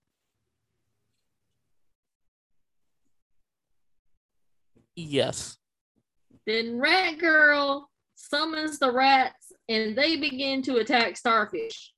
Yes. 4.96 5.58
Then 6.46 6.80
Rat 6.80 7.18
Girl 7.20 7.90
summons 8.16 8.80
the 8.80 8.92
rats 8.92 9.52
and 9.68 9.96
they 9.98 10.18
begin 10.18 10.62
to 10.64 10.78
attack 10.78 11.18
Starfish. 11.18 11.94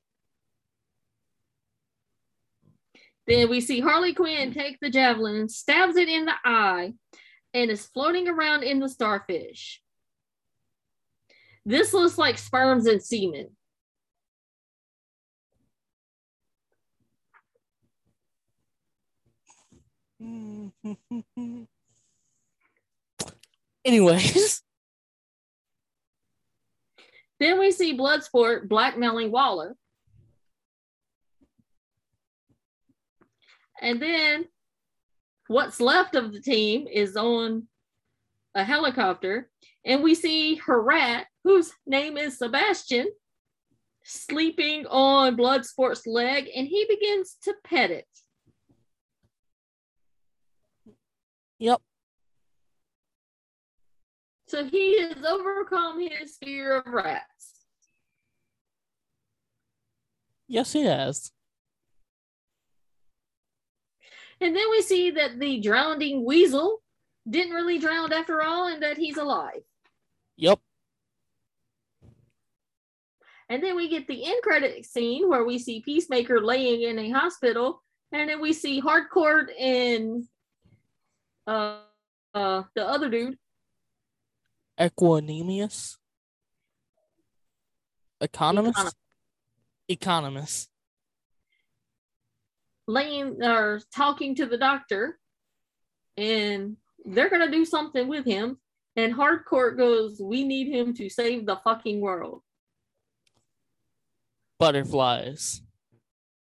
Then 3.28 3.50
we 3.50 3.60
see 3.60 3.80
Harley 3.80 4.14
Quinn 4.14 4.54
take 4.54 4.80
the 4.80 4.89
javelin, 4.89 5.50
stabs 5.50 5.96
it 5.96 6.08
in 6.08 6.26
the 6.26 6.36
eye, 6.43 6.93
and 7.54 7.72
is 7.72 7.88
floating 7.88 8.28
around 8.28 8.64
in 8.64 8.80
the 8.80 8.89
starfish. 8.89 9.82
This 11.66 11.91
looks 11.93 12.20
like 12.20 12.38
sperms 12.38 12.86
and 12.86 13.02
semen. 13.02 13.50
Anyways, 23.86 24.62
Then 27.40 27.60
we 27.60 27.72
see 27.72 27.98
Bloodsport 27.98 28.68
blackmailing 28.70 29.32
Waller. 29.32 29.76
And 33.82 34.02
then 34.02 34.46
what's 35.48 35.82
left 35.82 36.16
of 36.16 36.32
the 36.32 36.40
team 36.40 36.88
is 36.88 37.18
on 37.18 37.68
a 38.56 38.64
helicopter, 38.64 39.50
and 39.86 40.02
we 40.02 40.16
see 40.16 40.56
her 40.56 40.82
rat, 40.82 41.28
whose 41.44 41.74
name 41.86 42.18
is 42.18 42.38
Sebastian, 42.38 43.08
sleeping 44.04 44.86
on 44.88 45.36
Bloodsport's 45.36 46.08
leg, 46.08 46.50
and 46.56 46.66
he 46.68 46.86
begins 46.88 47.36
to 47.44 47.54
pet 47.66 47.92
it. 47.92 48.08
yep. 51.60 51.82
So 54.56 54.64
he 54.64 55.01
has 55.01 55.18
overcome 55.28 55.99
his 55.99 56.38
fear 56.41 56.78
of 56.78 56.86
rats. 56.86 57.66
Yes, 60.47 60.72
he 60.72 60.86
has. 60.86 61.34
And 64.39 64.56
then 64.56 64.64
we 64.72 64.82
see 64.82 65.12
that 65.12 65.39
the 65.39 65.60
drowning 65.60 66.24
weasel 66.24 66.82
didn't 67.30 67.51
really 67.51 67.80
drown 67.80 68.14
after 68.14 68.41
all 68.43 68.70
and 68.70 68.82
that 68.82 68.97
he's 68.97 69.18
alive. 69.18 69.60
Yep. 70.38 70.60
And 73.49 73.62
then 73.62 73.76
we 73.76 73.89
get 73.89 74.08
the 74.08 74.24
end 74.26 74.41
credit 74.41 74.86
scene 74.86 75.28
where 75.28 75.43
we 75.43 75.60
see 75.60 75.82
Peacemaker 75.82 76.39
laying 76.39 76.84
in 76.84 76.97
a 76.97 77.10
hospital. 77.10 77.84
And 78.14 78.30
then 78.30 78.39
we 78.39 78.53
see 78.53 78.82
Hardcore 78.82 79.47
and 79.60 80.24
uh, 81.45 81.80
uh, 82.34 82.64
the 82.74 82.88
other 82.88 83.10
dude. 83.10 83.38
Equanimous. 84.80 85.98
Economist. 88.22 88.78
Econo- 88.78 88.94
Economist. 89.88 90.70
laying 92.88 93.42
or 93.44 93.82
talking 93.96 94.36
to 94.36 94.46
the 94.46 94.58
doctor 94.58 95.18
and 96.18 96.78
they're 97.04 97.30
gonna 97.32 97.50
do 97.50 97.66
something 97.66 98.08
with 98.08 98.26
him 98.26 98.60
and 98.96 99.14
hardcore 99.14 99.76
goes 99.76 100.20
we 100.22 100.44
need 100.44 100.68
him 100.72 100.94
to 100.94 101.10
save 101.10 101.46
the 101.46 101.56
fucking 101.64 102.00
world 102.00 102.42
Butterflies. 104.58 105.62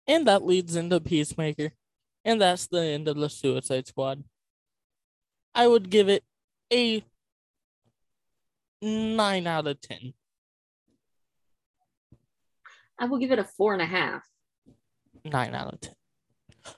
And 0.06 0.28
that 0.28 0.44
leads 0.44 0.76
into 0.76 1.00
Peacemaker. 1.00 1.72
And 2.24 2.40
that's 2.40 2.68
the 2.68 2.80
end 2.80 3.08
of 3.08 3.16
the 3.16 3.28
Suicide 3.28 3.88
Squad. 3.88 4.22
I 5.56 5.66
would 5.66 5.90
give 5.90 6.08
it 6.08 6.22
a 6.72 7.04
9 8.86 9.46
out 9.48 9.66
of 9.66 9.80
10. 9.80 10.14
i 12.98 13.04
will 13.04 13.18
give 13.18 13.32
it 13.32 13.38
a 13.38 13.44
four 13.44 13.72
and 13.72 13.82
a 13.82 13.86
half 13.86 14.22
9 15.24 15.54
out 15.54 15.74
of 15.74 15.80
10. 15.80 15.94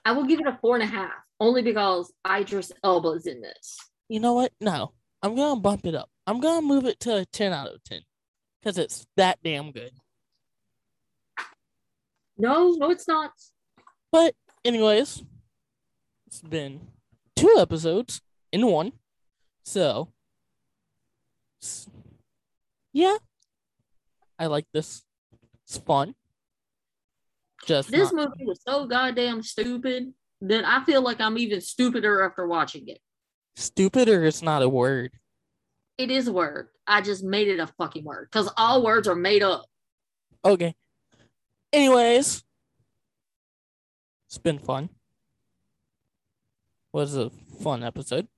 i 0.06 0.12
will 0.12 0.24
give 0.24 0.40
it 0.40 0.46
a 0.46 0.58
four 0.60 0.74
and 0.74 0.82
a 0.82 0.86
half 0.86 1.12
only 1.38 1.62
because 1.62 2.10
idris 2.26 2.72
elba 2.82 3.08
is 3.10 3.26
in 3.26 3.40
this 3.42 3.76
You 4.08 4.20
know 4.20 4.32
what? 4.32 4.52
No. 4.60 4.92
I'm 5.22 5.34
going 5.34 5.56
to 5.56 5.60
bump 5.60 5.84
it 5.84 5.94
up. 5.94 6.08
I'm 6.26 6.40
going 6.40 6.60
to 6.62 6.66
move 6.66 6.86
it 6.86 6.98
to 7.00 7.16
a 7.18 7.24
10 7.26 7.52
out 7.52 7.66
of 7.68 7.82
10 7.84 8.00
because 8.60 8.78
it's 8.78 9.06
that 9.16 9.38
damn 9.44 9.70
good. 9.72 9.90
no 12.38 12.70
no 12.78 12.90
it's 12.90 13.06
not 13.06 13.32
But, 14.10 14.34
anyways, 14.64 15.22
it's 16.26 16.40
been 16.40 16.80
two 17.36 17.54
episodes 17.58 18.22
in 18.50 18.66
one. 18.66 18.92
So, 19.62 20.08
yeah, 22.98 23.16
I 24.38 24.46
like 24.46 24.66
this. 24.72 25.04
It's 25.66 25.78
fun. 25.78 26.14
Just 27.66 27.90
this 27.90 28.12
not- 28.12 28.30
movie 28.30 28.44
was 28.46 28.60
so 28.66 28.86
goddamn 28.86 29.42
stupid 29.42 30.12
that 30.40 30.64
i 30.64 30.84
feel 30.84 31.02
like 31.02 31.20
i'm 31.20 31.36
even 31.36 31.60
stupider 31.60 32.22
after 32.22 32.46
watching 32.46 32.86
it 32.86 33.00
stupid 33.56 34.08
or 34.08 34.24
it's 34.24 34.40
not 34.40 34.62
a 34.62 34.68
word. 34.68 35.10
it 35.98 36.12
is 36.12 36.28
a 36.28 36.32
word 36.32 36.68
i 36.86 37.00
just 37.00 37.24
made 37.24 37.48
it 37.48 37.58
a 37.58 37.66
fucking 37.66 38.04
word 38.04 38.28
because 38.30 38.48
all 38.56 38.84
words 38.84 39.08
are 39.08 39.16
made 39.16 39.42
up 39.42 39.64
Okay. 40.44 40.76
Anyways, 41.72 42.44
it's 44.28 44.38
been 44.38 44.60
fun. 44.60 44.88
Was 46.92 47.16
a 47.16 47.30
fun 47.60 47.82
episode. 47.82 48.28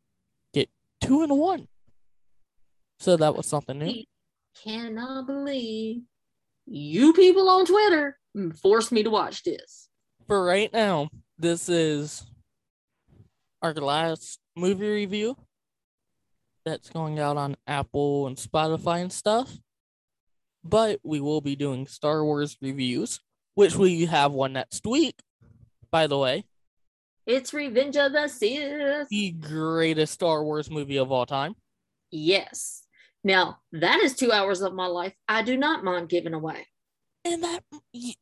Get 0.54 0.70
two 1.02 1.22
and 1.22 1.38
one. 1.38 1.68
So 2.98 3.18
that 3.18 3.36
was 3.36 3.46
something 3.46 3.78
new. 3.78 4.04
Cannot 4.64 5.26
believe 5.26 6.02
you 6.66 7.12
people 7.12 7.48
on 7.48 7.66
Twitter 7.66 8.18
forced 8.62 8.92
me 8.92 9.02
to 9.02 9.10
watch 9.10 9.42
this. 9.42 9.88
For 10.26 10.44
right 10.44 10.72
now, 10.72 11.08
this 11.38 11.68
is 11.68 12.24
our 13.62 13.74
last 13.74 14.38
movie 14.56 14.88
review 14.88 15.36
that's 16.64 16.90
going 16.90 17.18
out 17.18 17.36
on 17.36 17.56
Apple 17.66 18.26
and 18.26 18.36
Spotify 18.36 19.02
and 19.02 19.12
stuff. 19.12 19.52
But 20.62 21.00
we 21.02 21.20
will 21.20 21.40
be 21.40 21.56
doing 21.56 21.86
Star 21.86 22.22
Wars 22.24 22.56
reviews, 22.60 23.20
which 23.54 23.74
we 23.76 24.04
have 24.06 24.32
one 24.32 24.52
next 24.52 24.86
week, 24.86 25.18
by 25.90 26.06
the 26.06 26.18
way. 26.18 26.44
It's 27.26 27.54
Revenge 27.54 27.96
of 27.96 28.12
the 28.12 28.28
Sith. 28.28 29.08
The 29.08 29.30
greatest 29.32 30.12
Star 30.14 30.44
Wars 30.44 30.70
movie 30.70 30.98
of 30.98 31.10
all 31.10 31.26
time. 31.26 31.54
Yes. 32.10 32.82
Now, 33.22 33.58
that 33.72 34.00
is 34.00 34.14
two 34.14 34.32
hours 34.32 34.62
of 34.62 34.74
my 34.74 34.86
life 34.86 35.14
I 35.28 35.42
do 35.42 35.56
not 35.56 35.84
mind 35.84 36.08
giving 36.08 36.34
away. 36.34 36.66
And 37.24 37.42
that 37.44 37.62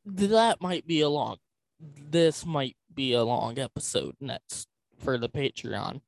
that 0.04 0.60
might 0.60 0.86
be 0.86 1.02
a 1.02 1.08
long 1.08 1.36
this 1.80 2.44
might 2.44 2.76
be 2.92 3.12
a 3.12 3.22
long 3.22 3.58
episode 3.58 4.16
next 4.20 4.66
for 4.98 5.18
the 5.18 5.28
Patreon. 5.28 6.00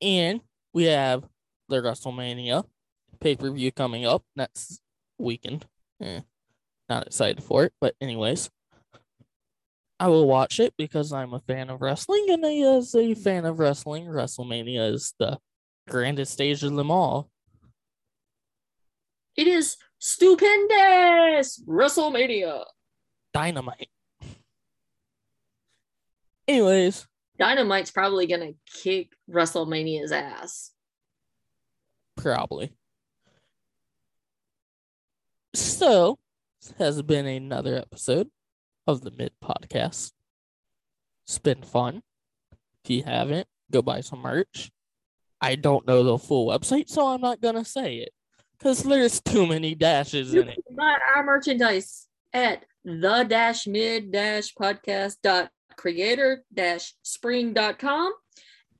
And 0.00 0.40
we 0.72 0.84
have 0.84 1.24
the 1.68 1.76
WrestleMania 1.76 2.64
pay-per-view 3.20 3.72
coming 3.72 4.06
up 4.06 4.22
next 4.36 4.80
weekend. 5.18 5.66
Eh, 6.00 6.20
not 6.88 7.06
excited 7.08 7.42
for 7.42 7.64
it, 7.64 7.72
but 7.80 7.96
anyways. 8.00 8.50
I 10.00 10.06
will 10.06 10.28
watch 10.28 10.60
it 10.60 10.74
because 10.78 11.12
I'm 11.12 11.34
a 11.34 11.40
fan 11.40 11.70
of 11.70 11.82
wrestling, 11.82 12.26
and 12.30 12.44
as 12.44 12.94
a 12.94 13.14
fan 13.14 13.44
of 13.44 13.58
wrestling, 13.58 14.04
WrestleMania 14.04 14.92
is 14.92 15.12
the 15.18 15.38
grandest 15.88 16.32
stage 16.32 16.62
of 16.62 16.76
them 16.76 16.92
all. 16.92 17.28
It 19.38 19.46
is 19.46 19.76
stupendous 20.00 21.62
WrestleMania. 21.64 22.64
Dynamite. 23.32 23.88
Anyways, 26.48 27.06
Dynamite's 27.38 27.92
probably 27.92 28.26
going 28.26 28.40
to 28.40 28.82
kick 28.82 29.12
WrestleMania's 29.30 30.10
ass. 30.10 30.72
Probably. 32.16 32.72
So, 35.54 36.18
this 36.60 36.74
has 36.78 37.02
been 37.02 37.26
another 37.26 37.76
episode 37.76 38.30
of 38.88 39.02
the 39.02 39.12
Mid 39.12 39.30
Podcast. 39.40 40.14
It's 41.28 41.38
been 41.38 41.62
fun. 41.62 42.02
If 42.82 42.90
you 42.90 43.04
haven't, 43.04 43.46
go 43.70 43.82
buy 43.82 44.00
some 44.00 44.18
merch. 44.18 44.72
I 45.40 45.54
don't 45.54 45.86
know 45.86 46.02
the 46.02 46.18
full 46.18 46.48
website, 46.48 46.88
so 46.88 47.06
I'm 47.06 47.20
not 47.20 47.40
gonna 47.40 47.64
say 47.64 47.98
it 47.98 48.12
because 48.58 48.82
there's 48.82 49.20
too 49.20 49.46
many 49.46 49.74
dashes 49.74 50.34
you 50.34 50.42
in 50.42 50.48
it. 50.48 50.58
Buy 50.70 50.98
our 51.14 51.22
merchandise 51.22 52.06
at 52.32 52.64
the 52.84 53.24
dash 53.28 53.66
mid 53.66 54.10
dash 54.10 54.52
podcast 54.54 55.16
dot 55.22 55.50
creator 55.76 56.42
dash 56.52 56.94
spring 57.02 57.54
dot 57.54 57.78
com. 57.78 58.12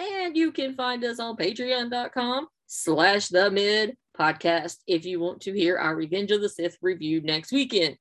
And 0.01 0.37
you 0.37 0.51
can 0.51 0.75
find 0.75 1.05
us 1.05 1.21
on 1.21 1.37
patreon.com 1.37 2.49
slash 2.67 3.29
the 3.29 3.51
mid 3.51 3.97
podcast 4.19 4.79
if 4.87 5.05
you 5.05 5.21
want 5.21 5.43
to 5.43 5.53
hear 5.53 5.79
our 5.79 5.95
Revenge 5.95 6.33
of 6.33 6.41
the 6.41 6.49
Sith 6.49 6.77
review 6.83 7.21
next 7.21 7.53
weekend. 7.53 7.97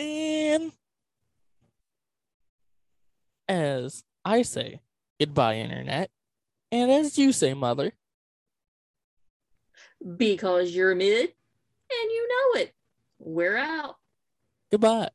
And 0.00 0.72
as 3.48 4.02
I 4.24 4.42
say, 4.42 4.80
goodbye, 5.20 5.56
Internet. 5.56 6.10
And 6.72 6.90
as 6.90 7.16
you 7.16 7.32
say, 7.32 7.54
Mother. 7.54 7.92
Because 10.16 10.70
you're 10.74 10.94
mid 10.94 11.20
and 11.20 12.10
you 12.10 12.28
know 12.28 12.60
it. 12.60 12.74
We're 13.18 13.56
out. 13.56 13.96
goodbye. 14.70 15.10